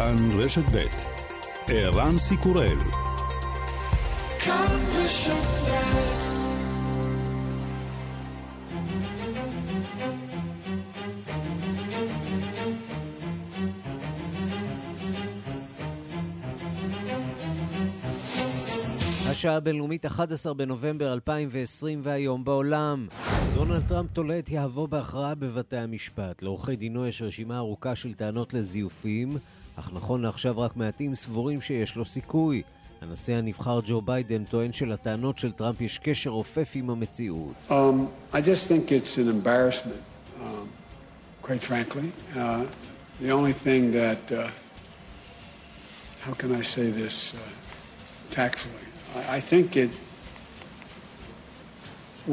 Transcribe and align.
כאן 0.00 0.16
רשת 0.40 0.64
ב' 0.74 0.86
ערן 1.68 2.18
סיקורל 2.18 2.78
כאן 4.38 4.80
רשת 4.94 5.70
השעה 19.26 19.56
הבינלאומית 19.56 20.06
11 20.06 20.54
בנובמבר 20.54 21.12
2020 21.12 22.00
והיום 22.04 22.44
בעולם. 22.44 23.06
דונלד 23.54 23.82
טראמפ 23.88 24.10
תולה 24.12 24.38
את 24.38 24.50
יהבו 24.50 24.86
בהכרעה 24.86 25.34
בבתי 25.34 25.76
המשפט. 25.76 26.42
לעורכי 26.42 26.76
דינו 26.76 27.06
יש 27.06 27.22
רשימה 27.22 27.56
ארוכה 27.56 27.94
של 27.94 28.14
טענות 28.14 28.54
לזיופים, 28.54 29.30
אך 29.80 29.90
נכון 29.92 30.22
לעכשיו 30.22 30.58
רק 30.58 30.76
מעטים 30.76 31.14
סבורים 31.14 31.60
שיש 31.60 31.96
לו 31.96 32.04
סיכוי. 32.04 32.62
הנשיא 33.00 33.36
הנבחר 33.36 33.80
ג'ו 33.84 34.00
ביידן 34.00 34.44
טוען 34.44 34.72
שלטענות 34.72 35.38
של 35.38 35.52
טראמפ 35.52 35.80
יש 35.80 35.98
קשר 35.98 36.30
רופף 36.30 36.72
עם 36.74 36.90
המציאות. 36.90 37.54
Um, 37.68 37.72
I 38.32 38.40
just 38.40 38.68
think 38.68 38.92
it's 38.92 39.16
an 39.16 39.28
embarrassment, 39.28 40.02
um, 40.42 40.68
quite 41.42 41.62
frankly. 41.62 42.12
Uh, 42.36 42.64
the 43.22 43.30
only 43.30 43.54
thing 43.64 43.92
that, 43.92 44.22
uh, 44.32 44.50
how 46.24 46.32
can 46.40 46.50
I 46.54 46.62
say 46.62 46.86
this 46.90 47.34
uh, 47.34 47.38
tactfully? 48.30 48.86
I 49.38 49.40
think 49.40 49.76
it 49.84 49.90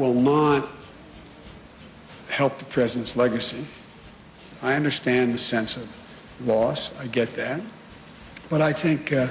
will 0.00 0.18
not 0.32 0.62
help 2.38 2.52
the 2.62 2.68
president's 2.76 3.14
legacy. 3.24 3.62
I 4.62 4.74
understand 4.80 5.26
the 5.32 5.42
sense 5.54 5.72
of 5.82 5.86
loss, 6.44 6.90
I 6.98 7.06
get 7.06 7.34
that. 7.34 7.60
But 8.48 8.62
I 8.62 8.72
think 8.72 9.12
uh, 9.12 9.28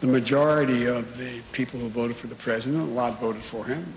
the 0.00 0.06
majority 0.06 0.86
of 0.86 1.16
the 1.18 1.40
people 1.52 1.78
who 1.78 1.88
voted 1.88 2.16
for 2.16 2.26
the 2.26 2.34
president, 2.34 2.82
a 2.82 2.92
lot 2.92 3.20
voted 3.20 3.42
for 3.42 3.64
him, 3.64 3.94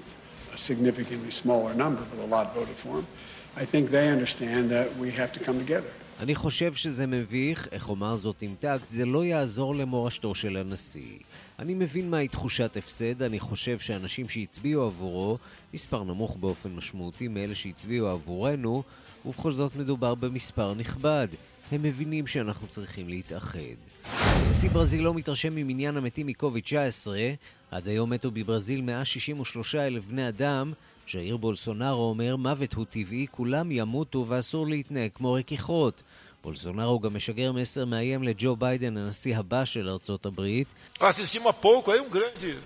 a 0.54 0.58
significantly 0.58 1.32
smaller 1.32 1.73
number, 1.73 2.04
but 2.09 2.23
a 2.23 2.28
lot 2.28 2.54
voted 2.54 2.76
for 2.76 2.98
him. 2.98 3.08
I 3.56 3.66
think 3.66 3.90
they 3.90 4.09
understand 4.09 4.70
that 4.72 4.95
we 4.98 5.12
have 5.12 5.32
to 5.34 5.40
come 5.40 5.59
together. 5.59 5.92
אני 6.19 6.36
חושב 6.36 6.73
שזה 6.73 7.08
מביך, 7.08 7.67
איך 7.72 7.89
אומר 7.89 8.17
זאת 8.17 8.42
עם 8.42 8.56
טקט, 8.59 8.92
זה 8.92 9.06
לא 9.06 9.25
יעזור 9.25 9.75
למורשתו 9.75 10.36
של 10.36 10.58
הנשיא. 10.58 11.17
אני 11.59 11.73
מבין 11.73 12.09
מהי 12.09 12.28
תחושת 12.28 12.78
הפסד, 12.78 13.23
אני 13.23 13.39
חושב 13.39 13.80
שאנשים 13.80 14.30
שהצביעו 14.30 14.83
עבורו, 14.83 15.38
מספר 15.73 16.03
נמוך 16.03 16.38
באופן 16.39 16.70
משמעותי 16.75 17.28
מאלה 17.28 17.55
שהצביעו 17.55 18.08
עבורנו, 18.08 18.83
ובכל 19.25 19.52
זאת 19.52 19.75
מדובר 19.75 20.16
במספר 20.16 20.73
נכבד. 20.73 21.28
הם 21.72 21.83
מבינים 21.83 22.27
שאנחנו 22.27 22.67
צריכים 22.67 23.09
להתאחד. 23.09 23.59
נשיא 24.50 24.70
ברזיל 24.70 25.02
לא 25.02 25.14
מתרשם 25.14 25.55
ממניין 25.55 25.98
המתים 25.98 26.27
מקוביד-19. 26.27 27.08
עד 27.72 27.88
היום 27.88 28.14
מתו 28.14 28.31
בברזיל 28.31 28.81
163 28.81 29.75
אלף 29.75 30.05
בני 30.05 30.27
אדם. 30.27 30.73
ז'איר 31.12 31.37
בולסונארו 31.37 32.03
אומר, 32.03 32.37
מוות 32.37 32.75
הוא 32.75 32.84
טבעי, 32.91 33.27
כולם 33.31 33.70
ימותו 33.73 34.25
ואסור 34.28 34.67
להתנהג 34.67 35.11
כמו 35.14 35.33
רכיכות. 35.33 36.03
בולסונארו 36.42 37.01
גם 37.01 37.14
משגר 37.14 37.53
מסר 37.53 37.84
מאיים 37.84 38.23
לג'ו 38.23 38.56
ביידן, 38.56 38.97
הנשיא 38.97 39.37
הבא 39.37 39.64
של 39.64 39.89
ארצות 39.89 40.27
הברית. 40.27 40.69
Assistimos 41.01 41.47
há 41.47 41.53
pouco 41.53 41.91
aí 41.91 42.01
um 42.01 42.09
grande 42.09 42.59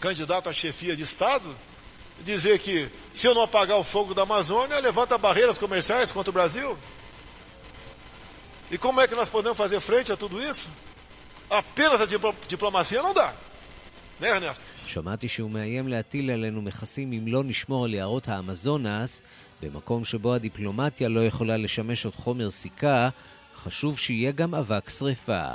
candidato 0.00 0.48
à 0.48 0.52
chefia 0.52 0.96
de 0.96 1.02
Estado 1.02 1.54
dizer 2.20 2.58
que 2.58 2.90
se 3.12 3.26
eu 3.26 3.34
não 3.34 3.42
apagar 3.42 3.78
o 3.78 3.84
fogo 3.84 4.14
da 4.14 4.22
Amazônia, 4.22 4.78
levanta 4.80 5.16
barreiras 5.18 5.58
comerciais 5.58 6.12
contra 6.12 6.30
o 6.30 6.32
Brasil. 6.32 6.76
E 8.70 8.78
como 8.78 9.00
é 9.00 9.08
que 9.08 9.14
nós 9.14 9.28
podemos 9.28 9.58
fazer 9.58 9.80
frente 9.80 10.12
a 10.12 10.16
tudo 10.16 10.42
isso? 10.42 10.68
Apenas 11.48 12.00
a 12.00 12.06
diplomacia 12.46 13.02
não 13.02 13.12
dá. 13.12 13.34
שמעתי 14.87 15.29
שהוא 15.29 15.51
מאיים 15.51 15.87
להטיל 15.87 16.31
עלינו 16.31 16.61
מכסים 16.61 17.11
אם 17.11 17.27
לא 17.27 17.43
נשמור 17.43 17.85
על 17.85 17.93
יערות 17.93 18.27
האמזונס, 18.27 19.21
במקום 19.61 20.05
שבו 20.05 20.33
הדיפלומטיה 20.33 21.09
לא 21.09 21.25
יכולה 21.25 21.57
לשמש 21.57 22.05
עוד 22.05 22.15
חומר 22.15 22.49
סיכה, 22.49 23.09
חשוב 23.55 23.99
שיהיה 23.99 24.31
גם 24.31 24.55
אבק 24.55 24.89
שרפה. 24.89 25.47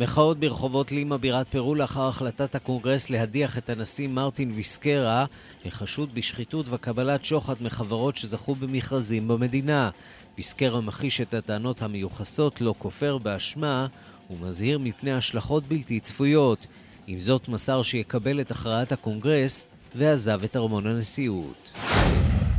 מחאות 0.00 0.40
ברחובות 0.40 0.92
לימה 0.92 1.18
בירת 1.18 1.48
פרו 1.48 1.74
לאחר 1.74 2.08
החלטת 2.08 2.54
הקונגרס 2.54 3.10
להדיח 3.10 3.58
את 3.58 3.70
הנשיא 3.70 4.08
מרטין 4.08 4.52
ויסקרה 4.54 5.24
החשוד 5.64 6.14
בשחיתות 6.14 6.66
וקבלת 6.68 7.24
שוחד 7.24 7.54
מחברות 7.60 8.16
שזכו 8.16 8.54
במכרזים 8.54 9.28
במדינה. 9.28 9.90
ויסקרה 10.38 10.80
מכחיש 10.80 11.20
את 11.20 11.34
הטענות 11.34 11.82
המיוחסות, 11.82 12.60
לא 12.60 12.74
כופר 12.78 13.18
באשמה 13.18 13.86
ומזהיר 14.30 14.78
מפני 14.78 15.12
השלכות 15.12 15.64
בלתי 15.64 16.00
צפויות. 16.00 16.66
עם 17.06 17.18
זאת 17.18 17.48
מסר 17.48 17.82
שיקבל 17.82 18.40
את 18.40 18.50
הכרעת 18.50 18.92
הקונגרס 18.92 19.66
ועזב 19.94 20.44
את 20.44 20.56
ארמון 20.56 20.86
הנשיאות. 20.86 21.70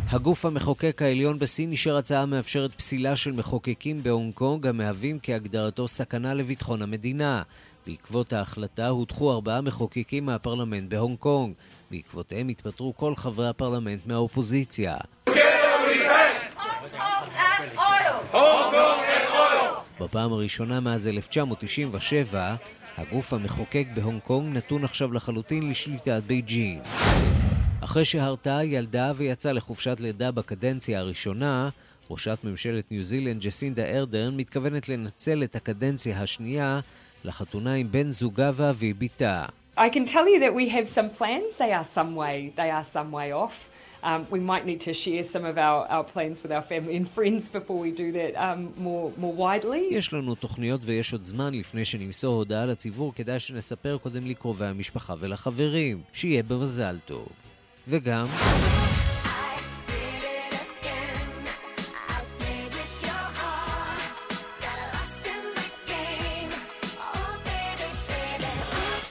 הגוף 0.10 0.46
המחוקק 0.46 1.02
העליון 1.02 1.40
בסין 1.40 1.72
אישר 1.72 1.98
הצעה 1.98 2.22
המאפשרת 2.22 2.76
פסילה 2.76 3.16
של 3.16 3.32
מחוקקים 3.32 4.04
בהונג 4.04 4.34
קונג 4.34 4.68
המהווים 4.68 5.20
כהגדרתו 5.24 5.88
סכנה 5.88 6.34
לביטחון 6.34 6.82
המדינה. 6.82 7.42
בעקבות 7.88 8.34
ההחלטה 8.34 8.88
הודחו 8.88 9.32
ארבעה 9.32 9.62
מחוקקים 9.62 10.26
מהפרלמנט 10.26 10.90
בהונג 10.90 11.18
קונג. 11.18 11.54
בעקבותיהם 11.92 12.48
התפטרו 12.48 12.96
כל 12.96 13.16
חברי 13.16 13.50
הפרלמנט 13.50 14.00
מהאופוזיציה. 14.06 14.98
בפעם 20.10 20.34
הראשונה 20.34 20.80
מאז 20.80 21.08
1997, 21.08 22.56
הגוף 22.98 23.34
המחוקק 23.34 23.86
בהונג 23.94 24.22
קונג 24.22 24.58
נתון 24.58 24.84
עכשיו 24.84 25.14
לחלוטין 25.14 25.70
לשליטת 25.70 26.22
בייג'ין. 26.28 26.80
אחרי 27.84 28.06
שהרתה, 28.06 28.60
ילדה 28.64 29.12
ויצאה 29.16 29.54
לחופשת 29.54 30.00
לידה 30.00 30.32
בקדנציה 30.32 31.00
הראשונה, 31.00 31.70
ראשת 32.10 32.38
ממשלת 32.44 32.92
ניו 32.92 33.04
זילנד 33.04 33.42
ג'סינדה 33.42 33.86
ארדרן 33.86 34.38
מתכוונת 34.38 34.90
לנצל 34.90 35.44
את 35.44 35.56
הקדנציה 35.56 36.22
השנייה 36.22 36.80
לחתונה 37.24 37.74
עם 37.74 37.92
בן 37.92 38.12
זוגה 38.12 38.52
ואבי 38.54 38.94
בתה. 38.94 39.46
I 39.78 39.82
can 39.82 40.06
tell 40.06 40.28
you 40.28 40.40
that 40.40 40.54
we 40.54 40.70
have 40.70 40.88
some 40.88 41.10
plans. 41.20 41.58
They 41.58 41.72
are 41.72 41.88
some 41.96 42.16
way, 42.16 42.54
they 42.56 42.72
are 42.72 42.84
some 42.84 43.12
way 43.12 43.32
off. 43.32 43.70
Um, 44.04 44.26
we 44.32 44.40
might 44.40 44.66
need 44.66 44.82
to 44.82 44.94
share 44.94 45.24
some 45.24 45.44
of 45.46 45.58
our, 45.58 45.86
our 45.96 46.04
plans 46.04 46.42
with 46.44 46.52
our 46.52 46.62
family 46.62 46.96
and 46.96 47.06
friends 47.18 47.50
before 47.60 47.78
we 47.86 47.92
do 47.92 48.12
that 48.14 48.32
um, 48.36 48.74
more, 48.78 49.12
more 49.18 49.34
widely. 49.34 49.84
יש 49.92 50.14
לנו 50.14 50.36
תוכניות 50.36 50.82
ויש 50.86 51.14
עוד 51.14 51.24
זמן 51.24 51.54
לפני 51.54 51.86
שנמסור 51.86 52.36
הודעה 52.36 52.66
לציבור, 52.66 53.14
כדאי 53.16 53.40
שנספר 53.40 53.98
קודם 53.98 54.28
לקרובי 54.28 54.66
המשפחה 54.66 55.14
ולחברים. 55.20 56.02
שיהיה 56.14 56.44
במזל 56.44 56.98
טוב. 57.06 57.28
וגם... 57.88 58.26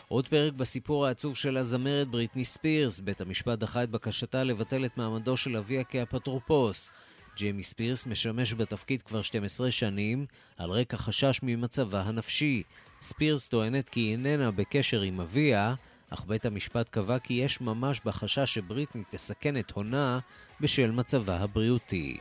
עוד 0.08 0.28
פרק 0.28 0.52
בסיפור 0.52 1.06
העצוב 1.06 1.36
של 1.36 1.56
הזמרת 1.56 2.08
בריטני 2.08 2.44
ספירס. 2.44 3.00
בית 3.00 3.20
המשפט 3.20 3.58
דחה 3.58 3.82
את 3.82 3.90
בקשתה 3.90 4.44
לבטל 4.44 4.84
את 4.84 4.96
מעמדו 4.96 5.36
של 5.36 5.56
אביה 5.56 5.84
כאפוטרופוס. 5.84 6.92
ג'יימי 7.36 7.62
ספירס 7.62 8.06
משמש 8.06 8.54
בתפקיד 8.54 9.02
כבר 9.02 9.22
12 9.22 9.70
שנים, 9.70 10.26
על 10.56 10.70
רקע 10.70 10.96
חשש 10.96 11.40
ממצבה 11.42 12.02
הנפשי. 12.02 12.62
ספירס 13.00 13.48
טוענת 13.48 13.88
כי 13.88 14.00
היא 14.00 14.12
איננה 14.12 14.50
בקשר 14.50 15.00
עם 15.00 15.20
אביה, 15.20 15.74
אך 16.10 16.24
בית 16.26 16.46
המשפט 16.46 16.88
קבע 16.88 17.18
כי 17.18 17.34
יש 17.34 17.60
ממש 17.60 18.00
בחשש 18.04 18.54
שבריטני 18.54 19.02
תסכן 19.10 19.56
את 19.56 19.70
הונה 19.70 20.18
בשל 20.60 20.90
מצבה 20.90 21.36
הבריאותי. 21.36 22.16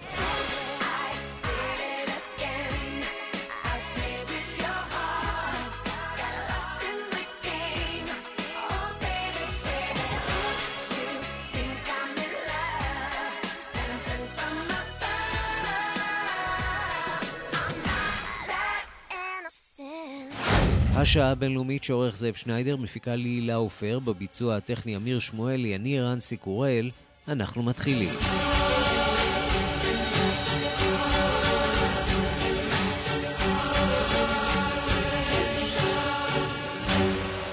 השעה 21.01 21.31
הבינלאומית 21.31 21.83
שעורך 21.83 22.17
זאב 22.17 22.33
שניידר, 22.33 22.75
מפיקה 22.75 23.15
לי 23.15 23.29
הילה 23.29 23.55
עופר, 23.55 23.99
בביצוע 23.99 24.55
הטכני 24.55 24.95
אמיר 24.95 25.19
שמואלי, 25.19 25.75
אני 25.75 26.01
ערן 26.01 26.37
סיקורל, 26.37 26.91
אנחנו 27.27 27.63
מתחילים. 27.63 28.13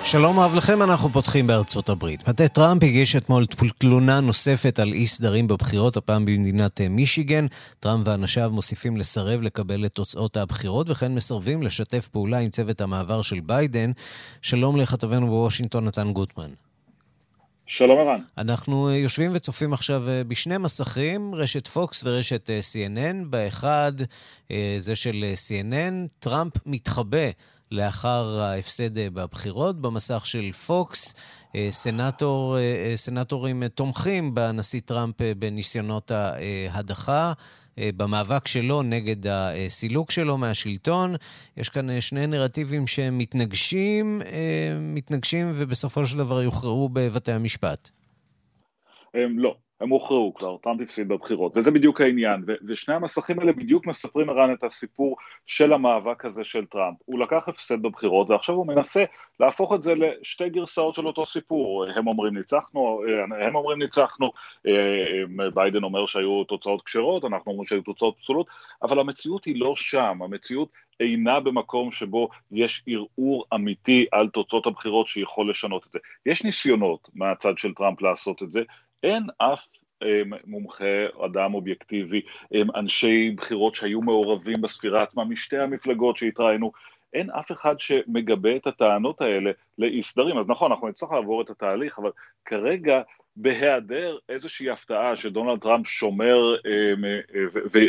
שלום 0.07 0.41
רב 0.41 0.55
לכם, 0.55 0.83
אנחנו 0.83 1.11
פותחים 1.11 1.47
בארצות 1.47 1.89
הברית. 1.89 2.29
מטה 2.29 2.49
טראמפ 2.49 2.83
הגיש 2.83 3.17
אתמול 3.17 3.45
תלונה 3.79 4.21
נוספת 4.21 4.79
על 4.79 4.93
אי 4.93 5.07
סדרים 5.07 5.47
בבחירות, 5.47 5.97
הפעם 5.97 6.25
במדינת 6.25 6.81
אה, 6.81 6.89
מישיגן. 6.89 7.47
טראמפ 7.81 8.09
ואנשיו 8.09 8.51
מוסיפים 8.51 8.97
לסרב 8.97 9.41
לקבל 9.41 9.87
את 9.87 9.93
תוצאות 9.93 10.37
הבחירות, 10.37 10.91
וכן 10.91 11.15
מסרבים 11.15 11.63
לשתף 11.63 12.09
פעולה 12.09 12.39
עם 12.39 12.51
צוות 12.51 12.81
המעבר 12.81 13.23
של 13.23 13.41
ביידן. 13.41 13.91
שלום 14.43 14.77
לכתבנו 14.77 15.27
בוושינגטון, 15.27 15.85
נתן 15.85 16.13
גוטמן. 16.13 16.51
שלום 17.67 17.99
ערן. 17.99 18.21
אנחנו 18.39 18.89
אה, 18.89 18.97
יושבים 18.97 19.31
וצופים 19.35 19.73
עכשיו 19.73 20.09
אה, 20.09 20.25
בשני 20.25 20.59
מסכים, 20.59 21.35
רשת 21.35 21.67
פוקס 21.67 22.05
ורשת 22.05 22.51
CNN. 22.73 23.25
באחד, 23.31 23.93
זה 24.79 24.97
של 24.97 25.25
CNN, 25.49 26.09
טראמפ 26.19 26.53
מתחבא 26.67 27.29
לאחר 27.75 28.41
ההפסד 28.41 28.99
אה, 28.99 29.11
בבחירות. 29.11 29.81
במסך 29.81 30.27
של 30.27 30.53
פוקס, 30.53 31.15
אה, 31.55 31.69
סנטור, 31.71 32.59
אה, 32.59 32.93
סנטורים 32.97 33.69
תומכים 33.69 34.35
בנשיא 34.35 34.81
טראמפ 34.85 35.15
בניסיונות 35.39 36.11
ההדחה. 36.71 37.33
במאבק 37.97 38.47
שלו 38.47 38.83
נגד 38.83 39.27
הסילוק 39.27 40.11
שלו 40.11 40.39
מהשלטון. 40.39 41.15
יש 41.57 41.69
כאן 41.69 42.01
שני 42.01 42.27
נרטיבים 42.27 42.87
שמתנגשים, 42.87 44.23
מתנגשים 44.81 45.53
ובסופו 45.55 46.07
של 46.07 46.19
דבר 46.19 46.43
יוכרעו 46.43 46.89
בבתי 46.93 47.33
המשפט. 47.33 47.91
לא, 49.15 49.57
הם 49.81 49.89
הוכרעו 49.89 50.35
כבר, 50.35 50.57
טראמפ 50.57 50.81
הפסיד 50.81 51.09
בבחירות, 51.09 51.57
וזה 51.57 51.71
בדיוק 51.71 52.01
העניין, 52.01 52.45
ו- 52.47 52.55
ושני 52.67 52.95
המסכים 52.95 53.41
האלה 53.41 53.53
בדיוק 53.53 53.87
מספרים 53.87 54.31
ערן 54.31 54.53
את 54.53 54.65
הסיפור 54.65 55.17
של 55.47 55.73
המאבק 55.73 56.25
הזה 56.25 56.45
של 56.45 56.67
טראמפ. 56.67 56.97
הוא 57.05 57.19
לקח 57.19 57.49
הפסד 57.49 57.83
בבחירות, 57.83 58.31
ועכשיו 58.31 58.55
הוא 58.55 58.67
מנסה 58.67 59.05
להפוך 59.41 59.75
את 59.75 59.83
זה 59.83 59.95
לשתי 59.95 60.49
גרסאות 60.49 60.95
של 60.95 61.07
אותו 61.07 61.27
סיפור. 61.27 61.85
הם 61.97 62.07
אומרים 62.07 62.37
ניצחנו, 62.37 63.03
הם 63.41 63.57
אומרים 63.57 63.79
ניצחנו, 63.83 64.33
ביידן 65.55 65.85
אומר 65.85 66.07
שהיו 66.07 66.45
תוצאות 66.45 66.83
כשרות, 66.83 67.25
אנחנו 67.25 67.53
אומרים 67.53 67.67
שהיו 67.67 67.83
תוצאות 67.83 68.17
פסולות, 68.19 68.47
אבל 68.83 68.99
המציאות 68.99 69.45
היא 69.45 69.61
לא 69.61 69.77
שם, 69.77 70.19
המציאות 70.23 70.69
אינה 71.01 71.41
במקום 71.41 71.91
שבו 71.91 72.29
יש 72.53 72.85
ערעור 72.87 73.45
אמיתי 73.55 74.07
על 74.13 74.29
תוצאות 74.29 74.67
הבחירות 74.67 75.09
שיכול 75.09 75.51
לשנות 75.51 75.87
את 75.87 75.93
זה. 75.93 75.99
יש 76.27 76.45
ניסיונות 76.45 77.09
מהצד 77.15 77.59
של 77.59 77.75
טראמפ 77.75 78.03
לעשות 78.03 78.43
את 78.43 78.53
זה, 78.53 78.63
אין 79.05 79.27
אף 79.39 79.67
אמ, 80.03 80.33
מומחה, 80.47 81.25
אדם 81.25 81.55
אובייקטיבי, 81.55 82.23
אמ, 82.55 82.67
אנשי 82.77 83.31
בחירות 83.37 83.75
שהיו 83.75 84.03
מעורבים 84.03 84.61
בספירה 84.61 85.03
עצמה 85.03 85.25
משתי 85.25 85.59
המפלגות 85.59 86.17
שהתראינו, 86.17 86.73
אין 87.13 87.31
אף 87.31 87.53
אחד 87.53 87.81
שמגבה 87.81 88.57
את 88.57 88.67
הטענות 88.67 89.21
האלה 89.21 89.51
לאי 89.79 90.03
סדרים. 90.03 90.39
אז 90.39 90.49
נכון, 90.49 90.71
אנחנו 90.71 90.89
נצטרך 90.89 91.13
לעבור 91.13 91.43
את 91.43 91.51
התהליך, 91.51 91.99
אבל 91.99 92.11
כרגע 92.45 93.03
בהיעדר 93.37 94.19
איזושהי 94.29 94.71
הפתעה 94.71 95.17
שדונלד 95.17 95.61
טראמפ 95.61 95.87
שומר 95.89 96.55
אמ, 96.57 97.05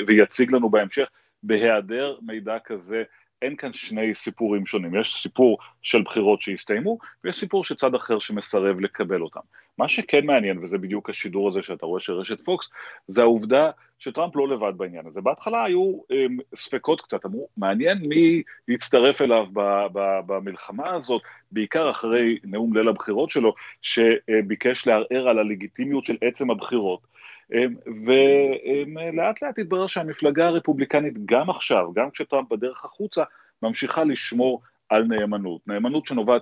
ויציג 0.08 0.52
לנו 0.52 0.70
בהמשך, 0.70 1.08
בהיעדר 1.44 2.18
מידע 2.22 2.60
כזה 2.60 3.04
אין 3.46 3.56
כאן 3.56 3.74
שני 3.74 4.14
סיפורים 4.14 4.66
שונים, 4.66 4.96
יש 4.96 5.16
סיפור 5.16 5.58
של 5.82 6.02
בחירות 6.02 6.42
שהסתיימו, 6.42 6.98
ויש 7.24 7.36
סיפור 7.36 7.64
של 7.64 7.76
צד 7.76 7.96
אחר 7.96 8.20
שמסרב 8.20 8.80
לקבל 8.80 9.22
אותם. 9.22 9.40
מה 9.78 9.88
שכן 9.88 10.26
מעניין, 10.26 10.60
וזה 10.64 10.78
בדיוק 10.78 11.10
השידור 11.10 11.50
הזה 11.50 11.62
שאתה 11.62 11.86
רואה 11.86 12.02
של 12.02 12.14
רשת 12.14 12.42
פוקס, 12.42 12.70
זה 13.08 13.22
העובדה 13.22 13.72
שטראמפ 14.00 14.36
לא 14.36 14.48
לבד 14.48 14.74
בעניין 14.78 15.08
הזה. 15.08 15.22
בהתחלה 15.22 15.64
היו 15.64 16.00
הם, 16.10 16.38
ספקות 16.56 17.02
קצת, 17.02 17.26
אמרו, 17.26 17.48
מעניין 17.58 17.98
מי 17.98 18.44
יצטרף 18.68 19.22
אליו 19.22 19.46
ב, 19.54 19.62
ב, 19.94 20.20
במלחמה 20.26 20.90
הזאת, 20.90 21.22
בעיקר 21.52 21.92
אחרי 21.92 22.40
נאום 22.44 22.78
ליל 22.78 22.88
הבחירות 22.88 23.30
שלו, 23.30 23.54
שביקש 23.82 24.88
לערער 24.88 25.28
על 25.28 25.40
הלגיטימיות 25.40 26.06
של 26.06 26.18
עצם 26.22 26.52
הבחירות. 26.52 27.15
ולאט 28.06 29.42
לאט 29.42 29.60
התברר 29.60 29.88
שהמפלגה 29.88 30.48
הרפובליקנית 30.48 31.26
גם 31.26 31.50
עכשיו, 31.50 31.94
גם 31.94 32.12
כשטראמפ 32.12 32.50
בדרך 32.50 32.86
החוצה, 32.86 33.24
ממשיכה 33.64 34.04
לשמור 34.04 34.62
על 34.90 35.04
נאמנות. 35.04 35.62
נאמנות 35.68 36.06
שנובעת 36.06 36.42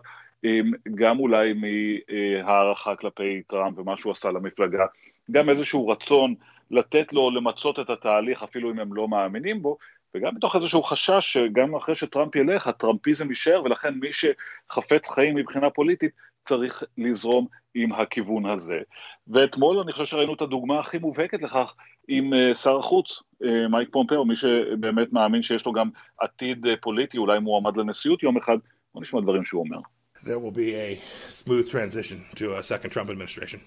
גם 0.96 1.20
אולי 1.20 1.54
מהערכה 1.54 2.96
כלפי 2.96 3.42
טראמפ 3.48 3.80
ומה 3.80 3.98
שהוא 3.98 4.12
עשה 4.12 4.32
למפלגה, 4.32 4.86
גם 5.32 5.50
איזשהו 5.50 5.88
רצון 5.88 6.36
לתת 6.72 7.14
לו 7.14 7.32
למצות 7.32 7.80
את 7.80 7.90
התהליך 7.90 8.44
אפילו 8.44 8.72
אם 8.72 8.80
הם 8.80 8.94
לא 8.94 9.08
מאמינים 9.08 9.62
בו, 9.62 9.78
וגם 10.16 10.36
מתוך 10.36 10.56
איזשהו 10.56 10.84
חשש 10.84 11.34
שגם 11.34 11.76
אחרי 11.76 11.96
שטראמפ 11.96 12.36
ילך, 12.36 12.68
הטראמפיזם 12.68 13.30
יישאר, 13.30 13.64
ולכן 13.64 13.94
מי 13.94 14.10
שחפץ 14.14 15.10
חיים 15.10 15.36
מבחינה 15.36 15.70
פוליטית 15.70 16.12
צריך 16.46 16.84
לזרום 16.98 17.48
עם 17.76 17.92
הכיוון 17.92 18.46
הזה. 18.46 18.80
ואתמול 19.28 19.80
אני 19.80 19.92
חושב 19.92 20.06
שראינו 20.06 20.34
את 20.34 20.42
הדוגמה 20.42 20.80
הכי 20.80 20.98
מובהקת 20.98 21.42
לכך 21.42 21.76
עם 22.08 22.34
uh, 22.34 22.56
שר 22.56 22.80
החוץ, 22.80 23.20
uh, 23.44 23.46
מייק 23.70 23.90
פומפאו, 23.92 24.26
מי 24.26 24.36
שבאמת 24.36 25.14
מאמין 25.14 25.44
שיש 25.44 25.66
לו 25.66 25.74
גם 25.74 25.90
עתיד 26.20 26.66
uh, 26.66 26.70
פוליטי, 26.82 27.18
אולי 27.18 27.40
מועמד 27.40 27.78
לנשיאות 27.78 28.24
יום 28.24 28.38
אחד, 28.38 28.58
בוא 28.94 29.02
נשמע 29.02 29.22
דברים 29.22 29.46
שהוא 29.46 29.64
אומר. 29.64 29.80
There 30.24 30.40
will 30.40 30.56
be 30.56 30.74
a 30.76 31.02
smooth 31.30 31.70
transition 31.70 32.18
to 32.36 32.56
a 32.56 32.64
second 32.64 32.92
Trump 32.92 33.10
administration. 33.10 33.60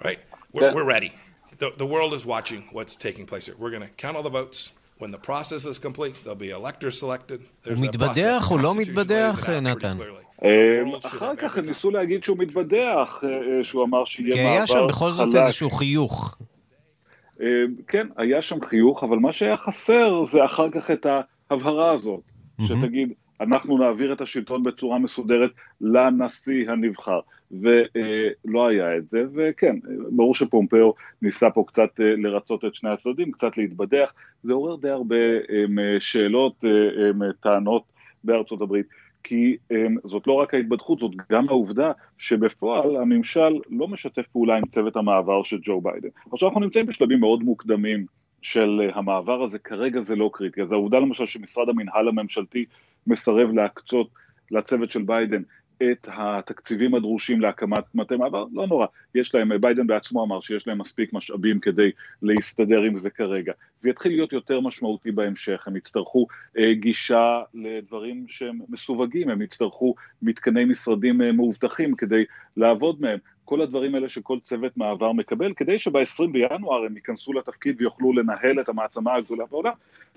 All 0.00 0.08
right, 0.10 0.20
we're, 0.52 0.74
we're 0.74 0.84
ready. 0.96 1.12
The, 1.58 1.72
the 1.78 1.86
world 1.86 2.12
is 2.12 2.26
watching 2.26 2.68
what's 2.72 2.94
taking 2.94 3.24
place 3.24 3.46
here. 3.46 3.54
We're 3.58 3.70
going 3.70 3.86
to 3.88 3.94
count 4.02 4.14
all 4.16 4.22
the 4.22 4.36
votes. 4.40 4.72
When 5.04 5.10
the 5.10 5.26
process 5.30 5.66
is 5.66 5.78
complete, 5.78 6.14
there'll 6.24 6.34
be 6.34 6.50
electors 6.50 6.98
selected. 7.00 7.40
הוא 7.66 7.78
מתבדח 7.78 8.50
או 8.50 8.58
לא 8.58 8.74
מתבדח, 8.74 9.48
נתן? 9.50 9.96
אחר 11.04 11.36
כך 11.36 11.58
הם 11.58 11.66
ניסו 11.66 11.90
להגיד 11.90 12.24
שהוא 12.24 12.38
מתבדח, 12.38 13.22
שהוא 13.62 13.84
אמר 13.84 14.04
שיהיה 14.04 14.36
מעבר 14.36 14.66
חלק. 14.66 14.66
כי 14.66 14.74
היה 14.74 14.80
שם 14.80 14.86
בכל 14.88 15.10
זאת 15.10 15.34
איזשהו 15.34 15.70
חיוך. 15.70 16.36
כן, 17.88 18.06
היה 18.16 18.42
שם 18.42 18.58
חיוך, 18.64 19.04
אבל 19.04 19.16
מה 19.16 19.32
שהיה 19.32 19.56
חסר 19.56 20.24
זה 20.26 20.44
אחר 20.44 20.70
כך 20.70 20.90
את 20.90 21.06
ההבהרה 21.50 21.92
הזאת, 21.92 22.20
שתגיד, 22.64 23.12
אנחנו 23.52 23.78
נעביר 23.78 24.12
את 24.12 24.20
השלטון 24.20 24.62
בצורה 24.62 24.98
מסודרת 24.98 25.50
לנשיא 25.80 26.70
הנבחר. 26.70 27.20
ולא 27.50 28.66
היה 28.68 28.96
את 28.96 29.08
זה, 29.08 29.24
וכן, 29.34 29.76
ברור 30.10 30.34
שפומפאו 30.34 30.94
ניסה 31.22 31.50
פה 31.50 31.64
קצת 31.66 31.90
לרצות 31.98 32.64
את 32.64 32.74
שני 32.74 32.90
הצדדים, 32.90 33.32
קצת 33.32 33.58
להתבדח, 33.58 34.12
זה 34.42 34.52
עורר 34.52 34.76
די 34.76 34.88
הרבה 34.88 35.16
שאלות, 36.00 36.64
טענות 37.40 37.82
בארצות 38.24 38.60
הברית. 38.60 38.86
כי 39.22 39.56
זאת 40.04 40.26
לא 40.26 40.32
רק 40.32 40.54
ההתכחשות, 40.54 40.98
זאת 40.98 41.12
גם 41.32 41.48
העובדה 41.48 41.92
שבפועל 42.18 42.96
הממשל 42.96 43.58
לא 43.70 43.88
משתף 43.88 44.26
פעולה 44.26 44.56
עם 44.56 44.66
צוות 44.66 44.96
המעבר 44.96 45.42
של 45.42 45.58
ג'ו 45.62 45.80
ביידן. 45.80 46.08
עכשיו 46.32 46.48
אנחנו 46.48 46.60
נמצאים 46.60 46.86
בשלבים 46.86 47.20
מאוד 47.20 47.42
מוקדמים 47.42 48.06
של 48.42 48.90
המעבר 48.94 49.42
הזה, 49.42 49.58
כרגע 49.58 50.00
זה 50.00 50.16
לא 50.16 50.30
קריטי. 50.32 50.62
אז 50.62 50.72
העובדה 50.72 50.98
למשל 50.98 51.26
שמשרד 51.26 51.68
המנהל 51.68 52.08
הממשלתי 52.08 52.64
מסרב 53.06 53.54
להקצות 53.54 54.08
לצוות 54.50 54.90
של 54.90 55.02
ביידן 55.02 55.42
את 55.82 56.08
התקציבים 56.12 56.94
הדרושים 56.94 57.40
להקמת 57.40 57.84
מטה 57.94 58.16
מעבר, 58.16 58.44
לא 58.52 58.66
נורא, 58.66 58.86
יש 59.14 59.34
להם, 59.34 59.60
ביידן 59.60 59.86
בעצמו 59.86 60.24
אמר 60.24 60.40
שיש 60.40 60.68
להם 60.68 60.78
מספיק 60.78 61.12
משאבים 61.12 61.60
כדי 61.60 61.90
להסתדר 62.22 62.82
עם 62.82 62.96
זה 62.96 63.10
כרגע. 63.10 63.52
זה 63.80 63.90
יתחיל 63.90 64.12
להיות 64.12 64.32
יותר 64.32 64.60
משמעותי 64.60 65.10
בהמשך, 65.10 65.68
הם 65.68 65.76
יצטרכו 65.76 66.26
אה, 66.58 66.74
גישה 66.74 67.42
לדברים 67.54 68.24
שהם 68.28 68.58
מסווגים, 68.68 69.30
הם 69.30 69.42
יצטרכו 69.42 69.94
מתקני 70.22 70.64
משרדים 70.64 71.22
אה, 71.22 71.32
מאובטחים 71.32 71.94
כדי 71.94 72.24
לעבוד 72.56 73.00
מהם. 73.00 73.18
כל 73.44 73.60
הדברים 73.60 73.94
האלה 73.94 74.08
שכל 74.08 74.38
צוות 74.42 74.76
מעבר 74.76 75.12
מקבל, 75.12 75.52
כדי 75.54 75.78
שב-20 75.78 76.26
בינואר 76.32 76.84
הם 76.84 76.96
ייכנסו 76.96 77.32
לתפקיד 77.32 77.80
ויוכלו 77.80 78.12
לנהל 78.12 78.60
את 78.60 78.68
המעצמה 78.68 79.14
הגדולה 79.14 79.44
בעולם. 79.50 79.72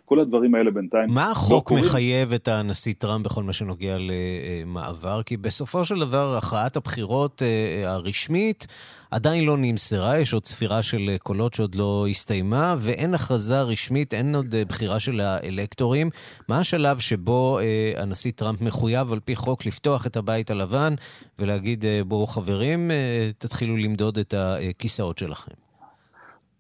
כל 0.10 0.20
הדברים 0.20 0.56
האלה 0.56 0.72
בינתיים 0.72 1.06
מה 1.10 1.26
לא 1.26 1.32
החוק 1.32 1.72
לא 1.72 1.78
מחייב 1.78 2.34
את 2.34 2.48
הנשיא 2.48 2.94
טראמפ 2.98 3.26
בכל 3.26 3.44
מה 3.44 3.54
שנוגע 3.54 3.98
למעבר? 4.00 5.24
כי 5.24 5.38
בסופו 5.38 5.86
של 5.86 6.00
דבר 6.00 6.38
הכרעת 6.38 6.76
הבחירות 6.78 7.42
אה, 7.42 7.90
הרשמית 7.92 8.68
עדיין 9.12 9.44
לא 9.44 9.58
נמסרה, 9.58 10.20
יש 10.20 10.34
עוד 10.34 10.46
ספירה 10.46 10.84
של 10.84 11.16
קולות 11.24 11.54
שעוד 11.54 11.76
לא 11.76 12.06
הסתיימה, 12.10 12.76
ואין 12.78 13.14
הכרזה 13.14 13.62
רשמית, 13.62 14.14
אין 14.14 14.36
עוד 14.36 14.56
אה, 14.56 14.66
בחירה 14.66 15.00
של 15.00 15.22
האלקטורים. 15.22 16.10
מה 16.50 16.60
השלב 16.60 17.00
שבו 17.00 17.60
אה, 17.60 17.94
הנשיא 18.02 18.32
טראמפ 18.36 18.62
מחויב 18.62 19.14
על 19.14 19.20
פי 19.20 19.36
חוק 19.36 19.66
לפתוח 19.66 20.08
את 20.08 20.18
הבית 20.18 20.52
הלבן 20.52 20.94
ולהגיד, 21.40 21.86
בואו 22.08 22.28
חברים, 22.28 22.92
תתחילו 23.38 23.78
למדוד 23.78 24.18
את 24.18 24.34
הכיסאות 24.38 25.18
שלכם? 25.18 25.67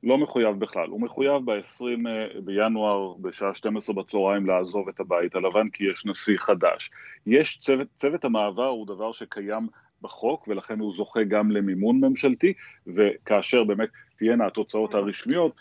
לא 0.03 0.17
מחויב 0.17 0.59
בכלל, 0.59 0.89
הוא 0.89 1.01
מחויב 1.01 1.45
ב-20 1.45 2.07
אה, 2.07 2.41
בינואר 2.41 3.13
בשעה 3.13 3.53
12 3.53 3.95
בצהריים 3.95 4.45
לעזוב 4.45 4.89
את 4.89 4.99
הבית 4.99 5.35
הלבן 5.35 5.69
כי 5.69 5.83
יש 5.83 6.05
נשיא 6.05 6.37
חדש. 6.37 6.91
יש 7.25 7.57
צוות, 7.57 7.87
צוות 7.95 8.25
המעבר 8.25 8.67
הוא 8.67 8.87
דבר 8.87 9.11
שקיים 9.11 9.67
בחוק 10.01 10.47
ולכן 10.47 10.79
הוא 10.79 10.93
זוכה 10.93 11.23
גם 11.23 11.51
למימון 11.51 11.99
ממשלתי 11.99 12.53
וכאשר 12.87 13.63
באמת 13.63 13.89
תהיינה 14.17 14.47
התוצאות 14.47 14.93
הרשמיות, 14.93 15.55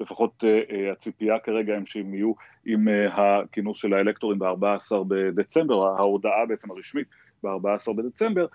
לפחות 0.00 0.44
אה, 0.44 0.60
אה, 0.70 0.92
הציפייה 0.92 1.38
כרגע 1.38 1.76
הם 1.76 1.86
שהם 1.86 2.14
יהיו 2.14 2.32
עם 2.64 2.88
הכינוס 3.12 3.78
של 3.78 3.94
האלקטורים 3.94 4.38
ב-14 4.38 5.04
בדצמבר, 5.08 5.86
ההודעה 5.86 6.46
בעצם 6.48 6.70
הרשמית 6.70 7.06
ב-14 7.42 7.92
בדצמבר, 7.92 8.46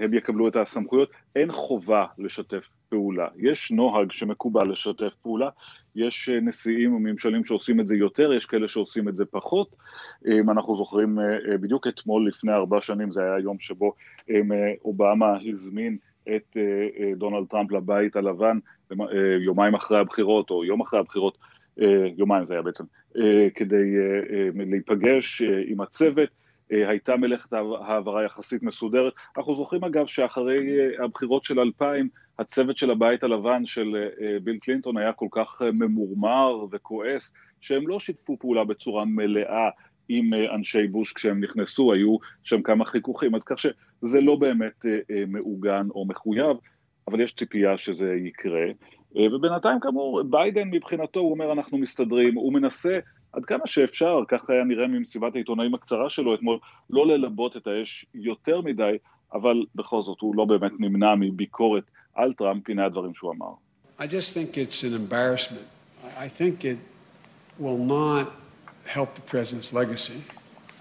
הם 0.00 0.14
יקבלו 0.14 0.48
את 0.48 0.56
הסמכויות, 0.56 1.10
אין 1.36 1.52
חובה 1.52 2.06
לשתף 2.18 2.68
פעולה. 2.88 3.28
יש 3.36 3.72
נוהג 3.72 4.12
שמקובל 4.12 4.70
לשתף 4.70 5.12
פעולה, 5.22 5.48
יש 5.96 6.28
נשיאים 6.28 6.94
וממשלים 6.94 7.44
שעושים 7.44 7.80
את 7.80 7.88
זה 7.88 7.96
יותר, 7.96 8.32
יש 8.32 8.46
כאלה 8.46 8.68
שעושים 8.68 9.08
את 9.08 9.16
זה 9.16 9.24
פחות. 9.24 9.76
אנחנו 10.50 10.76
זוכרים 10.76 11.18
בדיוק 11.60 11.86
אתמול 11.86 12.28
לפני 12.28 12.52
ארבע 12.52 12.80
שנים, 12.80 13.12
זה 13.12 13.20
היה 13.20 13.34
היום 13.34 13.58
שבו 13.58 13.92
אובמה 14.84 15.36
הזמין 15.50 15.96
את 16.36 16.56
דונלד 17.16 17.46
טראמפ 17.46 17.72
לבית 17.72 18.16
הלבן 18.16 18.58
יומיים 19.40 19.74
אחרי 19.74 19.98
הבחירות, 19.98 20.50
או 20.50 20.64
יום 20.64 20.80
אחרי 20.80 21.00
הבחירות, 21.00 21.38
יומיים 22.16 22.44
זה 22.46 22.54
היה 22.54 22.62
בעצם, 22.62 22.84
כדי 23.54 23.94
להיפגש 24.54 25.42
עם 25.42 25.80
הצוות. 25.80 26.28
הייתה 26.70 27.16
מלאכת 27.16 27.52
העברה 27.52 28.24
יחסית 28.24 28.62
מסודרת. 28.62 29.12
אנחנו 29.36 29.56
זוכרים 29.56 29.84
אגב 29.84 30.06
שאחרי 30.06 30.66
הבחירות 31.04 31.44
של 31.44 31.60
2000, 31.60 32.08
הצוות 32.38 32.78
של 32.78 32.90
הבית 32.90 33.24
הלבן 33.24 33.66
של 33.66 34.08
ביל 34.42 34.58
קלינטון 34.58 34.96
היה 34.96 35.12
כל 35.12 35.28
כך 35.30 35.62
ממורמר 35.72 36.66
וכועס, 36.72 37.32
שהם 37.60 37.88
לא 37.88 38.00
שיתפו 38.00 38.36
פעולה 38.38 38.64
בצורה 38.64 39.04
מלאה 39.04 39.68
עם 40.08 40.30
אנשי 40.54 40.86
בוש 40.86 41.12
כשהם 41.12 41.44
נכנסו, 41.44 41.92
היו 41.92 42.16
שם 42.44 42.62
כמה 42.62 42.84
חיכוכים, 42.84 43.34
אז 43.34 43.44
כך 43.44 43.58
שזה 43.58 44.20
לא 44.20 44.36
באמת 44.36 44.84
מעוגן 45.26 45.86
או 45.90 46.06
מחויב, 46.06 46.56
אבל 47.08 47.20
יש 47.20 47.32
ציפייה 47.34 47.78
שזה 47.78 48.14
יקרה. 48.14 48.66
ובינתיים 49.14 49.80
כאמור, 49.80 50.22
ביידן 50.22 50.70
מבחינתו, 50.70 51.20
הוא 51.20 51.30
אומר 51.30 51.52
אנחנו 51.52 51.78
מסתדרים, 51.78 52.34
הוא 52.34 52.52
מנסה 52.52 52.98
עד 53.32 53.44
כמה 53.44 53.66
שאפשר, 53.66 54.18
ככה 54.28 54.52
היה 54.52 54.64
נראה 54.64 54.86
ממסיבת 54.86 55.34
העיתונאים 55.34 55.74
הקצרה 55.74 56.10
שלו 56.10 56.34
אתמול, 56.34 56.58
לא 56.90 57.06
ללבות 57.06 57.56
את 57.56 57.66
האש 57.66 58.06
יותר 58.14 58.60
מדי, 58.60 58.96
אבל 59.32 59.64
בכל 59.74 60.02
זאת 60.02 60.20
הוא 60.20 60.36
לא 60.36 60.44
באמת 60.44 60.72
נמנע 60.78 61.14
מביקורת 61.14 61.84
על 62.15 62.33
טראמפ, 62.33 62.69
הנה 62.69 62.85
הדברים 62.85 63.13
שהוא 63.15 63.31
אמר. 63.31 63.53
I 63.99 64.07
just 64.07 64.33
think 64.33 64.57
it's 64.57 64.83
an 64.83 64.93
embarrassment. 64.93 65.67
I 66.17 66.27
think 66.27 66.65
it 66.65 66.79
will 67.59 67.77
not 67.77 68.31
help 68.85 69.13
the 69.15 69.21
president's 69.21 69.71
legacy. 69.73 70.21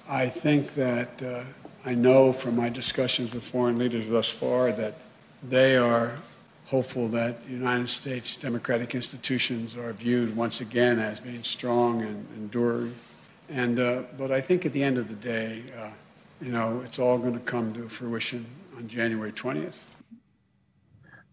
I 0.09 0.26
think 0.28 0.75
that 0.75 1.23
uh, 1.23 1.45
I 1.85 1.95
know 1.95 2.33
from 2.33 2.57
my 2.57 2.69
discussions 2.69 3.35
with 3.35 3.45
foreign 3.45 3.76
leaders 3.78 4.09
thus 4.09 4.28
far 4.28 4.73
that 4.73 4.95
they 5.49 5.76
are 5.76 6.16
hopeful 6.66 7.09
that 7.09 7.42
the 7.45 7.50
United 7.50 7.88
States 7.88 8.37
democratic 8.37 8.95
institutions 8.95 9.76
are 9.76 9.92
viewed 9.92 10.35
once 10.37 10.61
again 10.61 10.99
as 10.99 11.19
being 11.21 11.42
strong 11.42 12.02
and 12.02 12.26
enduring. 12.37 12.95
And, 13.49 13.80
uh, 13.80 14.02
but 14.16 14.30
I 14.30 14.40
think 14.40 14.64
at 14.64 14.73
the 14.73 14.83
end 14.83 14.97
of 14.97 15.09
the 15.09 15.14
day, 15.16 15.64
uh, 15.80 15.90
you 16.40 16.52
know, 16.52 16.80
it's 16.85 16.99
all 16.99 17.19
going 17.19 17.35
to 17.35 17.40
come 17.40 17.73
to 17.75 17.88
fruition 17.88 18.47
on 18.76 18.87
January 18.87 19.33
20th. 19.33 19.78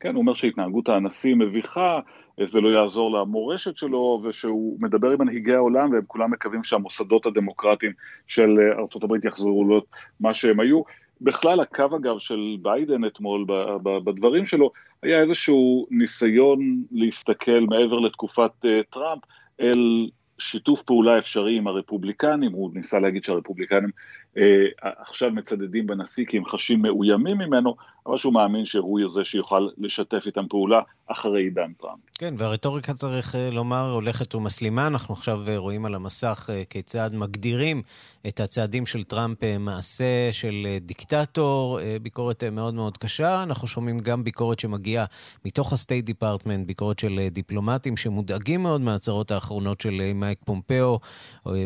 כן, 0.02 0.14
הוא 0.14 0.21
אומר 0.21 0.35
שהתנהגות 0.35 0.88
הנשיא 0.88 1.35
מביכה, 1.35 2.00
זה 2.44 2.61
לא 2.61 2.68
יעזור 2.68 3.18
למורשת 3.18 3.76
שלו, 3.76 4.23
ושהוא 4.25 4.76
מדבר 4.80 5.11
עם 5.11 5.18
מנהיגי 5.18 5.54
העולם, 5.54 5.92
והם 5.92 6.02
כולם 6.06 6.30
מקווים 6.30 6.64
שהמוסדות 6.64 7.26
הדמוקרטיים 7.26 7.92
של 8.26 8.59
ארה"ב 8.78 9.25
יחזרו 9.25 9.68
להיות 9.68 9.87
מה 10.21 10.35
שהם 10.35 10.61
היו. 10.61 10.82
בכלל, 11.21 11.61
הקו 11.61 11.97
אגב 11.97 12.18
של 12.18 12.56
ביידן 12.62 13.04
אתמול 13.04 13.44
בדברים 13.82 14.44
שלו, 14.44 14.71
היה 15.02 15.21
איזשהו 15.21 15.87
ניסיון 15.90 16.82
להסתכל 16.92 17.61
מעבר 17.61 17.99
לתקופת 17.99 18.50
טראמפ 18.90 19.23
אל 19.61 20.09
שיתוף 20.38 20.82
פעולה 20.82 21.18
אפשרי 21.18 21.56
עם 21.56 21.66
הרפובליקנים, 21.66 22.52
הוא 22.52 22.71
ניסה 22.75 22.99
להגיד 22.99 23.25
שהרפובליקנים 23.25 23.90
אה, 24.38 24.64
עכשיו 24.82 25.30
מצדדים 25.30 25.87
בנשיא 25.87 26.26
כי 26.26 26.37
הם 26.37 26.44
חשים 26.44 26.82
מאוימים 26.82 27.38
ממנו, 27.38 27.76
אבל 28.06 28.18
שהוא 28.18 28.35
מאמין 28.35 28.66
שהוא 28.66 29.00
זה 29.12 29.25
שיוכל 29.25 29.68
לשתף 29.78 30.23
איתם 30.26 30.44
פעולה 30.49 30.80
אחרי 31.06 31.42
עידן 31.42 31.73
טראמפ. 31.80 31.99
כן, 32.18 32.35
והרטוריקה 32.38 32.92
צריך 32.92 33.35
לומר 33.52 33.90
הולכת 33.90 34.35
ומסלימה. 34.35 34.87
אנחנו 34.87 35.14
עכשיו 35.14 35.40
רואים 35.56 35.87
על 35.87 35.94
המסך 35.94 36.50
כיצד 36.71 37.11
מגדירים 37.14 37.82
את 38.28 38.40
הצעדים 38.40 38.87
של 38.87 39.04
טראמפ 39.04 39.38
מעשה 39.61 40.28
של 40.32 40.66
דיקטטור, 40.80 41.78
ביקורת 42.02 42.44
מאוד 42.44 42.75
מאוד 42.75 42.97
קשה. 42.99 43.42
אנחנו 43.42 43.68
שומעים 43.68 43.99
גם 43.99 44.25
ביקורת 44.25 44.61
שמגיעה 44.61 45.04
מתוך 45.44 45.73
ה 45.72 45.78
State 45.78 46.04
Department, 46.04 46.66
ביקורת 46.66 46.99
של 46.99 47.21
דיפלומטים 47.30 47.97
שמודאגים 47.97 48.62
מאוד 48.62 48.80
מההצהרות 48.80 49.30
האחרונות 49.30 49.80
של 49.80 50.12
מייק 50.14 50.38
פומפאו, 50.44 50.99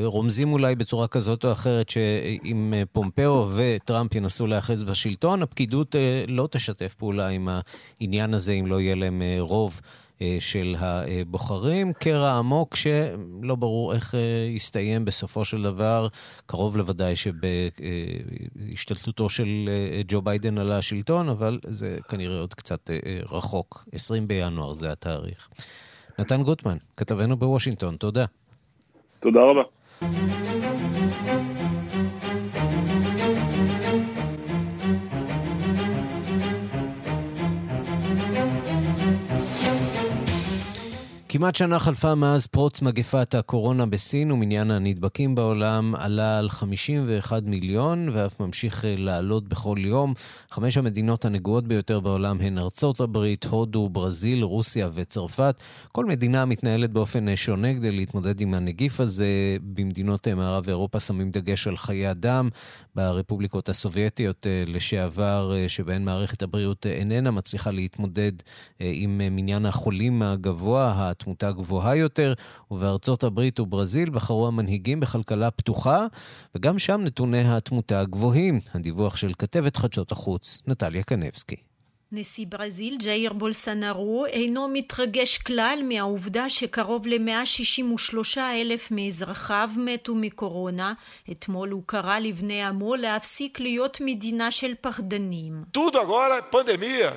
רומזים 0.03 0.53
אולי 0.53 0.75
בצורה 0.75 1.09
כזאת 1.09 1.45
או 1.45 1.53
אחרת 1.53 1.89
שאם 1.89 2.75
פומפאו 2.93 3.49
וטראמפ 3.57 4.15
ינסו 4.15 4.47
להיאחז 4.47 4.83
בשלטון, 4.83 5.43
הפקידות 5.43 5.97
לא 6.29 6.49
תשתף 6.51 6.95
פעולה 6.95 7.29
עם 7.29 7.49
העניין 8.01 8.35
הזה 8.35 8.53
אם 8.53 8.67
לא 8.67 8.81
יהיה 8.81 8.95
להם 8.95 9.23
רוב 9.39 9.81
של 10.39 10.77
הבוחרים. 10.79 11.93
קרע 11.93 12.33
עמוק 12.33 12.77
שלא 12.77 13.55
ברור 13.55 13.95
איך 13.95 14.15
יסתיים 14.55 15.05
בסופו 15.05 15.45
של 15.45 15.63
דבר. 15.63 16.09
קרוב 16.47 16.77
לוודאי 16.77 17.15
שבהשתלטותו 18.67 19.29
של 19.29 19.69
ג'ו 20.09 20.23
ביידן 20.23 20.59
על 20.59 20.73
השלטון, 20.73 21.29
אבל 21.29 21.59
זה 21.67 21.99
כנראה 22.09 22.41
עוד 22.41 22.55
קצת 22.55 22.91
רחוק. 23.31 23.85
20 23.93 24.29
בינואר 24.29 24.73
זה 24.73 24.93
התאריך. 24.93 25.49
נתן 26.19 26.43
גוטמן, 26.43 26.77
כתבנו 26.97 27.37
בוושינגטון, 27.37 27.97
תודה. 27.97 28.25
תודה 29.21 29.41
רבה. 29.41 29.63
כמעט 41.39 41.55
שנה 41.55 41.79
חלפה 41.79 42.15
מאז 42.15 42.47
פרוץ 42.47 42.83
מגפת 42.83 43.35
הקורונה 43.35 43.87
בסין 43.87 44.31
ומניין 44.31 44.71
הנדבקים 44.71 45.35
בעולם 45.35 45.95
עלה 45.95 46.39
על 46.39 46.51
51 46.51 47.43
מיליון 47.43 48.09
ואף 48.13 48.41
ממשיך 48.41 48.85
לעלות 48.89 49.49
בכל 49.49 49.77
יום. 49.81 50.15
חמש 50.51 50.77
המדינות 50.77 51.25
הנגועות 51.25 51.69
ביותר 51.69 52.01
בעולם 52.01 52.41
הן 52.41 52.59
ארצות 52.59 53.01
הברית, 53.01 53.45
הודו, 53.45 53.89
ברזיל, 53.89 54.43
רוסיה 54.43 54.89
וצרפת. 54.95 55.61
כל 55.93 56.05
מדינה 56.05 56.45
מתנהלת 56.45 56.91
באופן 56.91 57.37
שונה 57.37 57.75
כדי 57.75 57.93
להתמודד 57.93 58.41
עם 58.41 58.55
הנגיף 58.55 59.01
הזה. 59.01 59.57
במדינות 59.63 60.29
מערב 60.29 60.69
אירופה 60.69 61.01
שמים 61.01 61.31
דגש 61.31 61.69
על 61.69 61.77
חיי 61.77 62.11
אדם. 62.11 62.49
ברפובליקות 62.95 63.69
הסובייטיות 63.69 64.47
לשעבר, 64.67 65.53
שבהן 65.69 66.05
מערכת 66.05 66.43
הבריאות 66.43 66.87
איננה 66.87 67.31
מצליחה 67.31 67.71
להתמודד 67.71 68.33
עם 68.81 69.21
מניין 69.31 69.67
החולים 69.67 70.23
הגבוה, 70.23 70.93
התמותה 71.27 71.53
גבוהה 71.53 71.97
יותר, 71.97 72.33
ובארצות 72.71 73.25
הברית 73.25 73.61
וברזיל 73.61 74.11
בחרו 74.11 74.47
המנהיגים 74.47 75.01
בכלכלה 75.01 75.51
פתוחה, 75.51 76.07
וגם 76.55 76.79
שם 76.79 77.01
נתוני 77.05 77.57
התמותה 77.57 78.05
גבוהים. 78.05 78.61
הדיווח 78.75 79.17
של 79.17 79.33
כתבת 79.39 79.77
חדשות 79.77 80.13
החוץ, 80.13 80.63
נטליה 80.67 81.03
קנבסקי. 81.03 81.57
נשיא 82.13 82.47
ברזיל, 82.49 82.97
ג'ייר 82.99 83.33
בולסנרו, 83.33 84.27
אינו 84.27 84.69
מתרגש 84.69 85.39
כלל 85.39 85.79
מהעובדה 85.89 86.51
שקרוב 86.51 87.07
ל-163 87.07 88.39
אלף 88.39 88.91
מאזרחיו 88.91 89.71
מתו 89.77 90.15
מקורונה. 90.15 90.93
אתמול 91.31 91.71
הוא 91.71 91.83
קרא 91.87 92.19
לבני 92.19 92.65
עמו 92.65 92.97
להפסיק 92.97 93.61
להיות 93.61 93.99
מדינה 94.01 94.51
של 94.51 94.73
פחדנים. 94.81 95.65
Tudo 95.75 95.99
agora 95.99 96.43
pandemia. 96.43 97.11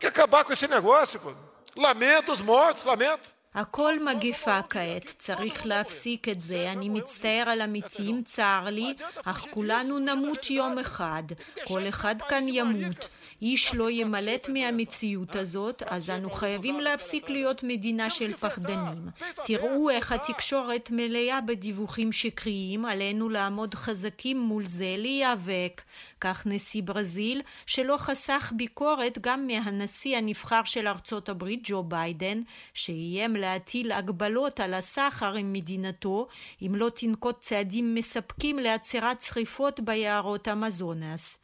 Que 0.00 0.06
acabar 0.08 0.44
com 0.44 0.52
esse 0.52 0.66
negócio, 0.66 1.20
pô. 1.20 1.30
Lamento 1.76 2.32
os 2.32 2.42
mortos, 2.42 2.84
lamento. 2.84 3.41
הכל 3.54 3.94
מגפה 4.04 4.62
כעת, 4.62 5.14
צריך 5.18 5.66
להפסיק 5.66 6.28
את 6.28 6.40
זה. 6.40 6.72
אני 6.72 6.88
מצטער 6.88 7.48
על 7.48 7.60
המתים, 7.60 8.22
צר 8.24 8.64
לי, 8.70 8.94
אך 9.24 9.46
כולנו 9.50 9.98
נמות 9.98 10.50
יום 10.50 10.78
אחד. 10.78 11.22
כל 11.64 11.88
אחד 11.88 12.14
כאן 12.28 12.44
ימות. 12.48 13.14
איש 13.42 13.74
לא 13.74 13.90
ימלט 13.90 14.48
מהמציאות 14.48 15.36
הזאת, 15.36 15.82
אז 15.86 16.10
אנו 16.10 16.30
חייבים 16.30 16.80
להפסיק 16.80 17.30
להיות 17.30 17.62
מדינה 17.62 18.10
של 18.10 18.36
פחדנים. 18.36 19.08
תראו 19.44 19.90
איך 19.90 20.12
התקשורת 20.12 20.90
מלאה 20.90 21.40
בדיווחים 21.40 22.12
שקריים, 22.12 22.84
עלינו 22.84 23.28
לעמוד 23.28 23.74
חזקים 23.74 24.40
מול 24.40 24.66
זה, 24.66 24.94
להיאבק. 24.98 25.82
כך 26.20 26.46
נשיא 26.46 26.82
ברזיל, 26.82 27.42
שלא 27.66 27.96
חסך 27.96 28.52
ביקורת 28.56 29.18
גם 29.20 29.46
מהנשיא 29.46 30.16
הנבחר 30.16 30.60
של 30.64 30.86
ארצות 30.86 31.28
הברית, 31.28 31.60
ג'ו 31.64 31.82
ביידן, 31.82 32.42
שאיים 32.74 33.36
להטיל 33.36 33.92
הגבלות 33.92 34.60
על 34.60 34.74
הסחר 34.74 35.34
עם 35.34 35.52
מדינתו, 35.52 36.28
אם 36.66 36.74
לא 36.74 36.90
תנקוט 36.94 37.40
צעדים 37.40 37.94
מספקים 37.94 38.58
לעצירת 38.58 39.22
שריפות 39.22 39.80
ביערות 39.80 40.48
המזונס. 40.48 41.41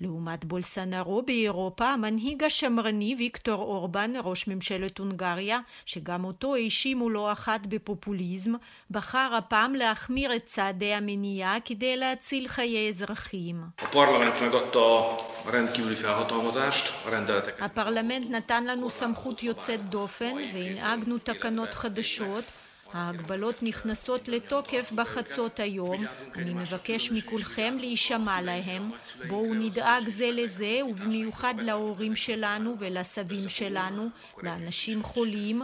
לעומת 0.00 0.44
בולסנרו 0.44 1.22
באירופה, 1.22 1.88
המנהיג 1.88 2.44
השמרני 2.44 3.14
ויקטור 3.18 3.62
אורבן, 3.62 4.12
ראש 4.24 4.48
ממשלת 4.48 4.98
הונגריה, 4.98 5.58
שגם 5.86 6.24
אותו 6.24 6.54
האשימו 6.54 7.10
לא 7.10 7.32
אחת 7.32 7.66
בפופוליזם, 7.66 8.52
בחר 8.90 9.30
הפעם 9.38 9.74
להחמיר 9.74 10.36
את 10.36 10.44
צעדי 10.44 10.94
המניעה 10.94 11.60
כדי 11.64 11.96
להציל 11.96 12.48
חיי 12.48 12.88
אזרחים. 12.88 13.62
הפרלמנט 17.60 18.30
נתן 18.30 18.64
לנו 18.64 18.90
סמכות 18.90 19.42
יוצאת 19.42 19.90
דופן 19.90 20.34
והנהגנו 20.54 21.18
תקנות 21.18 21.68
חדשות 21.68 22.44
ההגבלות 22.92 23.62
נכנסות 23.62 24.28
לתוקף 24.28 24.92
בחצות 24.92 25.60
היום. 25.60 26.04
אני 26.36 26.54
מבקש 26.54 27.10
מכולכם 27.10 27.74
להישמע 27.80 28.40
להם. 28.42 28.90
בואו 29.28 29.54
נדאג 29.54 30.02
זה 30.08 30.30
לזה, 30.30 30.80
ובמיוחד 30.88 31.54
להורים 31.58 32.16
שלנו 32.16 32.74
ולסבים 32.78 33.48
שלנו, 33.48 34.08
לאנשים 34.42 35.02
חולים. 35.02 35.62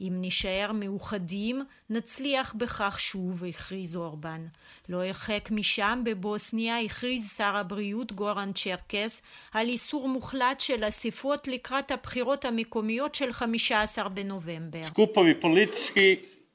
אם 0.00 0.12
נישאר 0.20 0.70
מאוחדים, 0.74 1.64
נצליח 1.90 2.54
בכך 2.56 2.96
שוב, 3.00 3.44
הכריז 3.44 3.96
אורבן. 3.96 4.44
לא 4.88 5.04
הרחק 5.04 5.48
משם, 5.50 6.02
בבוסניה, 6.04 6.80
הכריז 6.80 7.32
שר 7.36 7.56
הבריאות 7.56 8.12
גורן 8.12 8.52
צ'רקס 8.52 9.20
על 9.52 9.68
איסור 9.68 10.08
מוחלט 10.08 10.60
של 10.60 10.88
אספות 10.88 11.48
לקראת 11.48 11.90
הבחירות 11.90 12.44
המקומיות 12.44 13.14
של 13.14 13.32
15 13.32 14.08
בנובמבר. 14.08 14.80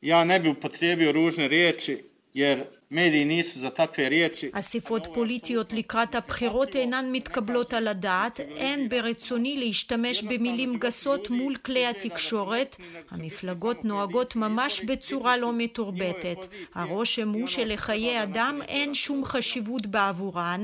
Ja 0.01 0.24
ne 0.24 0.39
bi 0.39 0.50
upotrijebio 0.50 1.12
ružne 1.12 1.48
riječi 1.48 2.03
jer 2.34 2.65
אספות 4.51 5.07
פוליטיות 5.13 5.74
לקראת 5.74 6.15
הבחירות 6.15 6.75
אינן 6.75 7.05
מתקבלות 7.12 7.74
על 7.74 7.88
הדעת. 7.88 8.39
אין 8.39 8.89
ברצוני 8.89 9.57
להשתמש 9.57 10.24
במילים 10.24 10.77
גסות 10.77 11.29
מול 11.29 11.55
כלי 11.55 11.86
התקשורת. 11.88 12.75
המפלגות 13.12 13.86
נוהגות 13.86 14.36
ממש 14.36 14.81
בצורה 14.81 15.38
לא 15.38 15.53
מתורבתת. 15.53 16.38
הרושם 16.75 17.29
הוא 17.29 17.48
שלחיי 17.48 18.24
אדם 18.24 18.62
אין 18.67 18.93
שום 18.93 19.25
חשיבות 19.25 19.86
בעבורן. 19.86 20.63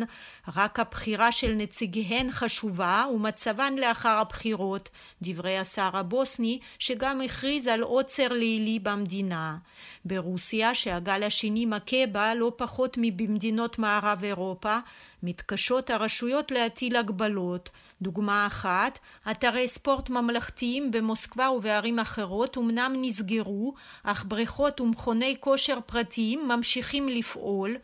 רק 0.55 0.79
הבחירה 0.79 1.31
של 1.31 1.53
נציגיהן 1.53 2.31
חשובה 2.31 3.05
ומצבן 3.13 3.74
לאחר 3.77 4.10
הבחירות. 4.10 4.89
דברי 5.22 5.57
השר 5.57 5.89
הבוסני 5.93 6.60
שגם 6.79 7.22
הכריז 7.22 7.67
על 7.67 7.81
עוצר 7.81 8.27
לילי 8.27 8.79
במדינה. 8.79 9.57
ברוסיה 10.05 10.75
שהגל 10.75 11.24
השני 11.24 11.65
מכה 11.65 12.07
בה 12.17 12.33
לא 12.33 12.51
פחות 12.55 12.97
מבמדינות 13.01 13.79
מערב 13.79 14.24
אירופה, 14.24 14.77
מתקשות 15.24 15.89
הרשויות 15.89 16.51
להטיל 16.51 16.95
הגבלות. 16.95 17.69
דוגמה 18.01 18.47
אחת, 18.47 19.00
אתרי 19.31 19.67
ספורט 19.67 20.09
ממלכתיים 20.09 20.91
במוסקבה 20.91 21.50
ובערים 21.50 22.00
אחרות 22.00 22.57
אמנם 22.57 22.93
נסגרו, 23.01 23.74
אך 24.03 24.25
בריכות 24.27 24.81
ומכוני 24.81 25.36
כושר 25.39 25.79
פרטיים 25.86 26.47
ממשיכים 26.47 27.09
לפעול. 27.09 27.77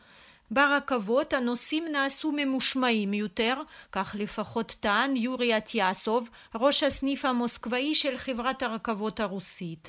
ברכבות 0.54 1.34
הנוסעים 1.34 1.86
נעשו 1.92 2.32
ממושמעים 2.36 3.14
יותר, 3.14 3.54
כך 3.92 4.16
לפחות 4.20 4.76
טען 4.80 5.16
יורי 5.16 5.58
אטיאסוב, 5.58 6.30
ראש 6.56 6.84
הסניף 6.84 7.26
המוסקבאי 7.26 7.96
של 7.96 8.18
חברת 8.18 8.64
הרכבות 8.64 9.20
הרוסית. 9.20 9.88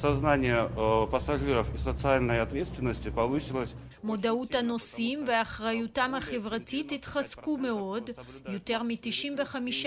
מודעות 4.05 4.55
הנוסעים 4.55 5.25
ואחריותם 5.27 6.15
החברתית 6.15 6.93
התחזקו 6.93 7.57
מאוד, 7.57 8.11
יותר 8.49 8.83
מ-95% 8.83 9.87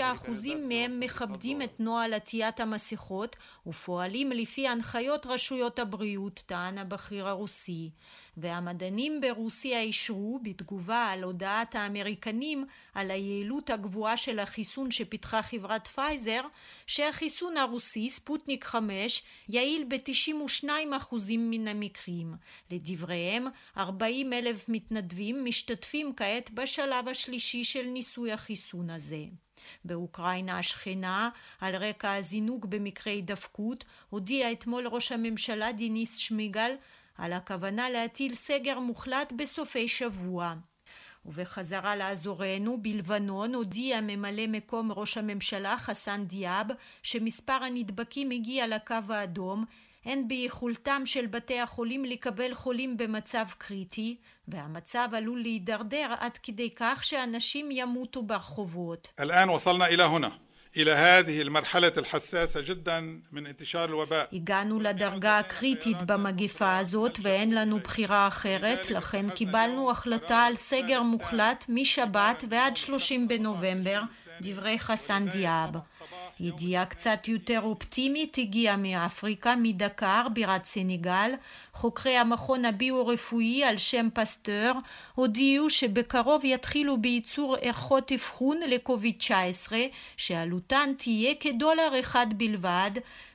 מהם 0.68 1.00
מכבדים 1.00 1.62
את 1.62 1.80
נוהל 1.80 2.14
עטיית 2.14 2.60
המסכות 2.60 3.36
ופועלים 3.66 4.32
לפי 4.32 4.68
הנחיות 4.68 5.26
רשויות 5.26 5.78
הבריאות, 5.78 6.42
טען 6.46 6.78
הבכיר 6.78 7.28
הרוסי. 7.28 7.90
והמדענים 8.40 9.20
ברוסיה 9.20 9.80
אישרו 9.80 10.40
בתגובה 10.42 11.06
על 11.06 11.22
הודעת 11.22 11.74
האמריקנים 11.74 12.66
על 12.94 13.10
היעילות 13.10 13.70
הגבוהה 13.70 14.16
של 14.16 14.38
החיסון 14.38 14.90
שפיתחה 14.90 15.42
חברת 15.42 15.86
פייזר 15.86 16.40
שהחיסון 16.86 17.56
הרוסי 17.56 18.10
ספוטניק 18.10 18.64
5 18.64 19.22
יעיל 19.48 19.84
ב-92% 19.88 21.14
מן 21.38 21.68
המקרים. 21.68 22.34
לדבריהם 22.70 23.46
40 23.76 24.32
אלף 24.32 24.68
מתנדבים 24.68 25.44
משתתפים 25.44 26.12
כעת 26.16 26.50
בשלב 26.50 27.08
השלישי 27.08 27.64
של 27.64 27.82
ניסוי 27.82 28.32
החיסון 28.32 28.90
הזה. 28.90 29.24
באוקראינה 29.84 30.58
השכנה, 30.58 31.30
על 31.60 31.76
רקע 31.76 32.14
הזינוק 32.14 32.64
במקרי 32.64 33.12
הידבקות, 33.12 33.84
הודיע 34.10 34.52
אתמול 34.52 34.86
ראש 34.86 35.12
הממשלה 35.12 35.72
דניס 35.72 36.16
שמיהל 36.16 36.70
על 37.18 37.32
הכוונה 37.32 37.90
להטיל 37.90 38.34
סגר 38.34 38.78
מוחלט 38.78 39.32
בסופי 39.36 39.88
שבוע. 39.88 40.54
ובחזרה 41.26 41.96
לאזורנו, 41.96 42.78
בלבנון, 42.82 43.54
הודיע 43.54 44.00
ממלא 44.00 44.46
מקום 44.46 44.92
ראש 44.92 45.18
הממשלה 45.18 45.78
חסן 45.78 46.24
דיאב 46.24 46.66
שמספר 47.02 47.52
הנדבקים 47.52 48.30
הגיע 48.30 48.66
לקו 48.66 48.94
האדום, 49.08 49.64
אין 50.06 50.28
ביכולתם 50.28 51.02
של 51.04 51.26
בתי 51.26 51.60
החולים 51.60 52.04
לקבל 52.04 52.54
חולים 52.54 52.96
במצב 52.96 53.46
קריטי, 53.58 54.16
והמצב 54.48 55.08
עלול 55.12 55.42
להידרדר 55.42 56.14
עד 56.18 56.38
כדי 56.38 56.70
כך 56.76 57.04
שאנשים 57.04 57.68
ימותו 57.70 58.22
ברחובות. 58.22 59.12
إلى 60.77 60.91
هذه 60.91 61.41
المرحلة 61.41 61.91
الحساسة 61.97 62.61
جدا 62.61 63.21
من 63.31 63.47
انتشار 63.47 63.89
الوباء. 63.89 64.27
הגענו 64.33 64.79
לדרגה 64.79 65.39
הקריטית 65.39 66.01
במגפה 66.01 66.77
הזאת 66.77 67.19
ואין 67.21 67.55
לנו 67.55 67.79
בחירה 67.79 68.27
אחרת, 68.27 68.91
לכן 68.91 69.29
קיבלנו 69.29 69.91
החלטה 69.91 70.39
על 70.43 70.55
סגר 70.55 71.01
מוחלט 71.01 71.65
משבת 71.69 72.43
ועד 72.49 72.77
30 72.77 73.27
בנובמבר, 73.27 74.01
דברי 74.41 74.79
חסן 74.79 75.29
דיאב. 75.29 75.69
ידיעה 76.40 76.84
קצת 76.84 77.28
יותר 77.28 77.60
אופטימית 77.62 78.38
הגיעה 78.38 78.76
מאפריקה, 78.76 79.54
מדקר, 79.56 80.26
בירת 80.32 80.64
סנגל. 80.64 81.30
חוקרי 81.72 82.16
המכון 82.16 82.64
הביו-רפואי 82.64 83.64
על 83.64 83.76
שם 83.76 84.08
פסטר 84.14 84.72
הודיעו 85.14 85.70
שבקרוב 85.70 86.44
יתחילו 86.44 87.00
בייצור 87.00 87.56
ערכות 87.60 88.12
אבחון 88.12 88.60
לקוביד-19, 88.68 89.72
שעלותן 90.16 90.92
תהיה 90.98 91.34
כדולר 91.40 92.00
אחד 92.00 92.26
בלבד, 92.36 92.90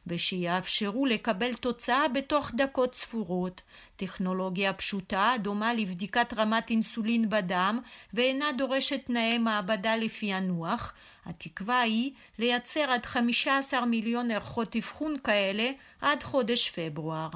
ושיאפשרו 0.08 1.06
לקבל 1.06 1.54
תוצאה 1.54 2.08
בתוך 2.08 2.52
דקות 2.56 2.96
ספורות. 2.96 3.62
טכנולוגיה 3.96 4.74
פשוטה, 4.74 5.34
דומה 5.42 5.74
לבדיקת 5.74 6.34
רמת 6.38 6.70
אינסולין 6.70 7.30
בדם, 7.30 7.80
ואינה 8.14 8.52
דורשת 8.58 9.06
תנאי 9.06 9.38
מעבדה 9.38 9.96
לפענוח. 9.96 10.94
התקווה 11.26 11.82
היא 11.82 12.12
לייצר 12.40 12.92
עד 12.92 13.06
15 13.06 13.86
מיליון 13.86 14.32
ערכות 14.32 14.76
אבחון 14.76 15.16
כאלה 15.24 15.70
עד 16.02 16.24
חודש 16.24 16.72
פברואר. 16.72 17.30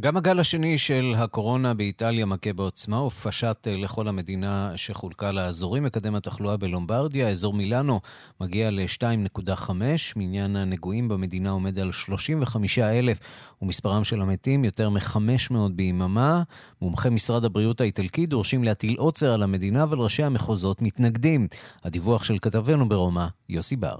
גם 0.00 0.16
הגל 0.16 0.40
השני 0.40 0.78
של 0.78 1.14
הקורונה 1.16 1.74
באיטליה 1.74 2.26
מכה 2.26 2.52
בעוצמה 2.52 3.02
ופשט 3.02 3.68
אה, 3.68 3.76
לכל 3.76 4.08
המדינה 4.08 4.72
שחולקה 4.76 5.32
לאזורים. 5.32 5.82
מקדם 5.82 6.14
התחלואה 6.14 6.56
בלומברדיה, 6.56 7.28
אזור 7.28 7.54
מילאנו, 7.54 8.00
מגיע 8.40 8.70
ל-2.5. 8.70 9.70
מניין 10.16 10.56
הנגועים 10.56 11.08
במדינה 11.08 11.50
עומד 11.50 11.78
על 11.78 11.92
35,000, 11.92 13.18
ומספרם 13.62 14.04
של 14.04 14.20
המתים 14.20 14.64
יותר 14.64 14.90
מ-500 14.90 15.54
ביממה. 15.72 16.42
מומחי 16.82 17.08
משרד 17.08 17.44
הבריאות 17.44 17.80
האיטלקי 17.80 18.26
דורשים 18.26 18.64
להטיל 18.64 18.96
עוצר 18.98 19.32
על 19.32 19.42
המדינה, 19.42 19.82
אבל 19.82 19.98
ראשי 19.98 20.22
המחוזות 20.22 20.82
מתנגדים. 20.82 21.48
הדיווח 21.84 22.24
של 22.24 22.38
כתבנו 22.38 22.88
ברומא, 22.88 23.26
יוסי 23.48 23.76
בר. 23.76 23.96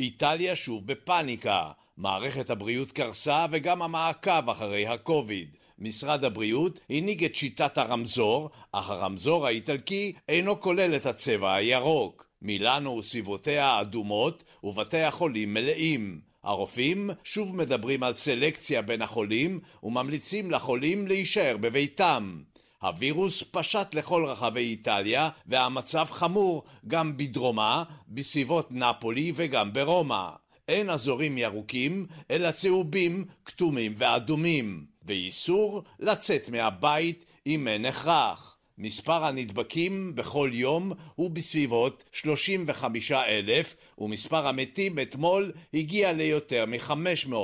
איטליה 0.00 0.56
שוב 0.56 0.86
בפאניקה. 0.86 1.70
מערכת 1.98 2.50
הבריאות 2.50 2.92
קרסה 2.92 3.46
וגם 3.50 3.82
המעקב 3.82 4.50
אחרי 4.50 4.86
הקוביד. 4.86 5.48
משרד 5.78 6.24
הבריאות 6.24 6.80
הנהיג 6.90 7.24
את 7.24 7.34
שיטת 7.34 7.78
הרמזור, 7.78 8.50
אך 8.72 8.90
הרמזור 8.90 9.46
האיטלקי 9.46 10.12
אינו 10.28 10.60
כולל 10.60 10.96
את 10.96 11.06
הצבע 11.06 11.54
הירוק. 11.54 12.28
מילאנו 12.42 12.96
וסביבותיה 12.96 13.80
אדומות 13.80 14.44
ובתי 14.64 15.00
החולים 15.00 15.54
מלאים. 15.54 16.20
הרופאים 16.44 17.10
שוב 17.24 17.56
מדברים 17.56 18.02
על 18.02 18.12
סלקציה 18.12 18.82
בין 18.82 19.02
החולים 19.02 19.60
וממליצים 19.82 20.50
לחולים 20.50 21.06
להישאר 21.06 21.56
בביתם. 21.60 22.42
הווירוס 22.82 23.44
פשט 23.50 23.94
לכל 23.94 24.24
רחבי 24.24 24.60
איטליה 24.60 25.28
והמצב 25.46 26.06
חמור 26.10 26.64
גם 26.86 27.16
בדרומה, 27.16 27.84
בסביבות 28.08 28.72
נפולי 28.72 29.32
וגם 29.34 29.72
ברומא. 29.72 30.28
אין 30.68 30.90
אזורים 30.90 31.38
ירוקים, 31.38 32.06
אלא 32.30 32.50
צהובים, 32.50 33.24
כתומים 33.44 33.94
ואדומים, 33.96 34.84
ואיסור 35.02 35.82
לצאת 36.00 36.48
מהבית 36.48 37.24
אם 37.46 37.68
אין 37.68 37.84
הכרח. 37.84 38.58
מספר 38.78 39.24
הנדבקים 39.24 40.14
בכל 40.14 40.50
יום 40.52 40.92
הוא 41.14 41.30
בסביבות 41.30 42.04
35 42.12 43.12
אלף, 43.12 43.76
ומספר 43.98 44.46
המתים 44.46 44.98
אתמול 44.98 45.52
הגיע 45.74 46.12
ליותר 46.12 46.64
מ-500. 46.66 47.34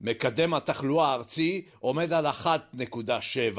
מקדם 0.00 0.54
התחלואה 0.54 1.08
הארצי 1.08 1.64
עומד 1.78 2.12
על 2.12 2.26
1.7, 2.26 3.58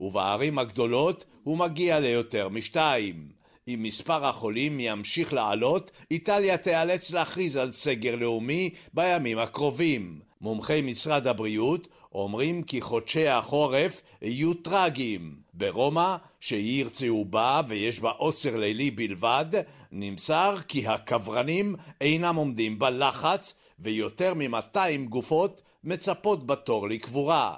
ובערים 0.00 0.58
הגדולות 0.58 1.24
הוא 1.42 1.58
מגיע 1.58 2.00
ליותר 2.00 2.48
משתיים. 2.48 3.41
אם 3.68 3.80
מספר 3.82 4.26
החולים 4.26 4.80
ימשיך 4.80 5.32
לעלות, 5.32 5.90
איטליה 6.10 6.56
תיאלץ 6.56 7.12
להכריז 7.12 7.56
על 7.56 7.72
סגר 7.72 8.16
לאומי 8.16 8.70
בימים 8.94 9.38
הקרובים. 9.38 10.20
מומחי 10.40 10.82
משרד 10.82 11.26
הבריאות 11.26 11.88
אומרים 12.14 12.62
כי 12.62 12.80
חודשי 12.80 13.28
החורף 13.28 14.02
יהיו 14.22 14.54
טרגיים. 14.54 15.36
ברומא, 15.54 16.16
שהיא 16.40 16.76
עיר 16.76 16.88
צהובה 16.88 17.60
ויש 17.68 18.00
בה 18.00 18.10
עוצר 18.10 18.56
לילי 18.56 18.90
בלבד, 18.90 19.46
נמסר 19.92 20.56
כי 20.68 20.86
הקברנים 20.86 21.76
אינם 22.00 22.36
עומדים 22.36 22.78
בלחץ 22.78 23.54
ויותר 23.78 24.34
מ-200 24.34 25.08
גופות 25.08 25.62
מצפות 25.84 26.46
בתור 26.46 26.88
לקבורה. 26.88 27.56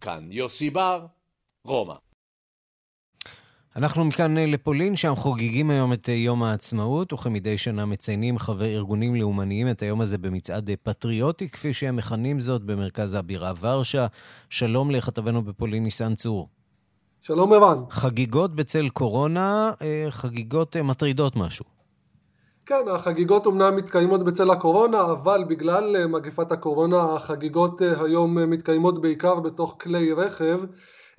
כאן 0.00 0.28
יוסי 0.30 0.70
בר, 0.70 1.06
רומא. 1.64 2.03
אנחנו 3.76 4.04
מכאן 4.04 4.38
אה, 4.38 4.46
לפולין, 4.46 4.96
שם 4.96 5.14
חוגגים 5.16 5.70
היום 5.70 5.92
את 5.92 6.08
אה, 6.08 6.14
יום 6.14 6.42
העצמאות, 6.42 7.12
וכמדי 7.12 7.58
שנה 7.58 7.86
מציינים 7.86 8.38
חברי 8.38 8.74
ארגונים 8.74 9.14
לאומניים 9.14 9.70
את 9.70 9.82
היום 9.82 10.00
הזה 10.00 10.18
במצעד 10.18 10.70
אה, 10.70 10.74
פטריוטי, 10.82 11.48
כפי 11.48 11.72
שהם 11.72 11.96
מכנים 11.96 12.40
זאת, 12.40 12.62
במרכז 12.62 13.14
הבירה 13.14 13.52
ורשה. 13.60 14.06
שלום 14.50 14.90
לכתבנו 14.90 15.42
בפולין, 15.42 15.82
ניסן 15.82 16.14
צור. 16.14 16.48
שלום 17.22 17.52
ערן. 17.52 17.76
חגיגות 17.90 18.54
בצל 18.54 18.88
קורונה, 18.88 19.72
חגיגות 20.10 20.76
מטרידות 20.76 21.36
משהו. 21.36 21.64
כן, 22.66 22.84
החגיגות 22.90 23.46
אומנם 23.46 23.76
מתקיימות 23.76 24.24
בצל 24.24 24.50
הקורונה, 24.50 25.00
אבל 25.00 25.44
בגלל 25.48 26.06
מגפת 26.06 26.52
הקורונה 26.52 27.14
החגיגות 27.14 27.80
היום 27.80 28.50
מתקיימות 28.50 29.00
בעיקר 29.02 29.40
בתוך 29.40 29.76
כלי 29.80 30.12
רכב. 30.12 30.60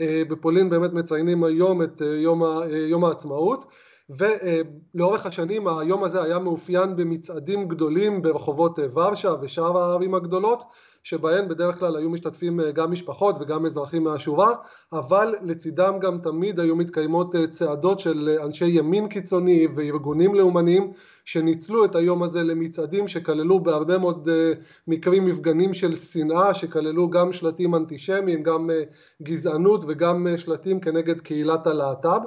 אה, 0.02 0.22
בפולין 0.30 0.70
באמת 0.70 0.94
מציינים 0.94 1.44
היום 1.44 1.82
את 1.82 2.02
אה, 2.02 2.08
יום, 2.08 2.44
אה, 2.44 2.78
יום 2.78 3.06
העצמאות 3.06 3.66
ולאורך 4.10 5.26
השנים 5.26 5.68
היום 5.68 6.04
הזה 6.04 6.24
היה 6.24 6.40
מאופיין 6.40 6.96
במצעדים 6.96 7.68
גדולים 7.68 8.22
ברחובות 8.22 8.80
ורשה 8.94 9.34
ושאר 9.42 9.78
הערים 9.78 10.16
הגדולות 10.16 10.64
שבהן 11.04 11.48
בדרך 11.48 11.80
כלל 11.80 11.98
היו 11.98 12.10
משתתפים 12.10 12.60
גם 12.74 12.92
משפחות 12.92 13.36
וגם 13.40 13.66
אזרחים 13.66 14.04
מהשורה 14.04 14.56
אבל 14.94 15.36
לצידם 15.42 16.00
גם 16.00 16.20
תמיד 16.24 16.60
היו 16.60 16.76
מתקיימות 16.76 17.36
צעדות 17.52 18.00
של 18.00 18.38
אנשי 18.44 18.66
ימין 18.66 19.08
קיצוני 19.08 19.68
וארגונים 19.76 20.36
לאומניים 20.36 20.92
שניצלו 21.26 21.86
את 21.86 21.96
היום 21.96 22.24
הזה 22.24 22.44
למצעדים 22.44 23.08
שכללו 23.08 23.60
בהרבה 23.60 23.98
מאוד 23.98 24.30
אה, 24.30 24.54
מקרים 24.88 25.26
מפגנים 25.26 25.74
של 25.74 25.96
שנאה 25.96 26.54
שכללו 26.54 27.10
גם 27.10 27.32
שלטים 27.32 27.76
אנטישמיים, 27.76 28.44
גם 28.44 28.70
אה, 28.70 28.84
גזענות 29.22 29.84
וגם 29.88 30.28
אה, 30.28 30.38
שלטים 30.38 30.80
כנגד 30.80 31.20
קהילת 31.22 31.68
הלהט"ב 31.68 32.22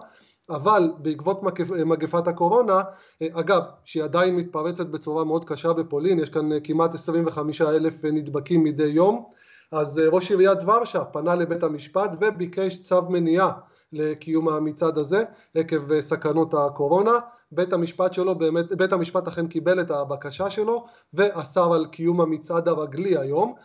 אבל 0.50 0.92
בעקבות 0.98 1.42
מגפת 1.86 2.28
הקורונה, 2.28 2.82
אגב, 3.22 3.62
שהיא 3.84 4.02
עדיין 4.04 4.36
מתפרצת 4.36 4.86
בצורה 4.86 5.24
מאוד 5.24 5.44
קשה 5.44 5.72
בפולין, 5.72 6.18
יש 6.18 6.28
כאן 6.28 6.48
כמעט 6.64 6.94
25 6.94 7.62
אלף 7.62 8.04
נדבקים 8.04 8.64
מדי 8.64 8.86
יום, 8.86 9.24
אז 9.72 10.00
ראש 10.12 10.30
עיריית 10.30 10.58
ורשה 10.66 11.04
פנה 11.04 11.34
לבית 11.34 11.62
המשפט 11.62 12.10
וביקש 12.20 12.82
צו 12.82 13.02
מניעה 13.10 13.52
לקיום 13.92 14.48
המצעד 14.48 14.98
הזה 14.98 15.24
עקב 15.54 16.00
סכנות 16.00 16.54
הקורונה. 16.54 17.12
בית 17.52 17.72
המשפט 17.72 18.14
שלו 18.14 18.34
באמת, 18.34 18.72
בית 18.72 18.92
המשפט 18.92 19.28
אכן 19.28 19.46
קיבל 19.46 19.80
את 19.80 19.90
הבקשה 19.90 20.50
שלו 20.50 20.86
ואסר 21.14 21.72
על 21.72 21.86
קיום 21.86 22.20
המצעד 22.20 22.68
הרגלי 22.68 23.16
היום. 23.16 23.54
אה, 23.56 23.62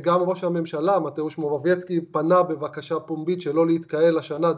גם 0.00 0.20
ראש 0.20 0.44
הממשלה 0.44 0.98
מתאוש 0.98 1.38
מורבייצקי 1.38 2.00
פנה 2.00 2.42
בבקשה 2.42 3.00
פומבית 3.00 3.40
שלא 3.40 3.66
להתקהל 3.66 4.18
השנה 4.18 4.52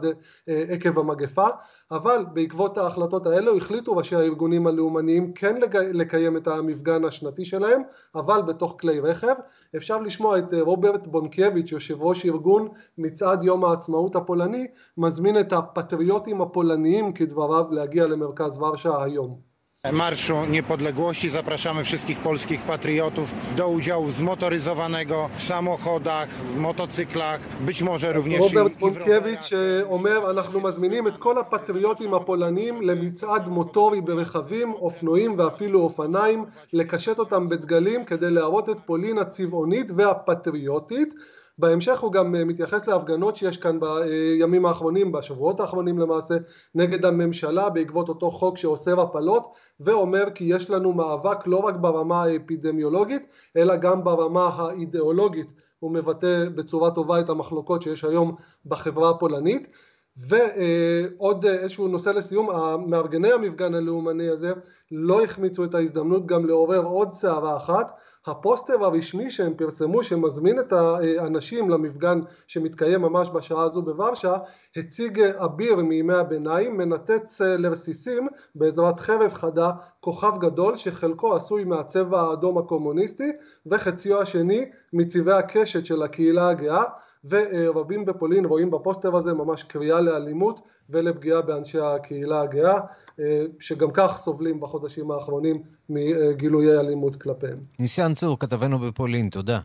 אה, 0.49 0.63
עקב 0.69 0.99
המגפה 0.99 1.47
אבל 1.91 2.25
בעקבות 2.33 2.77
ההחלטות 2.77 3.27
האלו 3.27 3.57
החליטו 3.57 3.97
ראשי 3.97 4.15
הארגונים 4.15 4.67
הלאומניים 4.67 5.33
כן 5.33 5.55
לקיים 5.73 6.37
את 6.37 6.47
המפגן 6.47 7.05
השנתי 7.05 7.45
שלהם 7.45 7.81
אבל 8.15 8.41
בתוך 8.41 8.77
כלי 8.79 8.99
רכב. 8.99 9.35
אפשר 9.75 9.99
לשמוע 9.99 10.39
את 10.39 10.53
אה, 10.53 10.61
רוברט 10.61 11.07
בונקביץ' 11.07 11.71
יושב 11.71 12.01
ראש 12.01 12.25
ארגון 12.25 12.67
מצעד 12.97 13.43
יום 13.43 13.65
העצמאות 13.65 14.15
הפולני 14.15 14.67
מזמין 14.97 15.39
את 15.39 15.53
הפטריוטים 15.53 16.41
הפולניים 16.41 17.13
כדבריו 17.13 17.65
להגיע 17.71 18.07
למרכז 18.07 18.61
ורשה 18.61 19.03
היום 19.03 19.50
Marszu 19.91 20.45
Niepodległości 20.45 21.29
zapraszamy 21.29 21.83
wszystkich 21.83 22.19
polskich 22.19 22.61
patriotów 22.61 23.33
do 23.55 23.67
udziału 23.67 24.11
zmotoryzowanego 24.11 25.29
w 25.35 25.43
samochodach, 25.43 26.29
w 26.29 26.57
motocyklach, 26.57 27.41
być 27.61 27.81
może 27.81 28.13
również 28.13 28.39
רוברט 28.39 28.75
פונקביץ' 28.75 29.53
אומר 29.83 30.31
אנחנו 30.31 30.59
מזמינים 30.59 31.07
את 31.07 31.17
כל 31.17 31.37
הפטריוטים 31.37 32.13
הפולנים 32.13 32.81
למצעד 32.81 33.47
מוטורי 33.47 34.01
ברכבים, 34.01 34.73
אופנועים 34.73 35.39
ואפילו 35.39 35.81
אופניים, 35.81 36.45
לקשט 36.73 37.19
אותם 37.19 37.49
בדגלים 37.49 38.05
כדי 38.05 38.31
להראות 38.31 38.69
את 38.69 38.79
פולין 38.85 39.17
הצבעונית 39.17 39.91
והפטריוטית 39.95 41.13
בהמשך 41.57 41.99
הוא 41.99 42.11
גם 42.11 42.35
אה, 42.35 42.45
מתייחס 42.45 42.87
להפגנות 42.87 43.35
שיש 43.35 43.57
כאן 43.57 43.79
בימים 43.79 44.65
האחרונים, 44.65 45.11
בשבועות 45.11 45.59
האחרונים 45.59 45.99
למעשה, 45.99 46.35
נגד 46.75 47.05
הממשלה 47.05 47.69
בעקבות 47.69 48.09
אותו 48.09 48.31
חוק 48.31 48.57
שאוסר 48.57 49.01
הפלות, 49.01 49.53
ואומר 49.79 50.25
כי 50.35 50.43
יש 50.43 50.69
לנו 50.69 50.93
מאבק 50.93 51.47
לא 51.47 51.57
רק 51.57 51.75
ברמה 51.75 52.23
האפידמיולוגית, 52.23 53.27
אלא 53.57 53.75
גם 53.75 54.03
ברמה 54.03 54.47
האידיאולוגית. 54.47 55.53
הוא 55.79 55.91
מבטא 55.91 56.49
בצורה 56.55 56.91
טובה 56.91 57.19
את 57.19 57.29
המחלוקות 57.29 57.81
שיש 57.81 58.03
היום 58.03 58.35
בחברה 58.65 59.09
הפולנית. 59.09 59.67
ועוד 60.17 61.45
איזשהו 61.45 61.87
נושא 61.87 62.09
לסיום, 62.09 62.49
מארגני 62.89 63.31
המפגן 63.31 63.73
הלאומני 63.73 64.29
הזה 64.29 64.53
לא 64.91 65.23
החמיצו 65.23 65.63
את 65.63 65.75
ההזדמנות 65.75 66.25
גם 66.25 66.45
לעורר 66.45 66.83
עוד 66.83 67.13
סערה 67.13 67.57
אחת. 67.57 67.91
הפוסטר 68.27 68.85
הרשמי 68.85 69.31
שהם 69.31 69.53
פרסמו 69.53 70.03
שמזמין 70.03 70.59
את 70.59 70.73
האנשים 70.73 71.69
למפגן 71.69 72.19
שמתקיים 72.47 73.01
ממש 73.01 73.29
בשעה 73.29 73.63
הזו 73.63 73.81
בוורשה 73.81 74.37
הציג 74.75 75.21
אביר 75.21 75.75
מימי 75.75 76.13
הביניים 76.13 76.77
מנתץ 76.77 77.41
לרסיסים 77.41 78.27
בעזרת 78.55 78.99
חרב 78.99 79.33
חדה 79.33 79.71
כוכב 79.99 80.37
גדול 80.39 80.75
שחלקו 80.75 81.35
עשוי 81.35 81.63
מהצבע 81.63 82.21
האדום 82.21 82.57
הקומוניסטי 82.57 83.31
וחציו 83.65 84.21
השני 84.21 84.65
מצבעי 84.93 85.37
הקשת 85.37 85.85
של 85.85 86.03
הקהילה 86.03 86.49
הגאה 86.49 86.83
ורבים 87.29 88.05
בפולין 88.05 88.45
רואים 88.45 88.71
בפוסטר 88.71 89.15
הזה 89.15 89.33
ממש 89.33 89.63
קריאה 89.63 90.01
לאלימות 90.01 90.61
ולפגיעה 90.89 91.41
באנשי 91.41 91.79
הקהילה 91.79 92.41
הגאה 92.41 92.79
אה, 93.19 93.43
שגם 93.59 93.91
כך 93.93 94.17
סובלים 94.17 94.59
בחודשים 94.59 95.11
האחרונים 95.11 95.61
מגילויי 95.89 96.79
אלימות 96.79 97.15
כלפיהם. 97.15 97.57
ניסן 97.79 98.13
צור, 98.13 98.39
כתבנו 98.39 98.79
בפולין, 98.79 99.29
תודה. 99.29 99.59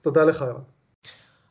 תודה 0.00 0.24
לך, 0.24 0.40
ירן. 0.40 0.75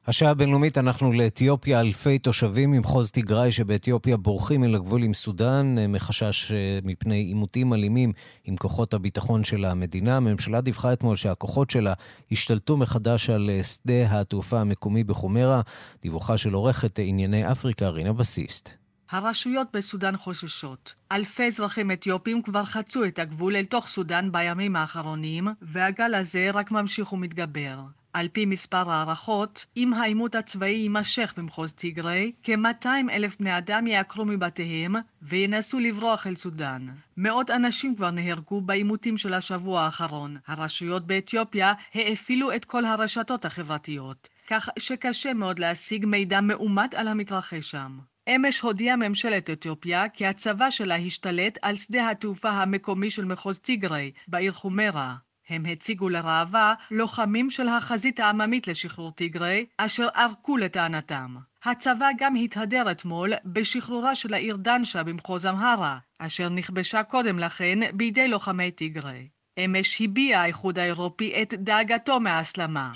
השעה 0.07 0.31
הבינלאומית, 0.31 0.77
אנחנו 0.77 1.11
לאתיופיה, 1.11 1.79
אלפי 1.79 2.19
תושבים 2.19 2.71
ממחוז 2.71 3.11
תיגראי 3.11 3.51
שבאתיופיה 3.51 4.17
בורחים 4.17 4.63
אל 4.63 4.75
הגבול 4.75 5.03
עם 5.03 5.13
סודאן, 5.13 5.77
אה, 5.77 5.87
מחשש 5.87 6.51
אה, 6.51 6.79
מפני 6.83 7.15
עימותים 7.15 7.73
אלימים 7.73 8.11
עם 8.43 8.55
כוחות 8.55 8.93
הביטחון 8.93 9.43
של 9.43 9.65
המדינה. 9.65 10.17
הממשלה 10.17 10.61
דיווחה 10.61 10.93
אתמול 10.93 11.15
שהכוחות 11.15 11.69
שלה 11.69 11.93
השתלטו 12.31 12.77
מחדש 12.77 13.29
על 13.29 13.49
שדה 13.63 14.19
התעופה 14.19 14.61
המקומי 14.61 15.03
בחומרה. 15.03 15.61
דיווחה 16.01 16.37
של 16.37 16.53
עורכת 16.53 16.99
ענייני 16.99 17.51
אפריקה, 17.51 17.89
רינה 17.89 18.13
בסיסט. 18.13 18.84
הרשויות 19.09 19.67
בסודאן 19.73 20.17
חוששות. 20.17 20.93
אלפי 21.11 21.43
אזרחים 21.43 21.91
אתיופים 21.91 22.41
כבר 22.41 22.65
חצו 22.65 23.05
את 23.05 23.19
הגבול 23.19 23.55
אל 23.55 23.65
תוך 23.65 23.87
סודאן 23.87 24.31
בימים 24.31 24.75
האחרונים, 24.75 25.47
והגל 25.61 26.15
הזה 26.15 26.49
רק 26.53 26.71
ממשיך 26.71 27.13
ומתגבר. 27.13 27.79
על 28.13 28.27
פי 28.27 28.45
מספר 28.45 28.91
הערכות, 28.91 29.65
אם 29.77 29.93
העימות 29.93 30.35
הצבאי 30.35 30.69
יימשך 30.69 31.33
במחוז 31.37 31.73
טיגרי, 31.73 32.31
כ-200 32.43 32.87
אלף 33.11 33.39
בני 33.39 33.57
אדם 33.57 33.87
יעקרו 33.87 34.25
מבתיהם 34.25 34.95
וינסו 35.21 35.79
לברוח 35.79 36.27
אל 36.27 36.35
סודאן. 36.35 36.87
מאות 37.17 37.51
אנשים 37.51 37.95
כבר 37.95 38.11
נהרגו 38.11 38.61
בעימותים 38.61 39.17
של 39.17 39.33
השבוע 39.33 39.81
האחרון. 39.81 40.37
הרשויות 40.47 41.07
באתיופיה 41.07 41.73
האפילו 41.93 42.55
את 42.55 42.65
כל 42.65 42.85
הרשתות 42.85 43.45
החברתיות, 43.45 44.29
כך 44.47 44.69
שקשה 44.79 45.33
מאוד 45.33 45.59
להשיג 45.59 46.05
מידע 46.05 46.41
מאומת 46.41 46.93
על 46.93 47.07
המתרחש 47.07 47.71
שם. 47.71 47.99
אמש 48.29 48.59
הודיעה 48.59 48.95
ממשלת 48.95 49.49
אתיופיה 49.49 50.09
כי 50.09 50.25
הצבא 50.25 50.69
שלה 50.69 50.95
השתלט 50.95 51.57
על 51.61 51.75
שדה 51.75 52.09
התעופה 52.09 52.49
המקומי 52.49 53.11
של 53.11 53.25
מחוז 53.25 53.59
טיגרי 53.59 54.11
בעיר 54.27 54.51
חומרה. 54.51 55.15
הם 55.49 55.65
הציגו 55.65 56.09
לראווה 56.09 56.73
לוחמים 56.91 57.49
של 57.49 57.67
החזית 57.67 58.19
העממית 58.19 58.67
לשחרור 58.67 59.11
טיגרי, 59.11 59.65
אשר 59.77 60.07
ערקו 60.13 60.57
לטענתם. 60.57 61.35
הצבא 61.63 62.09
גם 62.17 62.35
התהדר 62.35 62.91
אתמול 62.91 63.33
בשחרורה 63.45 64.15
של 64.15 64.33
העיר 64.33 64.55
דנשה 64.55 65.03
במחוז 65.03 65.45
אמהרה, 65.45 65.97
אשר 66.19 66.49
נכבשה 66.49 67.03
קודם 67.03 67.39
לכן 67.39 67.79
בידי 67.93 68.27
לוחמי 68.27 68.71
טיגרי. 68.71 69.27
אמש 69.65 70.01
הביע 70.01 70.39
האיחוד 70.39 70.79
האירופי 70.79 71.41
את 71.41 71.53
דאגתו 71.53 72.19
מההסלמה. 72.19 72.91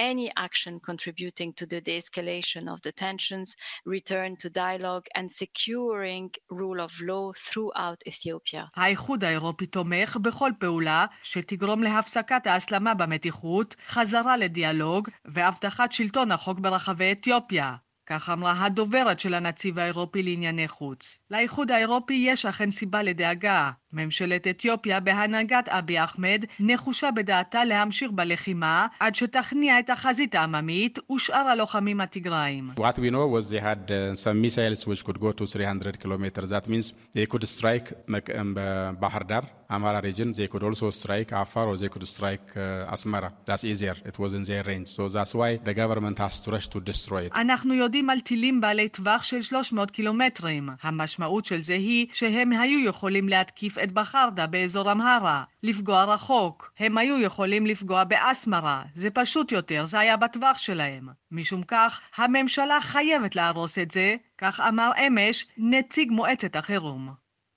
Any 0.00 0.28
action 0.46 0.74
contributing 0.90 1.50
to 1.58 1.64
the 1.66 1.80
de-escalation 1.86 2.64
of 2.72 2.78
the 2.86 2.92
tensions, 3.04 3.48
return 3.86 4.30
to 4.42 4.48
dialogue 4.48 5.06
and 5.16 5.26
securing 5.42 6.28
rule 6.60 6.80
of 6.86 6.92
law 7.00 7.32
throughout 7.46 8.00
Ethiopia. 8.06 8.64
האיחוד 8.76 9.24
האירופי 9.24 9.66
תומך 9.66 10.16
בכל 10.22 10.50
פעולה 10.58 11.06
שתגרום 11.22 11.82
להפסקת 11.82 12.46
ההסלמה 12.46 12.94
במתיחות, 12.94 13.76
חזרה 13.88 14.36
לדיאלוג 14.36 15.08
והבטחת 15.24 15.92
שלטון 15.92 16.32
החוק 16.32 16.58
ברחבי 16.58 17.12
אתיופיה. 17.12 17.74
כך 18.06 18.30
אמרה 18.30 18.64
הדוברת 18.64 19.20
של 19.20 19.34
הנציב 19.34 19.78
האירופי 19.78 20.22
לענייני 20.22 20.68
חוץ. 20.68 21.18
לאיחוד 21.30 21.70
האירופי 21.70 22.14
יש 22.14 22.46
אכן 22.46 22.70
סיבה 22.70 23.02
לדאגה. 23.02 23.70
ממשלת 23.92 24.46
אתיופיה 24.46 25.00
בהנהגת 25.00 25.68
אבי 25.68 26.04
אחמד 26.04 26.44
נחושה 26.60 27.10
בדעתה 27.10 27.64
להמשיך 27.64 28.10
בלחימה 28.10 28.86
עד 29.00 29.14
שתכניע 29.14 29.78
את 29.78 29.90
החזית 29.90 30.34
העממית 30.34 30.98
ושאר 31.12 31.48
הלוחמים 31.48 32.00
הטיגריים. 32.00 32.70
What 32.78 32.98
we 32.98 33.10
know 33.10 33.26
was 33.36 33.50
they 33.50 33.60
had 33.60 33.90
uh, 33.90 34.16
some 34.16 34.40
missiles 34.40 34.86
which 34.86 35.04
could 35.04 35.20
go 35.20 35.32
to 35.32 35.46
300 35.46 36.00
kilometers. 36.00 36.50
That 36.50 36.68
means 36.68 36.92
they 37.14 37.26
could 37.26 37.48
strike 37.48 37.92
um, 38.08 38.54
Bahar 39.00 39.24
Dar, 39.24 39.44
Amara 39.70 40.00
region. 40.00 40.32
They 40.32 40.48
could 40.48 40.62
also 40.62 40.90
strike 40.90 41.32
Afar 41.32 41.66
or 41.66 41.76
they 41.76 41.88
could 41.88 42.06
strike 42.06 42.48
uh, 42.56 42.94
Asmara. 42.94 43.30
That's 43.48 43.64
easier. 43.64 43.96
It 44.10 44.16
was 44.18 44.34
in 44.38 44.42
their 44.44 44.62
range. 44.70 44.88
So 44.88 45.08
that's 45.08 45.34
why 45.40 45.50
the 45.68 45.74
government 45.82 46.16
has 46.18 46.34
to 46.44 46.50
rush 46.50 46.68
to 46.68 46.80
destroy 46.80 47.22
it. 47.26 47.32
אנחנו 47.34 47.74
יודעים 47.74 48.10
על 48.10 48.20
טילים 48.20 48.60
בעלי 48.60 48.88
טווח 48.88 49.22
של 49.22 49.42
300 49.42 49.90
קילומטרים. 49.90 50.68
המשמעות 50.82 51.44
של 51.44 51.60
זה 51.60 51.74
היא 51.74 52.06
שהם 52.12 52.52
היו 52.52 52.88
יכולים 52.88 53.28
להתקיף 53.28 53.78
את 53.82 53.92
בחרדה 53.92 54.46
באזור 54.46 54.92
אמהרה, 54.92 55.44
לפגוע 55.62 56.04
רחוק. 56.04 56.72
הם 56.78 56.98
היו 56.98 57.20
יכולים 57.20 57.66
לפגוע 57.66 58.04
באסמרה, 58.04 58.82
זה 58.94 59.10
פשוט 59.10 59.52
יותר, 59.52 59.84
זה 59.84 59.98
היה 59.98 60.16
בטווח 60.16 60.58
שלהם. 60.58 61.08
משום 61.30 61.62
כך, 61.62 62.00
הממשלה 62.16 62.78
חייבת 62.80 63.36
להרוס 63.36 63.78
את 63.78 63.90
זה, 63.90 64.16
כך 64.38 64.60
אמר 64.60 64.90
אמש 65.06 65.46
נציג 65.58 66.10
מועצת 66.10 66.56
החירום. 66.56 67.12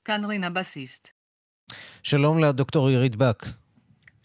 כאן 0.05 0.25
רינה 0.25 0.49
בסיסט. 0.49 1.07
שלום 2.03 2.43
לדוקטור 2.43 2.87
עירית 2.87 3.15
בק. 3.15 3.62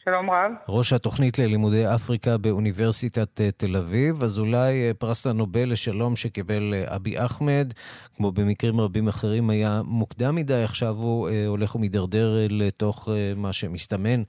שלום 0.08 0.30
רב. 0.30 0.52
ראש 0.68 0.92
התוכנית 0.92 1.38
ללימודי 1.38 1.84
אפריקה 1.94 2.38
באוניברסיטת 2.38 3.40
אה, 3.40 3.50
תל 3.50 3.76
אביב, 3.76 4.22
אז 4.22 4.38
אולי 4.38 4.88
אה, 4.88 4.90
פרס 4.98 5.26
הנובל 5.26 5.72
לשלום 5.72 6.16
שקיבל 6.16 6.74
אה, 6.74 6.96
אבי 6.96 7.18
אחמד, 7.18 7.72
כמו 8.16 8.32
במקרים 8.32 8.80
רבים 8.80 9.08
אחרים, 9.08 9.50
היה 9.50 9.80
מוקדם 9.84 10.34
מדי, 10.34 10.62
עכשיו 10.64 10.94
הוא 10.94 11.28
הולך 11.46 11.74
ומידרדר 11.74 12.46
לתוך 12.50 13.08
מה 13.36 13.52
שמסתמן 13.52 14.22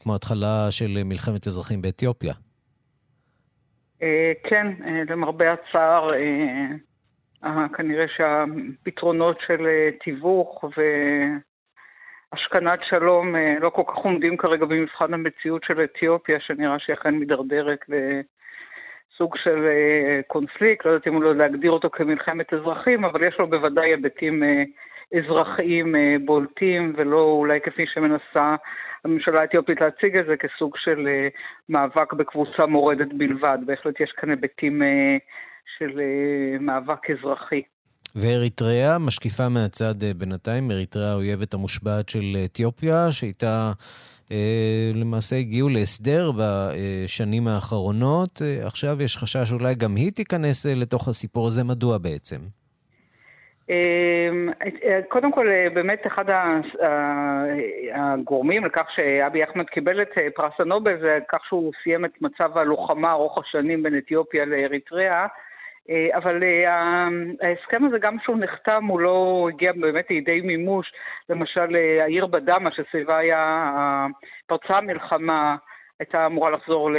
כמו 0.00 0.14
התחלה 0.14 0.66
של 0.70 1.02
מלחמת 1.04 1.46
אזרחים 1.46 1.82
באתיופיה. 1.82 2.34
כן, 4.50 4.66
למרבה 5.08 5.46
הצער, 5.52 6.10
כנראה 7.76 8.04
שהפתרונות 8.16 9.38
של 9.46 9.66
תיווך 10.04 10.64
ו... 10.64 10.80
השכנת 12.36 12.78
שלום 12.82 13.36
אה, 13.36 13.54
לא 13.60 13.70
כל 13.70 13.82
כך 13.86 13.94
עומדים 13.94 14.36
כרגע 14.36 14.64
במבחן 14.64 15.14
המציאות 15.14 15.64
של 15.64 15.84
אתיופיה, 15.84 16.40
שנראה 16.40 16.78
שהיא 16.78 16.94
אכן 16.94 17.14
מידרדרת 17.14 17.80
לסוג 17.88 19.36
של 19.36 19.66
אה, 19.66 20.20
קונפליקט, 20.26 20.86
לא 20.86 20.90
יודעת 20.90 21.08
אם 21.08 21.22
לא 21.22 21.34
להגדיר 21.34 21.70
אותו 21.70 21.90
כמלחמת 21.90 22.52
אזרחים, 22.52 23.04
אבל 23.04 23.28
יש 23.28 23.36
לו 23.38 23.46
בוודאי 23.50 23.90
היבטים 23.90 24.42
אה, 24.42 24.62
אזרחיים 25.18 25.94
בולטים, 26.24 26.92
ולא 26.96 27.20
אולי 27.20 27.60
כפי 27.60 27.86
שמנסה 27.86 28.56
הממשלה 29.04 29.40
האתיופית 29.40 29.80
להציג 29.80 30.18
את 30.18 30.26
זה 30.26 30.36
כסוג 30.36 30.76
של 30.76 31.08
מאבק 31.68 32.12
בקבוצה 32.12 32.66
מורדת 32.66 33.12
בלבד. 33.12 33.58
בהחלט 33.66 34.00
יש 34.00 34.12
כאן 34.12 34.30
היבטים 34.30 34.82
של 35.78 36.00
מאבק 36.60 37.10
אזרחי. 37.10 37.62
ואריתריאה 38.16 38.98
משקיפה 38.98 39.48
מהצד 39.48 40.02
אה, 40.02 40.10
בינתיים, 40.16 40.70
אריתריאה 40.70 41.10
האויבת 41.10 41.54
המושבעת 41.54 42.08
של 42.08 42.36
אתיופיה, 42.44 43.12
שאיתה 43.12 43.72
אה, 44.32 44.90
למעשה 44.94 45.36
הגיעו 45.36 45.68
להסדר 45.68 46.30
בשנים 46.38 47.48
האחרונות. 47.48 48.42
אה, 48.42 48.66
עכשיו 48.66 49.02
יש 49.02 49.16
חשש 49.16 49.52
אולי 49.52 49.74
גם 49.74 49.96
היא 49.96 50.12
תיכנס 50.12 50.66
לתוך 50.66 51.08
הסיפור 51.08 51.46
הזה, 51.46 51.64
מדוע 51.64 51.98
בעצם? 51.98 52.36
אמ, 53.70 54.50
קודם 55.08 55.32
כל, 55.32 55.46
באמת 55.74 56.06
אחד 56.06 56.24
הגורמים 57.94 58.64
לכך 58.64 58.86
שאבי 58.94 59.44
אחמד 59.44 59.64
קיבל 59.64 60.02
את 60.02 60.10
פרס 60.34 60.52
הנובל 60.58 61.00
זה 61.00 61.18
כך 61.28 61.38
שהוא 61.48 61.72
סיים 61.82 62.04
את 62.04 62.22
מצב 62.22 62.58
הלוחמה 62.58 63.10
ארוך 63.10 63.38
השנים 63.38 63.82
בין 63.82 63.98
אתיופיה 63.98 64.44
לאריתריאה. 64.44 65.26
אה, 65.90 66.16
אבל 66.16 66.42
אה, 66.42 67.08
ההסכם 67.42 67.84
הזה, 67.84 67.98
גם 67.98 68.18
כשהוא 68.18 68.36
נחתם, 68.38 68.84
הוא 68.84 69.00
לא 69.00 69.48
הגיע 69.52 69.72
באמת 69.72 70.10
לידי 70.10 70.40
מימוש. 70.40 70.92
למשל, 71.28 71.76
אה, 71.76 72.02
העיר 72.04 72.26
בדמה, 72.26 72.70
שסביבה 72.70 73.18
היה, 73.18 74.06
פרצה 74.46 74.78
המלחמה, 74.78 75.56
הייתה 76.00 76.26
אמורה 76.26 76.50
לחזור, 76.50 76.90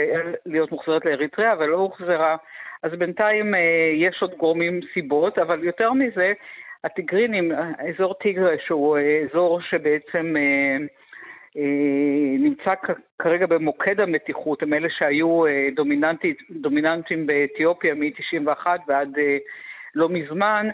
להיות 0.46 0.72
מוחזרת 0.72 1.06
לאריתריאה, 1.06 1.54
ולא 1.60 1.78
הוחזרה. 1.78 2.36
אז 2.84 2.92
בינתיים 2.92 3.54
יש 3.94 4.22
עוד 4.22 4.34
גורמים 4.38 4.80
סיבות, 4.94 5.40
אבל 5.40 5.64
יותר 5.64 5.94
מזה, 5.94 6.34
הטיגרינים, 6.84 7.52
אזור 7.78 8.14
טיגרה, 8.14 8.52
שהוא 8.66 8.98
אזור 9.30 9.62
שבעצם... 9.62 10.34
אה, 11.58 12.38
נמצא 12.40 12.74
כרגע 13.20 13.46
במוקד 13.46 14.02
המתיחות, 14.02 14.64
הם 14.64 14.74
אלה 14.74 14.88
שהיו 14.90 15.46
אה, 15.46 15.68
דומיננטיים 16.50 17.28
באתיופיה 17.28 17.94
מ-91 17.94 18.68
ועד 18.88 19.20
אה, 19.20 19.38
לא 19.96 20.10
מזמן. 20.10 20.68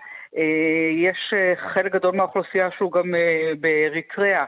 יש 0.97 1.33
חלק 1.73 1.91
גדול 1.91 2.15
מהאוכלוסייה 2.15 2.69
שהוא 2.77 2.91
גם 2.91 3.13
באריתריאה, 3.59 4.45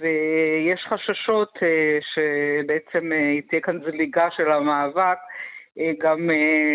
ויש 0.00 0.86
חששות 0.88 1.58
שבעצם 2.00 3.10
תהיה 3.48 3.60
כאן 3.60 3.78
זליגה 3.84 4.28
של 4.36 4.50
המאבק 4.50 5.18
גם 6.00 6.30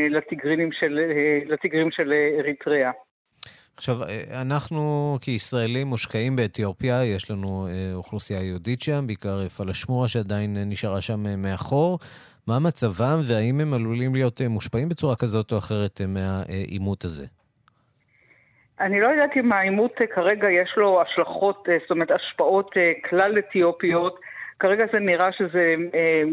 לטיגרינים 0.09 0.71
של, 0.71 0.99
לטיגרים 1.45 1.91
של 1.91 2.13
אריתריאה. 2.39 2.91
עכשיו, 3.77 3.95
אה, 4.03 4.41
אנחנו 4.41 5.17
כישראלים 5.21 5.87
מושקעים 5.87 6.35
באתיופיה, 6.35 7.05
יש 7.05 7.31
לנו 7.31 7.67
אה, 7.67 7.95
אוכלוסייה 7.95 8.43
יהודית 8.43 8.81
שם, 8.81 9.07
בעיקר 9.07 9.49
פלשמורה 9.49 10.07
שעדיין 10.07 10.57
נשארה 10.65 11.01
שם 11.01 11.27
אה, 11.27 11.35
מאחור. 11.35 11.99
מה 12.47 12.59
מצבם 12.59 13.19
והאם 13.23 13.59
הם 13.59 13.73
עלולים 13.73 14.15
להיות 14.15 14.41
מושפעים 14.41 14.89
בצורה 14.89 15.15
כזאת 15.15 15.51
או 15.51 15.57
אחרת 15.57 16.01
מהעימות 16.07 17.03
הזה? 17.03 17.25
אני 18.79 19.01
לא 19.01 19.07
יודעת 19.07 19.37
אם 19.37 19.51
העימות 19.51 19.93
כרגע 20.15 20.51
יש 20.51 20.73
לו 20.77 21.01
השלכות, 21.01 21.67
זאת 21.81 21.91
אומרת 21.91 22.11
השפעות 22.11 22.71
כלל 23.09 23.37
אתיופיות. 23.39 24.19
כרגע 24.59 24.85
זה 24.93 24.99
נראה 24.99 25.31
שזה, 25.31 25.75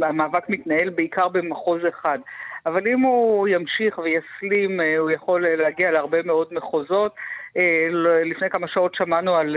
המאבק 0.02 0.48
מתנהל 0.48 0.90
בעיקר 0.90 1.28
במחוז 1.28 1.80
אחד. 1.88 2.18
אבל 2.66 2.88
אם 2.88 3.00
הוא 3.00 3.48
ימשיך 3.48 3.98
ויסלים, 3.98 4.80
אה, 4.80 4.98
הוא 4.98 5.10
יכול 5.10 5.46
אה, 5.46 5.56
להגיע 5.56 5.90
להרבה 5.90 6.22
מאוד 6.22 6.48
מחוזות. 6.50 7.14
אה, 7.56 7.88
לפני 8.24 8.50
כמה 8.50 8.68
שעות 8.68 8.94
שמענו 8.94 9.36
על 9.36 9.56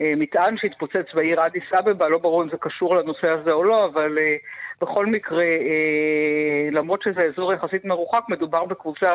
מטען 0.00 0.56
שהתפוצץ 0.56 1.14
בעיר 1.14 1.46
אדיס 1.46 1.62
אבבה, 1.78 2.08
לא 2.08 2.18
ברור 2.18 2.42
אם 2.42 2.48
זה 2.50 2.56
קשור 2.60 2.96
לנושא 2.96 3.30
הזה 3.30 3.52
או 3.52 3.64
לא, 3.64 3.86
אבל 3.86 4.18
בכל 4.80 5.06
מקרה, 5.06 5.44
למרות 6.72 7.02
שזה 7.02 7.22
אזור 7.22 7.52
יחסית 7.52 7.84
מרוחק, 7.84 8.20
מדובר 8.28 8.64
בקבוצה, 8.64 9.12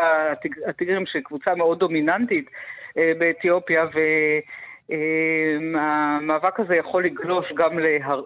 הטיגרים 0.68 1.06
שהיא 1.06 1.24
קבוצה 1.24 1.56
מאוד 1.56 1.80
דומיננטית 1.80 2.50
באתיופיה, 2.96 3.86
והמאבק 4.90 6.60
הזה 6.60 6.76
יכול 6.76 7.04
לגלוש 7.04 7.54
גם 7.56 7.80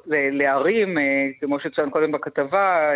לערים, 0.07 0.97
כמו 1.39 1.59
שצוין 1.59 1.89
קודם 1.89 2.11
בכתבה, 2.11 2.91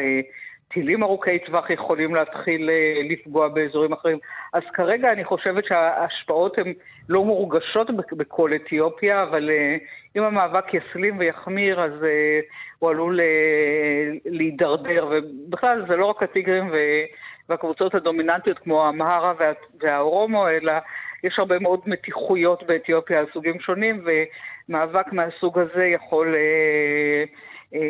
טילים 0.74 1.04
ארוכי 1.04 1.40
טווח 1.40 1.70
יכולים 1.70 2.16
להתחיל 2.16 2.70
אה, 2.70 3.02
לפגוע 3.10 3.48
באזורים 3.48 3.94
אחרים. 3.94 4.18
אז 4.54 4.62
כרגע 4.74 5.12
אני 5.12 5.24
חושבת 5.24 5.66
שההשפעות 5.66 6.58
הן 6.58 6.74
לא 7.10 7.24
מורגשות 7.26 7.88
בכל 8.18 8.52
אתיופיה, 8.56 9.24
אבל 9.24 9.50
אה, 9.50 9.78
אם 10.18 10.24
המאבק 10.24 10.66
יסלים 10.74 11.20
ויחמיר, 11.20 11.82
אז 11.84 12.04
אה, 12.04 12.40
הוא 12.80 12.90
עלול 12.90 13.20
להידרדר. 14.26 15.08
ובכלל, 15.12 15.86
זה 15.88 15.96
לא 15.96 16.06
רק 16.06 16.24
הטיגרים 16.24 16.72
והקבוצות 17.50 17.96
הדומיננטיות 17.96 18.60
כמו 18.60 18.88
המהרה 18.88 19.34
והאורומו, 19.82 20.50
אלא 20.50 20.74
יש 21.24 21.40
הרבה 21.40 21.60
מאוד 21.60 21.80
מתיחויות 21.86 22.64
באתיופיה 22.64 23.20
על 23.20 23.26
סוגים 23.34 23.60
שונים, 23.60 24.06
ומאבק 24.70 25.14
מהסוג 25.14 25.60
הזה 25.60 25.86
יכול... 25.86 26.36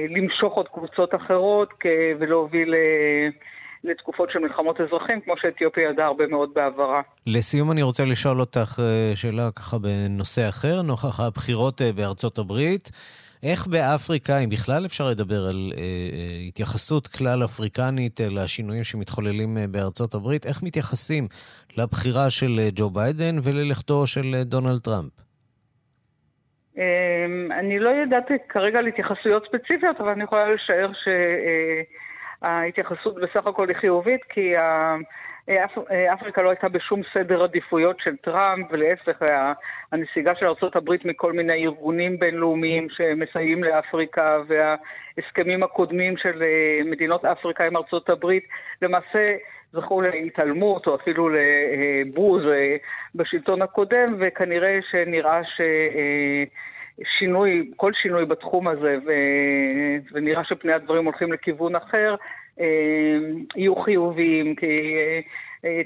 למשוך 0.09 0.53
עוד 0.53 0.67
קבוצות 0.67 1.15
אחרות 1.15 1.69
ולהוביל 2.19 2.73
לתקופות 3.83 4.29
של 4.31 4.39
מלחמות 4.39 4.81
אזרחים, 4.81 5.21
כמו 5.21 5.33
שאתיופיה 5.41 5.89
ידעה 5.89 6.07
הרבה 6.07 6.27
מאוד 6.27 6.49
בעברה. 6.53 7.01
לסיום 7.27 7.71
אני 7.71 7.81
רוצה 7.81 8.05
לשאול 8.05 8.39
אותך 8.39 8.79
אה, 8.79 9.15
שאלה 9.15 9.51
ככה 9.51 9.77
בנושא 9.77 10.49
אחר, 10.49 10.81
נוכח 10.81 11.19
הבחירות 11.19 11.81
אה, 11.81 11.91
בארצות 11.91 12.37
הברית. 12.37 12.91
איך 13.43 13.67
באפריקה, 13.67 14.39
אם 14.39 14.49
בכלל 14.49 14.85
אפשר 14.85 15.09
לדבר 15.09 15.45
על 15.47 15.71
אה, 15.77 15.81
אה, 15.81 16.39
התייחסות 16.47 17.07
כלל 17.07 17.43
אפריקנית 17.43 18.21
אה, 18.21 18.27
לשינויים 18.29 18.83
שמתחוללים 18.83 19.57
אה, 19.57 19.67
בארצות 19.67 20.13
הברית, 20.13 20.45
איך 20.45 20.63
מתייחסים 20.63 21.27
לבחירה 21.77 22.29
של 22.29 22.59
אה, 22.63 22.69
ג'ו 22.75 22.89
ביידן 22.89 23.35
וללכתו 23.43 24.07
של 24.07 24.35
אה, 24.35 24.43
דונלד 24.43 24.79
טראמפ? 24.79 25.11
אמ, 26.77 27.51
אני 27.51 27.79
לא 27.79 27.89
יודעת 27.89 28.25
כרגע 28.49 28.79
על 28.79 28.87
התייחסויות 28.87 29.45
ספציפיות, 29.47 30.01
אבל 30.01 30.09
אני 30.09 30.23
יכולה 30.23 30.49
לשער 30.49 30.91
שההתייחסות 32.41 33.15
בסך 33.15 33.47
הכל 33.47 33.69
היא 33.69 33.77
חיובית, 33.77 34.23
כי 34.29 34.53
אפריקה 36.13 36.41
לא 36.41 36.49
הייתה 36.49 36.69
בשום 36.69 37.01
סדר 37.13 37.43
עדיפויות 37.43 37.99
של 37.99 38.15
טראמפ, 38.15 38.67
ולהפך, 38.71 39.21
הנסיגה 39.91 40.35
של 40.35 40.45
ארה"ב 40.45 41.07
מכל 41.07 41.33
מיני 41.33 41.65
ארגונים 41.65 42.19
בינלאומיים 42.19 42.87
שמסייעים 42.89 43.63
לאפריקה, 43.63 44.37
וההסכמים 44.47 45.63
הקודמים 45.63 46.17
של 46.17 46.43
אה, 46.43 46.79
מדינות 46.85 47.25
אפריקה 47.25 47.65
עם 47.65 47.77
ארה"ב, 47.77 48.25
למעשה 48.81 49.25
זכו 49.73 50.01
להתעלמות 50.01 50.87
או 50.87 50.95
אפילו 50.95 51.29
לבוז 51.29 52.45
אה, 52.45 52.75
בשלטון 53.15 53.61
הקודם, 53.61 54.15
וכנראה 54.19 54.79
שנראה 54.91 55.43
ש... 55.43 55.61
אה, 55.61 56.43
שינוי, 57.19 57.71
כל 57.75 57.93
שינוי 57.93 58.25
בתחום 58.25 58.67
הזה, 58.67 58.97
ו... 59.05 59.11
ונראה 60.11 60.43
שפני 60.43 60.73
הדברים 60.73 61.05
הולכים 61.05 61.33
לכיוון 61.33 61.75
אחר, 61.75 62.11
אה, 62.11 62.15
יהיו 63.55 63.75
חיוביים, 63.75 64.55
כי 64.55 64.75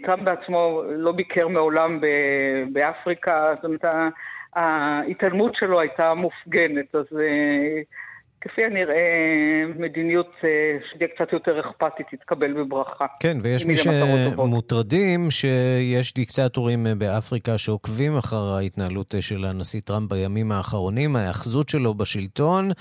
טראמפ 0.05 0.23
בעצמו 0.23 0.81
לא 0.89 1.11
ביקר 1.11 1.47
מעולם 1.47 1.99
באפריקה, 2.73 3.53
זאת 3.55 3.65
אומרת, 3.65 3.85
ההתעלמות 4.53 5.55
שלו 5.55 5.79
הייתה 5.79 6.13
מופגנת, 6.13 6.95
אז 6.95 7.05
כפי 8.47 8.65
הנראה, 8.65 9.03
מדיניות 9.79 10.31
אה, 10.43 10.49
שתהיה 10.91 11.07
קצת 11.15 11.33
יותר 11.33 11.59
אכפתית 11.59 12.05
תתקבל 12.11 12.53
בברכה. 12.53 13.05
כן, 13.19 13.37
ויש 13.41 13.65
מי 13.65 13.75
שמוטרדים 13.75 15.31
שיש 15.31 16.13
דיקטטורים 16.13 16.87
אה, 16.87 16.95
באפריקה 16.95 17.57
שעוקבים 17.57 18.17
אחר 18.17 18.53
ההתנהלות 18.57 19.15
אה, 19.15 19.21
של 19.21 19.45
הנשיא 19.45 19.81
טראמפ 19.81 20.09
בימים 20.09 20.51
האחרונים, 20.51 21.15
ההאחזות 21.15 21.69
שלו 21.69 21.93
בשלטון. 21.93 22.71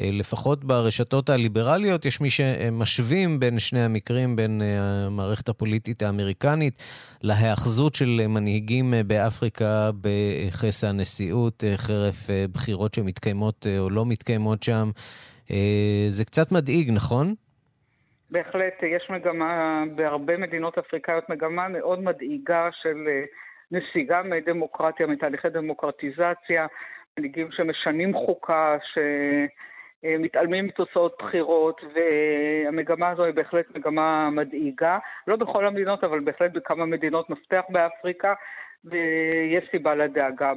אה, 0.00 0.08
לפחות 0.12 0.64
ברשתות 0.64 1.28
הליברליות, 1.28 2.04
יש 2.04 2.20
מי 2.20 2.30
שמשווים 2.30 3.40
בין 3.40 3.58
שני 3.58 3.80
המקרים, 3.80 4.36
בין 4.36 4.62
אה, 4.62 4.66
המערכת 5.06 5.48
הפוליטית 5.48 6.02
האמריקנית 6.02 6.74
להיאחזות 7.22 7.94
של 7.94 8.20
מנהיגים 8.28 8.94
אה, 8.94 9.02
באפריקה 9.02 9.90
בכס 10.00 10.84
הנשיאות, 10.84 11.64
חרף 11.76 12.30
בחירות 12.52 12.94
שמתקיימות 12.94 13.66
או 13.78 13.90
לא 13.90 14.06
מתקיימות 14.06 14.62
שם. 14.62 14.88
זה 16.08 16.24
קצת 16.24 16.52
מדאיג, 16.52 16.90
נכון? 16.94 17.34
בהחלט, 18.30 18.74
יש 18.82 19.10
מגמה, 19.10 19.84
בהרבה 19.94 20.36
מדינות 20.36 20.78
אפריקאיות, 20.78 21.28
מגמה 21.28 21.68
מאוד 21.68 22.00
מדאיגה 22.02 22.68
של 22.82 23.08
נסיגה 23.70 24.22
מדמוקרטיה, 24.22 25.06
מתהליכי 25.06 25.48
דמוקרטיזציה, 25.48 26.66
מנהיגים 27.18 27.48
שמשנים 27.50 28.14
חוקה, 28.14 28.76
ש... 28.94 28.98
אה, 30.04 30.16
מתעלמים 30.18 30.66
מתוצאות 30.66 31.16
בחירות, 31.18 31.80
והמגמה 31.94 33.08
הזו 33.10 33.24
היא 33.24 33.34
בהחלט 33.34 33.66
מגמה 33.76 34.30
מדאיגה. 34.30 34.98
לא 35.26 35.36
בכל 35.36 35.66
המדינות, 35.66 36.04
אבל 36.04 36.20
בהחלט 36.20 36.52
בכמה 36.52 36.86
מדינות 36.86 37.30
מפתח 37.30 37.62
באפריקה, 37.68 38.34
ויש 38.84 39.64
סיבה 39.70 39.94
לדאגה 39.94 40.52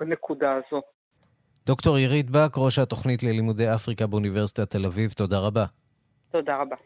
בנקודה 0.00 0.52
הזו. 0.52 0.82
דוקטור 1.66 1.96
עירית 1.96 2.30
בק, 2.30 2.52
ראש 2.56 2.78
התוכנית 2.78 3.22
ללימודי 3.22 3.74
אפריקה 3.74 4.06
באוניברסיטת 4.06 4.70
תל 4.70 4.86
אביב, 4.86 5.10
תודה 5.10 5.38
רבה. 5.38 5.64
תודה 6.30 6.56
רבה. 6.56 6.76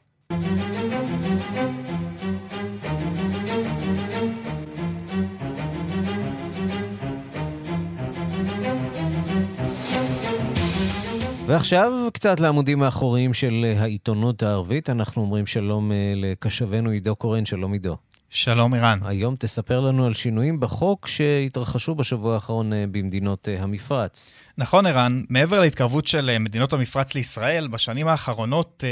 ועכשיו 11.47 11.93
קצת 12.13 12.41
לעמודים 12.41 12.83
האחוריים 12.83 13.35
של 13.35 13.75
העיתונות 13.79 14.43
הערבית. 14.43 14.91
אנחנו 14.91 15.23
אומרים 15.23 15.47
שלום 15.47 15.93
אה, 15.93 16.13
לקשבנו 16.17 16.91
עידו 16.91 17.17
קורן, 17.17 17.45
שלום 17.45 17.73
עידו. 17.73 17.97
שלום 18.31 18.75
ערן. 18.75 18.99
היום 19.05 19.37
תספר 19.39 19.81
לנו 19.81 20.07
על 20.07 20.15
שינויים 20.15 20.61
בחוק 20.61 21.09
שהתרחשו 21.09 21.95
בשבוע 21.95 22.35
האחרון 22.35 22.73
אה, 22.73 22.85
במדינות 22.91 23.49
אה, 23.49 23.63
המפרץ. 23.63 24.33
נכון 24.59 24.87
ערן, 24.87 25.23
מעבר 25.31 25.61
להתקרבות 25.61 26.07
של 26.07 26.39
מדינות 26.39 26.73
המפרץ 26.73 27.15
לישראל, 27.15 27.69
בשנים 27.69 28.09
האחרונות 28.09 28.85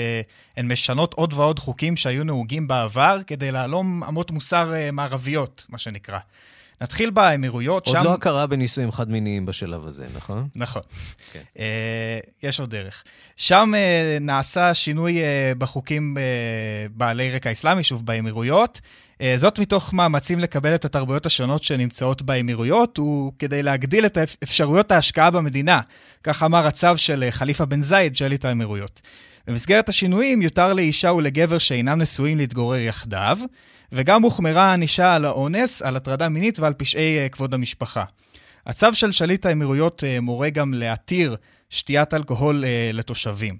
הן 0.57 0.73
משנות 0.73 1.15
עוד 1.15 1.33
ועוד 1.33 1.59
חוקים 1.59 1.97
שהיו 1.97 2.25
נהוגים 2.25 2.69
בעבר 2.69 3.19
כדי 3.27 3.53
להלום 3.53 4.05
אמות 4.05 4.31
מוסר 4.31 4.73
מערביות, 4.93 5.67
מה 5.69 5.79
שנקרא. 5.79 6.19
נתחיל 6.85 7.11
באמירויות, 7.11 7.87
עוד 7.87 7.93
שם... 7.93 7.99
עוד 7.99 8.07
לא 8.07 8.15
הכרה 8.15 8.47
בנישואים 8.47 8.93
חד-מיניים 8.93 9.47
בשלב 9.47 9.87
הזה, 9.87 10.07
נכון? 10.17 10.49
נכון. 10.55 10.83
כן. 11.33 11.41
Uh, 11.57 11.61
יש 12.43 12.61
עוד 12.61 12.71
דרך. 12.71 13.05
שם 13.37 13.73
uh, 13.75 14.23
נעשה 14.23 14.75
שינוי 14.75 15.19
uh, 15.19 15.59
בחוקים 15.59 16.17
בעלי 16.91 17.31
רקע 17.31 17.53
אסלאמי, 17.53 17.83
שוב, 17.83 18.07
באמירויות. 18.07 18.81
זאת 19.37 19.59
מתוך 19.59 19.93
מאמצים 19.93 20.39
לקבל 20.39 20.75
את 20.75 20.85
התרבויות 20.85 21.27
השונות 21.27 21.65
שנמצאות 21.65 22.23
באמירויות, 22.23 22.99
וכדי 22.99 23.63
להגדיל 23.63 24.07
את 24.07 24.19
אפשרויות 24.43 24.93
ההשקעה 24.93 25.31
במדינה. 25.31 25.81
כך 26.25 26.43
אמר 26.43 26.67
הצו 26.67 26.97
של 26.97 27.25
חליפה 27.31 27.65
בן 27.65 27.83
זייד, 27.83 28.17
שליט 28.17 28.45
האמירויות. 28.45 29.01
במסגרת 29.47 29.89
השינויים 29.89 30.43
יותר 30.43 30.73
לאישה 30.73 31.13
ולגבר 31.13 31.59
שאינם 31.59 32.01
נשואים 32.01 32.39
להתגורר 32.39 32.79
יחדיו. 32.79 33.39
וגם 33.97 34.23
הוחמרה 34.23 34.63
הענישה 34.63 35.15
על 35.15 35.25
האונס, 35.25 35.83
על 35.83 35.97
הטרדה 35.97 36.29
מינית 36.29 36.59
ועל 36.59 36.73
פשעי 36.73 37.19
אה, 37.19 37.29
כבוד 37.29 37.55
המשפחה. 37.55 38.05
הצו 38.67 38.95
של 38.95 39.13
שליט 39.13 39.47
האמירויות 39.47 40.05
אה, 40.05 40.21
מורה 40.21 40.51
גם 40.51 40.75
להתיר 40.75 41.37
שתיית 41.71 42.15
אלכוהול 42.15 42.65
אה, 42.65 42.91
לתושבים. 42.93 43.57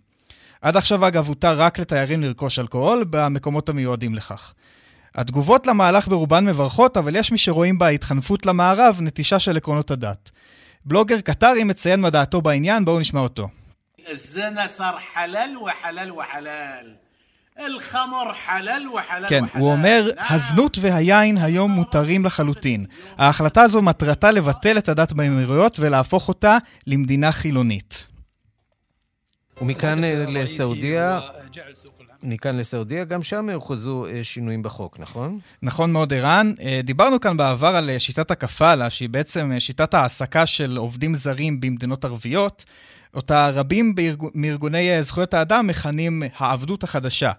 עד 0.63 0.77
עכשיו, 0.77 1.09
אגב, 1.09 1.29
הותר 1.29 1.61
רק 1.61 1.79
לתיירים 1.79 2.23
לרכוש 2.23 2.59
אלכוהול 2.59 3.05
במקומות 3.11 3.69
המיועדים 3.69 4.15
לכך. 4.15 4.55
התגובות 5.15 5.67
למהלך 5.67 6.09
ברובן 6.09 6.45
מברכות, 6.45 6.97
אבל 6.97 7.17
יש 7.17 7.33
מי 7.33 7.39
שרואים 7.39 7.79
בהתחנפות 7.79 8.47
למערב 8.47 8.99
נטישה 9.01 9.39
של 9.39 9.57
עקרונות 9.57 9.91
הדת. 9.91 10.31
בלוגר 10.85 11.21
קטרי 11.21 11.65
מציין 11.65 12.01
מה 12.01 12.11
דעתו 12.11 12.43
בעניין, 12.43 12.85
בואו 12.85 13.01
נשמע 13.01 13.21
אותו. 13.21 13.49
כן, 19.29 19.45
הוא 19.55 19.73
אומר, 19.73 20.11
הזנות 20.31 20.79
והיין 20.81 21.39
היום 21.39 21.71
מותרים 21.71 22.25
לחלוטין. 22.25 22.87
ההחלטה 23.19 23.63
הזו 23.63 23.83
מטרתה 23.83 24.31
לבטל 24.31 24.79
את 24.79 24.89
הדת 24.89 25.13
באמירויות 25.13 25.77
ולהפוך 25.81 26.29
אותה 26.29 26.59
למדינה 26.87 27.33
חילונית. 27.33 28.07
ומכאן 29.61 30.05
אה, 30.05 30.25
לסעודיה, 30.29 31.21
מכאן 32.23 32.57
לסעודיה, 32.57 33.05
גם 33.05 33.23
שם 33.23 33.51
הוכרזו 33.51 34.07
אה, 34.07 34.25
שינויים 34.25 34.63
בחוק, 34.63 34.99
נכון? 34.99 35.39
נכון 35.63 35.93
מאוד, 35.93 36.13
ערן. 36.13 36.53
אה, 36.61 36.81
דיברנו 36.85 37.21
כאן 37.21 37.37
בעבר 37.37 37.77
על 37.77 37.91
שיטת 37.99 38.31
הקפאלה, 38.31 38.91
שהיא 38.91 39.09
בעצם 39.09 39.53
שיטת 39.59 39.95
העסקה 39.95 40.47
של 40.47 40.77
עובדים 40.77 41.15
זרים 41.15 41.61
במדינות 41.61 42.05
ערביות. 42.05 42.65
אותה 43.15 43.49
רבים 43.49 43.95
בארג... 43.95 44.23
מארגוני 44.35 44.91
אה, 44.91 45.03
זכויות 45.03 45.35
האדם 45.35 45.67
מכנים 45.67 46.23
העבדות 46.37 46.85
החדשה. 46.85 47.33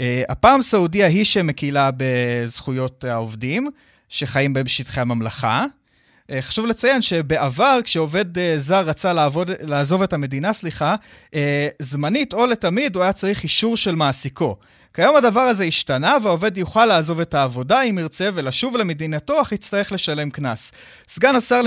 אה, 0.00 0.22
הפעם 0.28 0.62
סעודיה 0.62 1.06
היא 1.06 1.24
שמקילה 1.24 1.90
בזכויות 1.96 3.04
העובדים, 3.04 3.70
שחיים 4.08 4.54
בשטחי 4.54 5.00
הממלכה. 5.00 5.64
אה, 6.30 6.42
חשוב 6.42 6.66
לציין 6.66 7.02
שבעבר, 7.02 7.78
כשעובד 7.84 8.56
זר 8.56 8.80
רצה 8.80 9.12
לעבוד, 9.12 9.50
לעזוב 9.60 10.02
את 10.02 10.12
המדינה, 10.12 10.52
סליחה, 10.52 10.94
זמנית 11.82 12.32
או 12.32 12.46
לתמיד, 12.46 12.96
הוא 12.96 13.02
היה 13.02 13.12
צריך 13.12 13.42
אישור 13.42 13.76
של 13.76 13.94
מעסיקו. 13.94 14.56
כיום 14.94 15.16
הדבר 15.16 15.40
הזה 15.40 15.64
השתנה, 15.64 16.16
והעובד 16.22 16.58
יוכל 16.58 16.86
לעזוב 16.86 17.20
את 17.20 17.34
העבודה 17.34 17.82
אם 17.82 17.98
ירצה 17.98 18.30
ולשוב 18.34 18.76
למדינתו, 18.76 19.42
אך 19.42 19.52
יצטרך 19.52 19.92
לשלם 19.92 20.30
קנס. 20.30 20.72
סגן 21.08 21.36
השר 21.36 21.62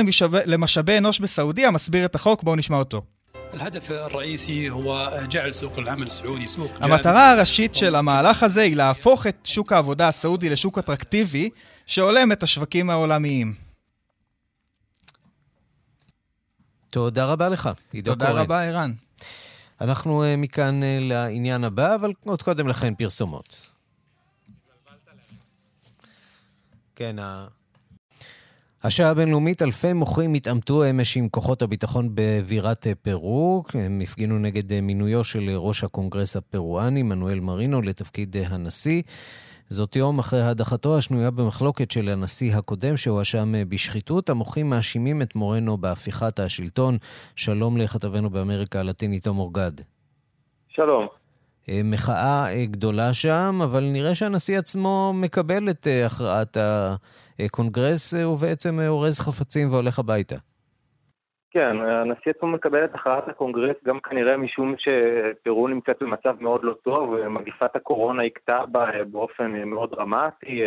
למשאבי 0.45 0.97
אנוש 0.97 1.19
בסעודיה 1.19 1.71
מסביר 1.71 2.05
את 2.05 2.15
החוק, 2.15 2.43
בואו 2.43 2.55
נשמע 2.55 2.77
אותו. 2.77 3.16
המטרה 6.79 7.31
הראשית 7.31 7.75
של 7.75 7.95
המהלך 7.95 8.43
הזה 8.43 8.61
היא 8.61 8.75
להפוך 8.75 9.27
את 9.27 9.35
שוק 9.43 9.71
העבודה 9.71 10.07
הסעודי 10.07 10.49
לשוק 10.49 10.77
אטרקטיבי 10.77 11.49
שהולם 11.85 12.31
את 12.31 12.43
השווקים 12.43 12.89
העולמיים. 12.89 13.53
תודה 16.89 17.25
רבה 17.25 17.49
לך, 17.49 17.69
עידו 17.91 18.13
קורן. 18.15 18.27
תודה 18.29 18.41
רבה, 18.41 18.63
ערן. 18.63 18.93
אנחנו 19.81 20.23
מכאן 20.37 20.79
לעניין 20.83 21.63
הבא, 21.63 21.95
אבל 21.95 22.13
עוד 22.23 22.41
קודם 22.41 22.67
לכן 22.67 22.95
פרסומות. 22.95 23.67
כן, 26.95 27.15
השעה 28.87 29.09
הבינלאומית, 29.09 29.61
אלפי 29.61 29.93
מוכרים 29.93 30.33
התעמתו 30.33 30.89
אמש 30.89 31.17
עם 31.17 31.29
כוחות 31.29 31.61
הביטחון 31.61 32.09
בבירת 32.13 32.87
פרו. 33.01 33.63
הם 33.73 34.01
הפגינו 34.03 34.39
נגד 34.39 34.81
מינויו 34.81 35.23
של 35.23 35.49
ראש 35.55 35.83
הקונגרס 35.83 36.35
הפרואני, 36.35 37.03
מנואל 37.03 37.39
מרינו, 37.39 37.81
לתפקיד 37.81 38.35
הנשיא. 38.49 39.01
זאת 39.69 39.95
יום 39.95 40.19
אחרי 40.19 40.41
הדחתו 40.41 40.97
השנויה 40.97 41.31
במחלוקת 41.31 41.91
של 41.91 42.09
הנשיא 42.09 42.55
הקודם 42.55 42.97
שהואשם 42.97 43.53
בשחיתות. 43.69 44.29
המוחים 44.29 44.69
מאשימים 44.69 45.21
את 45.21 45.35
מרינו 45.35 45.77
בהפיכת 45.77 46.39
השלטון. 46.39 46.97
שלום 47.35 47.77
לכתבנו 47.77 48.29
באמריקה 48.29 48.79
הלטינית, 48.79 49.23
תום 49.23 49.39
אורגד. 49.39 49.71
שלום. 50.67 51.07
מחאה 51.83 52.65
גדולה 52.65 53.13
שם, 53.13 53.59
אבל 53.63 53.83
נראה 53.83 54.15
שהנשיא 54.15 54.59
עצמו 54.59 55.13
מקבל 55.15 55.69
את 55.69 55.87
הכרעת 56.05 56.57
הקונגרס, 57.39 58.13
הוא 58.13 58.37
בעצם 58.37 58.79
אורז 58.87 59.19
חפצים 59.19 59.67
והולך 59.71 59.99
הביתה. 59.99 60.35
כן, 61.51 61.77
הנשיא 61.81 62.31
עצמו 62.37 62.47
מקבל 62.47 62.85
את 62.85 62.95
הכרעת 62.95 63.27
הקונגרס 63.27 63.75
גם 63.85 63.99
כנראה 63.99 64.37
משום 64.37 64.75
שפרו 64.77 65.67
נמצאת 65.67 65.97
במצב 66.01 66.35
מאוד 66.39 66.63
לא 66.63 66.73
טוב, 66.83 67.27
מגיפת 67.27 67.75
הקורונה 67.75 68.23
הכתה 68.23 68.65
בה 68.71 69.03
באופן 69.11 69.63
מאוד 69.63 69.91
דרמטי, 69.91 70.61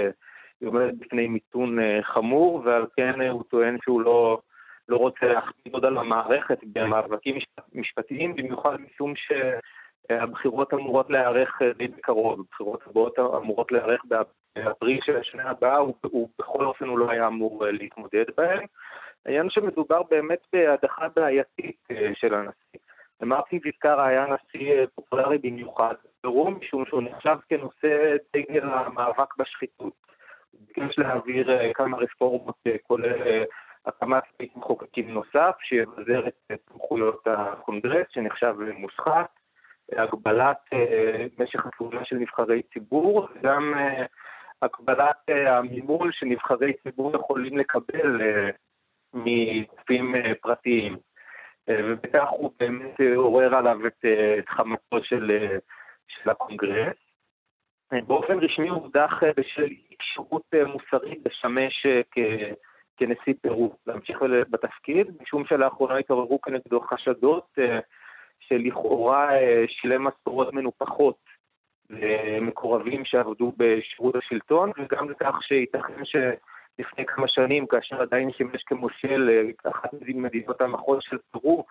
היא 0.60 0.68
עומדת 0.68 0.94
בפני 0.94 1.28
מיתון 1.28 1.78
חמור, 2.02 2.62
ועל 2.64 2.86
כן 2.96 3.20
הוא 3.30 3.42
טוען 3.50 3.76
שהוא 3.82 4.00
לא, 4.00 4.40
לא 4.88 4.96
רוצה 4.96 5.26
להכביד 5.26 5.74
עוד 5.74 5.84
על 5.84 5.98
המערכת 5.98 6.58
במאבקים 6.72 7.36
משפטיים, 7.74 8.36
במיוחד 8.36 8.76
משום 8.80 9.16
ש... 9.16 9.32
הבחירות 10.10 10.74
אמורות 10.74 11.10
להיערך 11.10 11.62
די 11.78 11.88
בקרוב, 11.88 12.40
הבחירות 12.40 12.80
הבאות 12.86 13.18
אמורות 13.18 13.72
להיערך 13.72 14.02
באפריל 14.54 15.00
של 15.02 15.16
השנה 15.16 15.50
הבאה, 15.50 15.84
ובכל 15.84 16.64
אופן 16.64 16.88
הוא 16.88 16.98
לא 16.98 17.10
היה 17.10 17.26
אמור 17.26 17.64
להתמודד 17.66 18.24
בהן. 18.36 18.66
העניין 19.26 19.50
שמדובר 19.50 20.02
באמת 20.10 20.46
בהדחה 20.52 21.08
בעייתית 21.16 21.88
של 22.14 22.34
הנשיא. 22.34 22.80
מרטין 23.22 23.58
ויסקרה 23.64 24.06
היה 24.06 24.26
נשיא 24.26 24.86
פופולרי 24.94 25.38
במיוחד 25.38 25.94
ברום, 26.24 26.58
משום 26.60 26.86
שהוא 26.86 27.02
נחשב 27.02 27.36
כנושא 27.48 28.16
דגל 28.36 28.68
המאבק 28.68 29.36
בשחיתות. 29.38 29.92
הוא 30.50 30.60
ביקש 30.66 30.98
להעביר 30.98 31.72
כמה 31.74 31.96
רפורמות, 31.98 32.56
כולל 32.82 33.44
הקמת 33.86 34.22
בית 34.38 34.56
מחוקקים 34.56 35.10
נוסף, 35.10 35.56
שיבזר 35.60 36.28
את 36.28 36.60
סמכויות 36.72 37.26
הקונגרס, 37.26 38.06
שנחשב 38.10 38.54
מושחת. 38.76 39.39
הגבלת 39.96 40.70
משך 41.38 41.66
הכהונה 41.66 42.04
של 42.04 42.16
נבחרי 42.16 42.62
ציבור, 42.62 43.28
וגם 43.34 43.74
הגבלת 44.62 45.16
המימון 45.28 46.12
שנבחרי 46.12 46.72
ציבור 46.82 47.16
יכולים 47.16 47.58
לקבל 47.58 48.20
מגופים 49.14 50.14
פרטיים. 50.40 50.96
ובכך 51.70 52.28
הוא 52.30 52.52
באמת 52.60 53.00
עורר 53.16 53.54
עליו 53.54 53.86
את 53.86 54.04
חמתו 54.48 55.04
של, 55.04 55.48
של 56.08 56.30
הקונגרס. 56.30 56.96
באופן 58.06 58.38
רשמי 58.38 58.68
הוא 58.68 58.82
הודח 58.82 59.20
בשל 59.36 59.68
כשירות 59.98 60.42
מוסרית 60.66 61.18
לשמש 61.26 61.86
כ... 62.10 62.18
כנשיא 62.96 63.34
פרו, 63.42 63.76
להמשיך 63.86 64.18
בתפקיד, 64.50 65.06
משום 65.22 65.44
שלאחרונה 65.46 65.96
התעוררו 65.96 66.40
כנגדו 66.40 66.80
חשדות 66.80 67.58
שלכאורה 68.40 69.30
שילם 69.66 70.04
משכורות 70.04 70.52
מנופחות 70.52 71.16
למקורבים 71.90 73.04
שעבדו 73.04 73.52
בשירות 73.56 74.16
השלטון, 74.16 74.70
וגם 74.78 75.10
לכך 75.10 75.34
שייתכן 75.42 76.04
שלפני 76.04 77.06
כמה 77.06 77.28
שנים, 77.28 77.66
כאשר 77.66 78.02
עדיין 78.02 78.32
שימש 78.32 78.62
כמושל 78.62 79.50
אחת 79.64 79.90
ממדינות 80.00 80.60
המחוז 80.60 80.98
של 81.02 81.18
פרו, 81.30 81.64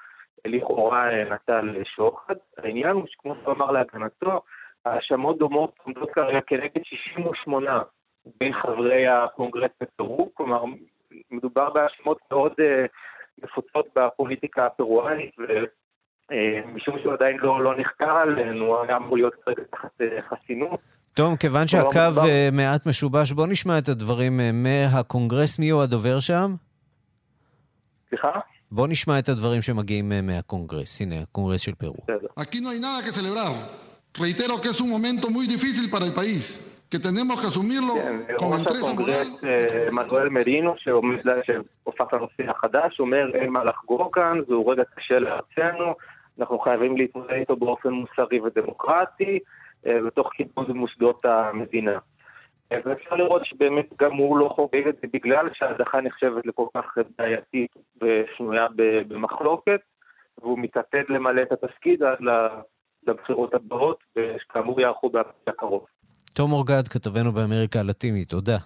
לכאורה 0.45 1.23
נטל 1.23 1.83
שוחד. 1.83 2.35
העניין 2.57 2.91
הוא 2.91 3.07
שכמו 3.07 3.35
שהוא 3.35 3.53
אמר 3.53 3.71
להגנתו, 3.71 4.41
האשמות 4.85 5.37
דומות 5.37 5.75
עומדות 5.83 6.11
כרגע 6.11 6.41
כנגד 6.41 6.83
68 6.83 7.81
מבין 8.39 8.53
חברי 8.53 9.07
הקונגרס 9.07 9.71
בפרו, 9.81 10.31
כלומר 10.33 10.63
מדובר 11.31 11.69
בהאשמות 11.69 12.19
מאוד 12.31 12.53
נפוצות 13.43 13.87
בפוליטיקה 13.95 14.65
הפרואנית, 14.65 15.35
משום 16.75 16.95
שהוא 17.01 17.13
עדיין 17.13 17.37
לא, 17.37 17.63
לא 17.63 17.79
נחקר 17.79 18.11
עליהן, 18.11 18.65
הוא 18.65 18.77
היה 18.83 18.97
אמור 18.97 19.17
להיות 19.17 19.33
כרגע 19.45 19.61
תחת 19.71 20.01
חסינות. 20.29 20.79
טוב, 21.13 21.35
כיוון 21.35 21.67
שהקו 21.67 21.99
מעט 22.51 22.85
משובש, 22.85 23.31
בוא 23.31 23.47
נשמע 23.47 23.77
את 23.77 23.89
הדברים 23.89 24.39
מהקונגרס. 24.53 25.59
מי 25.59 25.69
הוא 25.69 25.81
הדובר 25.81 26.19
שם? 26.19 26.55
סליחה? 28.09 28.31
בוא 28.71 28.87
נשמע 28.87 29.19
את 29.19 29.29
הדברים 29.29 29.61
שמגיעים 29.61 30.11
מהקונגרס. 30.23 31.01
הנה, 31.01 31.15
הקונגרס 31.21 31.61
של 31.61 31.75
פרו. 31.75 32.05
Aquí 32.39 32.61
no 32.61 32.69
hay 32.69 32.79
nada 32.79 33.03
que 33.05 33.11
celebrar. 33.11 33.51
Reitero 34.17 34.55
que 34.61 34.69
es 34.69 34.79
un 34.81 34.89
momento 34.89 35.29
muy 35.29 35.45
difícil 35.47 35.85
para 35.91 36.05
el 36.05 36.13
país. 36.13 36.43
que 36.91 36.99
tenemos 36.99 37.39
que 37.39 37.47
asumirlo 37.47 37.93
con 38.37 38.59
entereza 38.59 38.93
moral. 38.93 39.27
מנואל 39.91 40.29
מרינו, 40.29 40.73
שהופך 40.77 42.13
לנשיא 42.13 42.51
החדש, 42.51 42.99
אומר 42.99 43.31
אין 43.33 43.49
מה 43.49 43.63
לחגוג 43.63 44.15
כאן, 44.15 44.39
זהו 44.47 44.67
רגע 44.67 44.83
קשה 44.95 45.19
לארצנו, 45.19 45.93
אנחנו 46.39 46.59
חייבים 46.59 46.97
להתמודד 46.97 47.31
איתו 47.31 47.55
באופן 47.55 47.89
מוסרי 47.89 48.39
ודמוקרטי, 48.39 49.39
בתוך 49.83 50.29
כיבוד 50.33 50.69
מוסדות 50.71 51.25
המדינה. 51.25 51.97
ואפשר 52.71 53.15
לראות 53.15 53.45
שבאמת 53.45 53.85
גם 53.99 54.13
הוא 54.13 54.37
לא 54.37 54.49
חוגג 54.55 54.87
את 54.87 54.95
זה 55.01 55.07
בגלל 55.13 55.49
שההדחה 55.53 56.01
נחשבת 56.01 56.45
לכל 56.45 56.65
כך 56.77 56.97
בעייתית 57.17 57.71
ושנויה 58.01 58.67
במחלוקת, 59.07 59.79
והוא 60.41 60.59
מתעתד 60.59 61.03
למלא 61.09 61.41
את 61.41 61.51
התפקיד 61.51 62.03
עד 62.03 62.17
לבחירות 63.07 63.53
הבאות, 63.53 64.03
שכאמור 64.37 64.81
יערכו 64.81 65.09
באפריל 65.09 65.35
הקרוב. 65.47 65.85
תום 66.33 66.51
אורגד, 66.51 66.87
כתבנו 66.87 67.31
באמריקה 67.31 67.79
הלטינית, 67.79 68.29
תודה. 68.29 68.57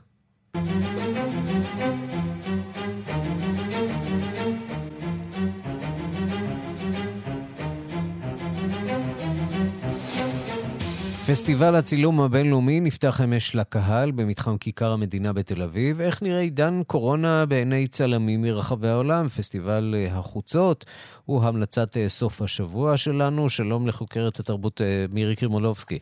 פסטיבל 11.27 11.75
הצילום 11.75 12.21
הבינלאומי 12.21 12.79
נפתח 12.79 13.21
אמש 13.21 13.55
לקהל 13.55 14.11
במתחם 14.11 14.57
כיכר 14.57 14.91
המדינה 14.91 15.33
בתל 15.33 15.61
אביב. 15.61 16.01
איך 16.01 16.21
נראה 16.23 16.39
עידן 16.39 16.81
קורונה 16.87 17.45
בעיני 17.45 17.87
צלמים 17.87 18.41
מרחבי 18.41 18.87
העולם? 18.87 19.27
פסטיבל 19.27 19.95
החוצות 20.11 20.85
הוא 21.25 21.43
המלצת 21.43 21.97
סוף 22.07 22.41
השבוע 22.41 22.97
שלנו. 22.97 23.49
שלום 23.49 23.87
לחוקרת 23.87 24.39
התרבות 24.39 24.81
מירי 25.09 25.35
קרימולובסקי. 25.35 25.99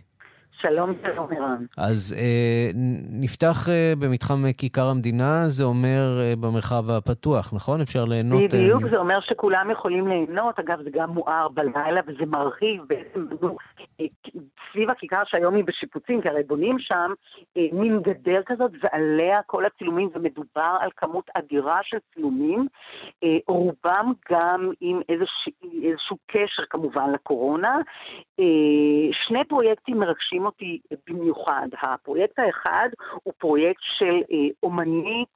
שלום, 0.62 0.94
שלום, 1.02 1.28
ערן. 1.32 1.66
אז 1.78 2.16
אה, 2.20 2.70
נפתח 3.22 3.70
אה, 3.70 3.94
במתחם 4.00 4.52
כיכר 4.58 4.88
המדינה, 4.88 5.44
זה 5.48 5.64
אומר 5.64 6.20
אה, 6.22 6.34
במרחב 6.36 6.90
הפתוח, 6.90 7.54
נכון? 7.54 7.82
אפשר 7.82 8.06
ליהנות... 8.06 8.44
בדיוק, 8.44 8.84
אה, 8.84 8.90
זה 8.90 8.98
אומר 8.98 9.20
שכולם 9.22 9.72
יכולים 9.72 10.08
ליהנות. 10.08 10.60
אגב, 10.60 10.84
זה 10.84 10.90
גם 10.94 11.10
מואר 11.10 11.48
בלילה 11.48 12.02
וזה 12.08 12.26
מרחיב 12.26 12.82
בעצם 12.88 13.26
סביב 14.72 14.90
הכיכר 14.90 15.22
שהיום 15.26 15.56
היא 15.56 15.64
בשיפוצים, 15.64 16.22
כי 16.22 16.30
הרי 16.30 16.44
בונים 16.44 16.80
שם 16.80 17.14
אה, 17.58 17.68
מין 17.72 18.02
גדר 18.02 18.42
כזאת, 18.46 18.72
ועליה 18.84 19.42
כל 19.46 19.66
הצילומים, 19.66 20.10
ומדובר 20.14 20.78
על 20.80 20.90
כמות 20.98 21.30
אדירה 21.34 21.80
של 21.84 21.98
צילומים, 22.14 22.68
אה, 23.24 23.38
רובם 23.48 24.14
גם 24.32 24.72
עם 24.82 25.02
איזושה, 25.10 25.52
איזשהו 25.84 26.18
קשר 26.28 26.64
כמובן 26.70 27.12
לקורונה. 27.14 27.78
אה, 28.40 28.46
שני 29.28 29.44
פרויקטים 29.44 30.00
מרגשים 30.00 30.46
אותי 30.52 30.80
במיוחד. 31.10 31.68
הפרויקט 31.82 32.40
האחד 32.40 32.90
הוא 33.24 33.34
פרויקט 33.38 33.82
של 33.98 34.16
אה, 34.32 34.38
אומנית 34.64 35.36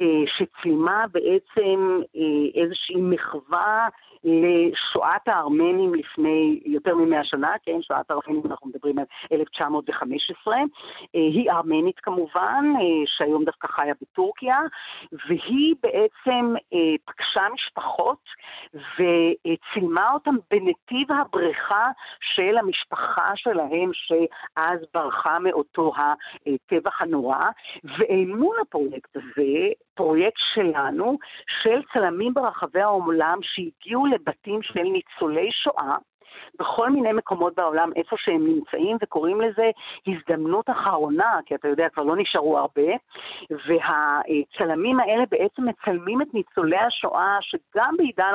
אה, 0.00 0.06
שצילמה 0.26 1.04
בעצם 1.12 2.00
אה, 2.16 2.62
איזושהי 2.62 2.96
מחווה 3.00 3.88
לשואת 4.24 5.28
הארמנים 5.28 5.94
לפני 5.94 6.60
יותר 6.64 6.94
ממאה 6.94 7.24
שנה, 7.24 7.50
כן, 7.62 7.82
שואת 7.82 8.10
הארמנים 8.10 8.42
אנחנו 8.50 8.68
מדברים 8.68 8.98
על 8.98 9.04
1915. 9.32 10.56
היא 11.12 11.50
ארמנית 11.50 12.00
כמובן, 12.00 12.64
שהיום 13.06 13.44
דווקא 13.44 13.68
חיה 13.68 13.94
בטורקיה, 14.02 14.58
והיא 15.28 15.74
בעצם 15.82 16.54
פגשה 17.04 17.42
משפחות 17.54 18.24
וצילמה 18.74 20.12
אותם 20.12 20.34
בנתיב 20.50 21.12
הבריכה 21.12 21.88
של 22.20 22.58
המשפחה 22.58 23.30
שלהם, 23.36 23.90
שאז 23.92 24.80
ברחה 24.94 25.34
מאותו 25.40 25.92
הטבח 25.96 27.02
הנורא, 27.02 27.44
ואל 27.84 28.26
מול 28.26 28.56
הפרויקט 28.60 29.16
הזה, 29.16 29.68
פרויקט 29.94 30.40
שלנו, 30.54 31.18
של 31.62 31.82
צלמים 31.92 32.34
ברחבי 32.34 32.80
העולם 32.80 33.38
שהגיעו 33.42 34.06
לבתים 34.10 34.62
של 34.62 34.82
ניצולי 34.82 35.48
שואה, 35.52 35.96
בכל 36.58 36.90
מיני 36.90 37.12
מקומות 37.12 37.54
בעולם, 37.54 37.90
איפה 37.96 38.16
שהם 38.18 38.46
נמצאים, 38.46 38.96
וקוראים 39.02 39.40
לזה 39.40 39.70
הזדמנות 40.06 40.70
אחרונה, 40.70 41.38
כי 41.46 41.54
אתה 41.54 41.68
יודע, 41.68 41.88
כבר 41.88 42.02
לא 42.02 42.16
נשארו 42.16 42.58
הרבה, 42.58 42.90
והצלמים 43.50 45.00
האלה 45.00 45.24
בעצם 45.30 45.62
מצלמים 45.68 46.22
את 46.22 46.34
ניצולי 46.34 46.78
השואה, 46.78 47.38
שגם 47.40 47.94
בעידן 47.96 48.34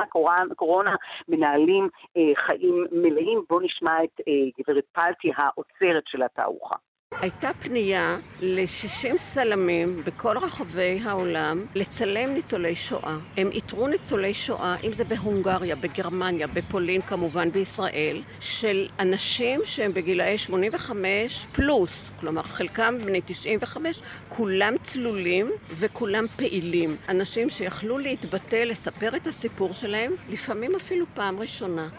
הקורונה 0.52 0.96
מנהלים 1.28 1.90
אה, 2.18 2.22
חיים 2.36 2.86
מלאים. 2.92 3.44
בואו 3.50 3.60
נשמע 3.60 4.04
את 4.04 4.22
אה, 4.28 4.34
גברת 4.60 4.86
פלטי, 4.94 5.32
האוצרת 5.38 6.04
של 6.08 6.24
התערוכה. 6.24 6.76
הייתה 7.26 7.52
פנייה 7.60 8.18
ל-60 8.42 9.18
צלמים 9.34 10.02
בכל 10.06 10.38
רחבי 10.38 11.00
העולם 11.04 11.66
לצלם 11.76 12.34
ניצולי 12.34 12.76
שואה. 12.76 13.18
הם 13.38 13.52
איתרו 13.52 13.88
ניצולי 13.88 14.34
שואה, 14.34 14.76
אם 14.84 14.94
זה 14.94 15.04
בהונגריה, 15.04 15.76
בגרמניה, 15.76 16.48
בפולין 16.48 17.02
כמובן, 17.02 17.52
בישראל, 17.52 18.22
של 18.40 18.88
אנשים 19.00 19.62
שהם 19.64 19.94
בגילאי 19.94 20.38
85 20.38 21.46
פלוס, 21.52 22.10
כלומר 22.20 22.44
חלקם 22.44 22.96
בני 23.04 23.22
95, 23.26 24.02
כולם 24.30 24.74
צלולים 24.84 25.52
וכולם 25.76 26.26
פעילים. 26.36 26.96
אנשים 27.10 27.50
שיכלו 27.50 27.98
להתבטא, 27.98 28.56
לספר 28.56 29.16
את 29.16 29.28
הסיפור 29.28 29.74
שלהם, 29.74 30.12
לפעמים 30.30 30.76
אפילו 30.76 31.06
פעם 31.14 31.40
ראשונה. 31.40 31.90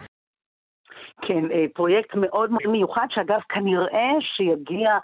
כן, 1.23 1.51
אה, 1.51 1.65
פרויקט 1.75 2.15
מאוד 2.15 2.51
מאוד 2.51 2.67
מיוחד, 2.67 3.07
שאגב, 3.11 3.41
כנראה 3.49 4.11
שיגיע 4.21 4.91
אה, 4.91 4.99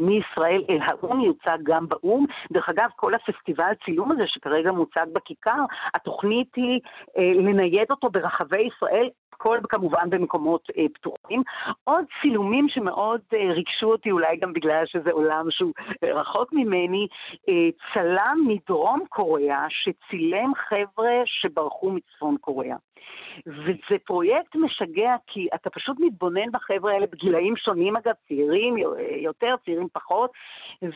מישראל 0.00 0.64
אל 0.70 0.78
האו"ם, 0.82 1.20
יוצג 1.20 1.58
גם 1.62 1.88
באו"ם. 1.88 2.26
דרך 2.52 2.68
אגב, 2.68 2.88
כל 2.96 3.14
הפסטיבל 3.14 3.72
צילום 3.84 4.12
הזה 4.12 4.22
שכרגע 4.26 4.72
מוצג 4.72 5.06
בכיכר, 5.12 5.64
התוכנית 5.94 6.54
היא 6.56 6.80
אה, 7.18 7.32
לנייד 7.34 7.90
אותו 7.90 8.10
ברחבי 8.10 8.60
ישראל 8.60 9.08
הכל 9.40 9.58
כמובן 9.68 10.10
במקומות 10.10 10.68
אה, 10.78 10.84
פתוחים. 10.94 11.42
עוד 11.84 12.04
צילומים 12.22 12.68
שמאוד 12.68 13.20
אה, 13.34 13.52
ריגשו 13.52 13.86
אותי, 13.86 14.10
אולי 14.10 14.36
גם 14.36 14.52
בגלל 14.52 14.82
שזה 14.86 15.10
עולם 15.12 15.46
שהוא 15.50 15.72
אה, 16.04 16.12
רחוק 16.20 16.52
ממני, 16.52 17.06
אה, 17.48 17.68
צלם 17.94 18.38
מדרום 18.46 19.04
קוריאה 19.08 19.66
שצילם 19.68 20.52
חבר'ה 20.68 21.12
שברחו 21.24 21.90
מצפון 21.90 22.36
קוריאה. 22.40 22.76
וזה 23.46 23.98
פרויקט 24.04 24.56
משגע 24.56 25.16
כי 25.26 25.48
אתה 25.54 25.70
פשוט 25.70 25.96
מתבונן 26.00 26.50
בחבר'ה 26.52 26.92
האלה 26.92 27.06
בגילאים 27.06 27.56
שונים 27.56 27.96
אגב, 27.96 28.14
צעירים 28.28 28.76
יותר, 29.16 29.54
צעירים 29.64 29.88
פחות, 29.92 30.30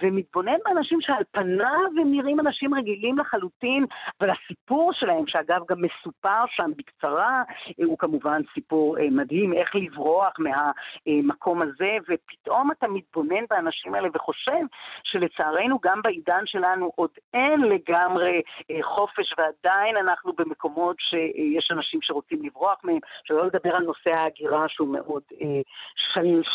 ומתבונן 0.02 0.56
באנשים 0.64 1.00
שעל 1.00 1.22
פניו 1.30 1.90
הם 2.00 2.12
נראים 2.12 2.40
אנשים 2.40 2.74
רגילים 2.74 3.18
לחלוטין, 3.18 3.86
אבל 4.20 4.30
הסיפור 4.30 4.92
שלהם, 4.92 5.26
שאגב 5.26 5.60
גם 5.68 5.76
מסופר 5.82 6.44
שם 6.48 6.70
בקצרה, 6.76 7.42
הוא 7.84 7.98
כמובן 7.98 8.42
סיפור 8.54 8.98
אה, 8.98 9.10
מדהים, 9.10 9.52
איך 9.52 9.74
לברוח 9.74 10.32
מהמקום 10.38 11.62
הזה, 11.62 11.96
ופתאום 12.08 12.70
אתה 12.70 12.88
מתבונן 12.88 13.44
באנשים 13.50 13.94
האלה 13.94 14.08
וחושב 14.14 14.62
שלצערנו 15.04 15.78
גם 15.82 16.02
בעידן 16.02 16.42
שלנו 16.46 16.92
עוד 16.94 17.10
אין 17.34 17.60
לגמרי 17.60 18.42
אה, 18.70 18.82
חופש, 18.82 19.34
ועדיין 19.38 19.96
אנחנו 19.96 20.32
במקומות 20.32 20.96
שיש 20.98 21.70
אנשים 21.70 21.93
שרוצים 22.02 22.42
לברוח 22.42 22.78
מהם, 22.84 22.98
שלא 23.24 23.46
לדבר 23.46 23.76
על 23.76 23.82
נושא 23.82 24.10
ההגירה 24.10 24.64
שהוא 24.68 24.88
מאוד 24.88 25.22
אה, 25.42 25.60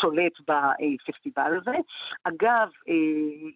שולט 0.00 0.32
בפסטיבל 0.48 1.52
הזה. 1.60 1.76
אגב, 2.24 2.68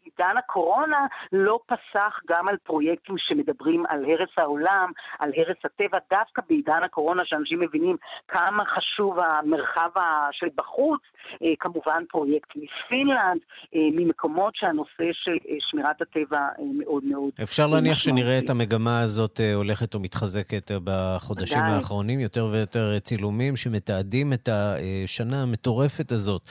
עידן 0.05 0.37
הקורונה 0.39 1.07
לא 1.32 1.59
פסח 1.66 2.20
גם 2.28 2.49
על 2.49 2.57
פרויקטים 2.57 3.14
שמדברים 3.18 3.85
על 3.89 4.05
הרס 4.05 4.30
העולם, 4.37 4.93
על 5.18 5.30
הרס 5.37 5.57
הטבע, 5.64 5.99
דווקא 6.11 6.43
בעידן 6.49 6.82
הקורונה, 6.85 7.22
שאנשים 7.24 7.61
מבינים 7.61 7.97
כמה 8.28 8.64
חשוב 8.64 9.18
המרחב 9.18 9.91
של 10.32 10.49
בחוץ, 10.55 11.01
אה, 11.43 11.49
כמובן 11.61 12.05
פרויקט 12.09 12.49
מפינלנד, 12.57 13.41
אה, 13.74 13.80
ממקומות 13.93 14.57
שהנושא 14.57 15.12
של 15.12 15.30
אה, 15.30 15.57
שמירת 15.61 16.03
הטבע 16.03 16.41
מאוד 16.78 17.05
מאוד... 17.05 17.30
אפשר 17.43 17.66
להניח 17.66 17.99
שנראה 17.99 18.39
את 18.39 18.51
המגמה 18.51 19.01
הזאת 19.01 19.41
הולכת 19.55 19.95
ומתחזקת 19.95 20.70
בחודשים 20.85 21.59
עדיין. 21.59 21.74
האחרונים, 21.77 22.20
יותר 22.20 22.49
ויותר 22.53 22.99
צילומים 22.99 23.57
שמתעדים 23.57 24.33
את 24.33 24.49
השנה 24.53 25.43
המטורפת 25.43 26.12
הזאת. 26.12 26.43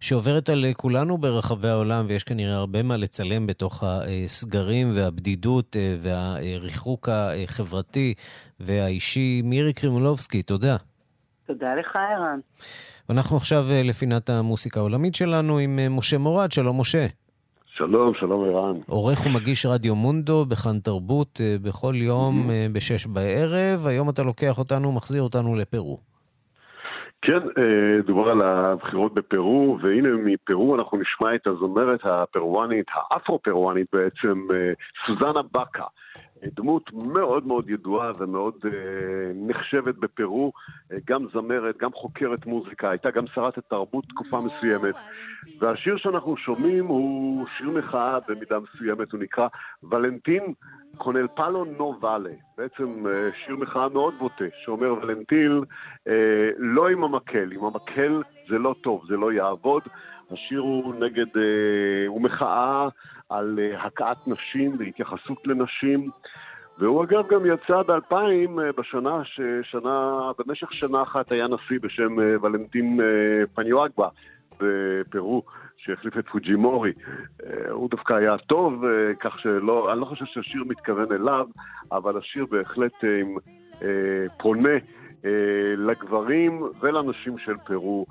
שעוברת 0.00 0.48
על 0.48 0.64
כולנו 0.76 1.18
ברחבי 1.18 1.68
העולם, 1.68 2.04
ויש 2.08 2.24
כנראה 2.24 2.54
הרבה 2.54 2.82
מה 2.82 2.96
לצלם 2.96 3.46
בתוך 3.46 3.84
הסגרים 3.86 4.92
והבדידות 4.94 5.76
והריחוק 5.98 7.08
החברתי 7.12 8.14
והאישי. 8.60 9.42
מירי 9.44 9.72
קרימולובסקי, 9.72 10.42
תודה. 10.42 10.76
תודה 11.46 11.74
לך, 11.74 11.96
ערן. 11.96 12.40
ואנחנו 13.08 13.36
עכשיו 13.36 13.66
לפינת 13.84 14.30
המוסיקה 14.30 14.80
העולמית 14.80 15.14
שלנו 15.14 15.58
עם 15.58 15.96
משה 15.96 16.18
מורד. 16.18 16.52
שלום, 16.52 16.80
משה. 16.80 17.06
שלום, 17.76 18.14
שלום 18.14 18.44
ערן. 18.44 18.76
עורך 18.86 19.26
ומגיש 19.26 19.66
רדיו 19.66 19.94
מונדו 19.94 20.44
בכאן 20.44 20.78
תרבות 20.78 21.40
בכל 21.62 21.94
יום 21.94 22.50
בשש 22.72 23.06
בערב. 23.06 23.86
היום 23.86 24.10
אתה 24.10 24.22
לוקח 24.22 24.58
אותנו, 24.58 24.92
מחזיר 24.92 25.22
אותנו 25.22 25.56
לפרו. 25.56 25.98
כן, 27.22 27.38
אה, 27.58 28.02
דובר 28.06 28.30
על 28.30 28.42
הבחירות 28.42 29.14
בפרו, 29.14 29.78
והנה 29.82 30.08
מפרו 30.24 30.74
אנחנו 30.74 30.98
נשמע 30.98 31.34
את 31.34 31.46
הזמרת 31.46 32.00
הפרואנית, 32.04 32.86
האפרו-פרואנית 32.92 33.86
בעצם, 33.92 34.46
אה, 34.54 34.72
סוזנה 35.06 35.42
בקה. 35.52 35.84
דמות 36.42 36.92
מאוד 36.92 37.46
מאוד 37.46 37.70
ידועה 37.70 38.12
ומאוד 38.18 38.54
אה, 38.64 38.70
נחשבת 39.34 39.94
בפרו, 39.94 40.52
אה, 40.92 40.96
גם 41.06 41.26
זמרת, 41.32 41.76
גם 41.78 41.92
חוקרת 41.92 42.46
מוזיקה, 42.46 42.90
הייתה 42.90 43.10
גם 43.10 43.26
שרת 43.26 43.58
התרבות 43.58 44.04
תקופה 44.08 44.40
מסוימת. 44.40 44.94
והשיר 45.60 45.96
שאנחנו 45.96 46.36
שומעים 46.36 46.86
הוא 46.86 47.46
שיר 47.58 47.70
מחאה 47.70 48.18
במידה 48.28 48.58
מסוימת, 48.58 49.12
הוא 49.12 49.20
נקרא 49.20 49.48
ולנטין 49.82 50.54
קונל 50.96 51.26
פלו 51.34 51.64
נו 51.64 52.00
ואלה. 52.00 52.30
בעצם 52.58 53.06
אה, 53.06 53.28
שיר 53.44 53.56
מחאה 53.56 53.88
מאוד 53.88 54.14
בוטה, 54.18 54.44
שאומר 54.64 54.92
ולנטיל, 54.92 55.60
אה, 56.08 56.50
לא 56.58 56.88
עם 56.88 57.04
המקל, 57.04 57.52
עם 57.52 57.64
המקל 57.64 58.22
זה 58.48 58.58
לא 58.58 58.74
טוב, 58.82 59.04
זה 59.08 59.16
לא 59.16 59.32
יעבוד. 59.32 59.82
השיר 60.30 60.60
הוא 60.60 60.94
נגד, 60.94 61.36
אה, 61.36 62.06
הוא 62.06 62.20
מחאה 62.22 62.88
על 63.28 63.58
אה, 63.62 63.84
הכאת 63.86 64.16
נשים 64.26 64.76
והתייחסות 64.78 65.46
לנשים. 65.46 66.10
והוא 66.78 67.04
אגב 67.04 67.28
גם 67.28 67.46
יצא 67.46 67.82
ב-2000, 67.82 68.14
אה, 68.14 68.72
בשנה, 68.78 69.22
ששנה, 69.24 70.30
במשך 70.38 70.72
שנה 70.72 71.02
אחת 71.02 71.32
היה 71.32 71.46
נשיא 71.48 71.78
בשם 71.82 72.16
ולנטין 72.42 73.00
פניואגבה 73.54 74.08
בפרו, 74.60 75.42
שהחליף 75.76 76.18
את 76.18 76.28
פוג'ימורי. 76.28 76.92
הוא 77.70 77.90
דווקא 77.90 78.14
היה 78.14 78.38
טוב, 78.38 78.84
כך 79.20 79.38
שלא, 79.38 79.92
אני 79.92 80.00
לא 80.00 80.04
חושב 80.04 80.24
שהשיר 80.24 80.64
מתכוון 80.66 81.12
אליו, 81.12 81.46
אבל 81.92 82.18
השיר 82.18 82.46
בהחלט 82.50 83.04
פונה 84.38 84.78
לגברים 85.76 86.62
ולנשים 86.80 87.38
של 87.38 87.56
פרו. 87.56 88.06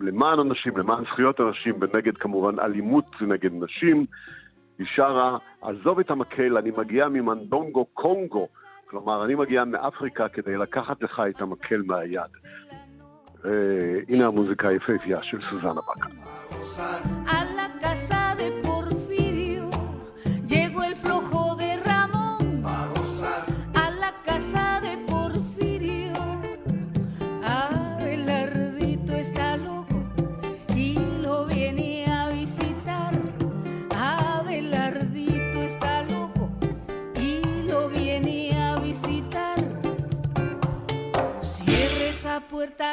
למען 0.00 0.38
אנשים, 0.38 0.76
למען 0.76 1.04
זכויות 1.04 1.40
אנשים, 1.40 1.74
ונגד 1.80 2.16
כמובן 2.16 2.60
אלימות 2.60 3.06
נגד 3.20 3.50
נשים. 3.52 4.06
היא 4.78 4.86
שרה, 4.94 5.38
עזוב 5.62 5.98
את 5.98 6.10
המקל, 6.10 6.56
אני 6.56 6.70
מגיע 6.76 7.08
ממנדונגו 7.08 7.84
קונגו. 7.84 8.48
כלומר, 8.86 9.24
אני 9.24 9.34
מגיע 9.34 9.64
מאפריקה 9.64 10.28
כדי 10.28 10.56
לקחת 10.56 11.02
לך 11.02 11.22
את 11.28 11.40
המקל 11.40 11.82
מהיד. 11.86 12.20
הנה 14.08 14.26
המוזיקה 14.26 14.68
היפהפייה 14.68 15.22
של 15.22 15.38
סוזנה 15.50 15.80
בקה. 15.80 16.08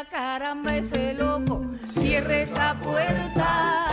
Caramba, 0.06 0.76
ese 0.78 1.14
loco, 1.14 1.62
cierre 1.94 2.44
esa 2.44 2.76
puerta. 2.82 3.91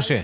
משה. 0.00 0.20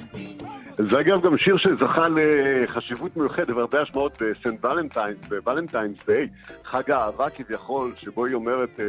זה 0.90 1.00
אגב 1.00 1.22
גם 1.22 1.38
שיר 1.38 1.56
שזכה 1.56 2.06
לחשיבות 2.08 3.16
מיוחדת 3.16 3.50
והרבה 3.50 3.82
השמעות 3.82 4.22
בסנט 4.22 4.64
ולנטיינס, 4.64 5.18
בוולנטיינס 5.28 5.96
דיי, 6.06 6.28
חג 6.64 6.90
האהבה 6.90 7.30
כביכול, 7.30 7.94
שבו 8.00 8.26
היא 8.26 8.34
אומרת 8.34 8.80
אה, 8.80 8.84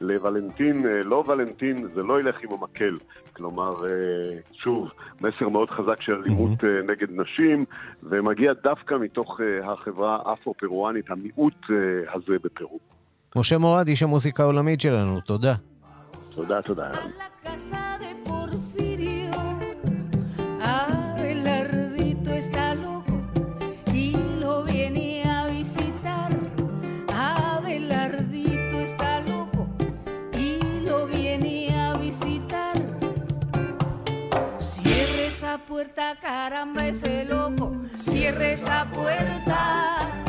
לוולנטין, 0.00 0.86
אה, 0.86 1.02
לא 1.04 1.24
ולנטין, 1.28 1.88
זה 1.94 2.02
לא 2.02 2.20
ילך 2.20 2.36
עם 2.42 2.52
המקל. 2.52 2.96
כלומר, 3.32 3.84
אה, 3.84 3.90
שוב, 4.52 4.88
מסר 5.20 5.48
מאוד 5.48 5.70
חזק 5.70 6.00
של 6.00 6.12
אלימות 6.14 6.64
אה, 6.64 6.68
נגד 6.88 7.08
נשים, 7.10 7.64
ומגיע 8.02 8.52
דווקא 8.62 8.94
מתוך 8.94 9.40
אה, 9.40 9.72
החברה 9.72 10.18
האפרו-פרואנית, 10.24 11.10
המיעוט 11.10 11.66
אה, 11.70 12.14
הזה 12.14 12.32
בפרו. 12.44 12.78
משה 13.36 13.58
מורד, 13.58 13.88
איש 13.88 14.02
המוזיקה 14.02 14.42
העולמית 14.42 14.80
שלנו, 14.80 15.20
תודה. 15.20 15.54
תודה, 16.34 16.62
תודה. 16.62 16.90
Caramba, 35.94 36.86
ese 36.86 37.24
loco. 37.24 37.72
Cierre 38.04 38.52
esa 38.52 38.86
puerta. 38.90 40.19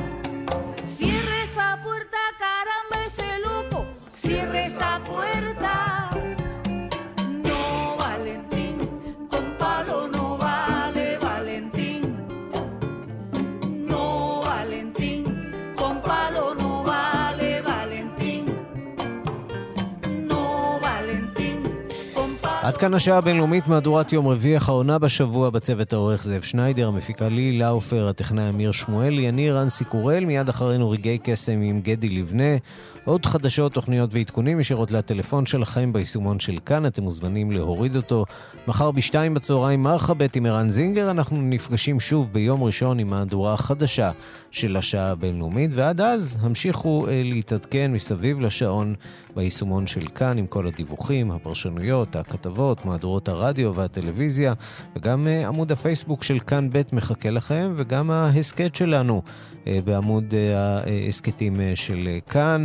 עד 22.71 22.77
כאן 22.77 22.93
השעה 22.93 23.17
הבינלאומית, 23.17 23.67
מהדורת 23.67 24.13
יום 24.13 24.27
רביעי 24.27 24.55
האחרונה 24.55 24.99
בשבוע 24.99 25.49
בצוות 25.49 25.93
העורך 25.93 26.23
זאב 26.23 26.41
שניידר, 26.41 26.87
המפיקה 26.87 27.29
לי 27.29 27.57
לאופר, 27.57 28.07
הטכנאי 28.07 28.49
אמיר 28.49 28.71
שמואלי, 28.71 29.29
אני 29.29 29.51
רנסי 29.51 29.85
קורל, 29.85 30.25
מיד 30.25 30.49
אחרינו 30.49 30.89
רגעי 30.89 31.17
קסם 31.23 31.61
עם 31.61 31.81
גדי 31.81 32.09
לבנה. 32.09 32.57
עוד 33.05 33.25
חדשות, 33.25 33.73
תוכניות 33.73 34.13
ועדכונים 34.13 34.59
ישירות 34.59 34.91
לטלפון 34.91 35.45
שלכם 35.45 35.93
ביישומון 35.93 36.39
של 36.39 36.57
כאן, 36.65 36.85
אתם 36.85 37.03
מוזמנים 37.03 37.51
להוריד 37.51 37.95
אותו. 37.95 38.25
מחר 38.67 38.91
בשתיים 38.91 39.33
בצהריים 39.33 39.83
מרחבת 39.83 40.35
עם 40.35 40.45
ערן 40.45 40.69
זינגר, 40.69 41.11
אנחנו 41.11 41.37
נפגשים 41.41 41.99
שוב 41.99 42.33
ביום 42.33 42.63
ראשון 42.63 42.99
עם 42.99 43.09
מהדורה 43.09 43.53
החדשה 43.53 44.11
של 44.51 44.77
השעה 44.77 45.11
הבינלאומית, 45.11 45.71
ועד 45.73 46.01
אז 46.01 46.37
המשיכו 46.41 47.07
אה, 47.07 47.21
להתעדכן 47.23 47.91
מסביב 47.91 48.39
לשעון 48.39 48.95
ביישומון 49.35 49.87
של 49.87 50.07
כאן 50.15 50.37
עם 50.37 50.47
כל 50.47 50.67
הדיווחים, 50.67 51.31
הפרשנויות, 51.31 52.15
הכתבות, 52.15 52.85
מהדורות 52.85 53.29
הרדיו 53.29 53.75
והטלוויזיה, 53.75 54.53
וגם 54.95 55.27
אה, 55.27 55.47
עמוד 55.47 55.71
הפייסבוק 55.71 56.23
של 56.23 56.39
כאן 56.39 56.69
ב' 56.71 56.81
מחכה 56.93 57.29
לכם, 57.29 57.73
וגם 57.75 58.11
ההסכת 58.11 58.75
שלנו 58.75 59.21
אה, 59.67 59.79
בעמוד 59.85 60.33
ההסכתים 60.55 61.59
של 61.75 62.07
כאן. 62.29 62.63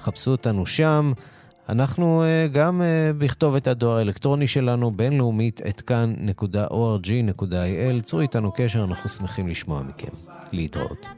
חפשו 0.00 0.30
אותנו 0.30 0.66
שם. 0.66 1.12
אנחנו 1.68 2.22
אה, 2.22 2.46
גם 2.52 2.82
אה, 2.82 3.10
בכתובת 3.18 3.66
הדואר 3.66 3.96
האלקטרוני 3.96 4.46
שלנו, 4.46 4.90
בינלאומית, 4.90 5.60
את 5.68 5.80
כאן.org.il. 5.80 8.02
צרו 8.04 8.20
איתנו 8.20 8.52
קשר, 8.52 8.84
אנחנו 8.84 9.08
שמחים 9.08 9.48
לשמוע 9.48 9.82
מכם. 9.82 10.12
להתראות. 10.52 11.08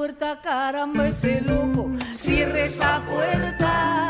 Puerta, 0.00 0.40
caramba, 0.40 1.08
ese 1.08 1.42
loco. 1.42 1.90
Cierre 2.16 2.64
esa 2.64 3.02
puerta. 3.04 4.08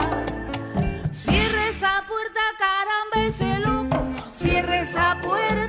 Cierre 1.10 1.70
esa 1.70 2.04
puerta, 2.06 2.40
caramba, 2.60 3.26
ese 3.26 3.58
loco. 3.58 3.98
Cierre 4.32 4.82
esa 4.82 5.18
puerta. 5.20 5.59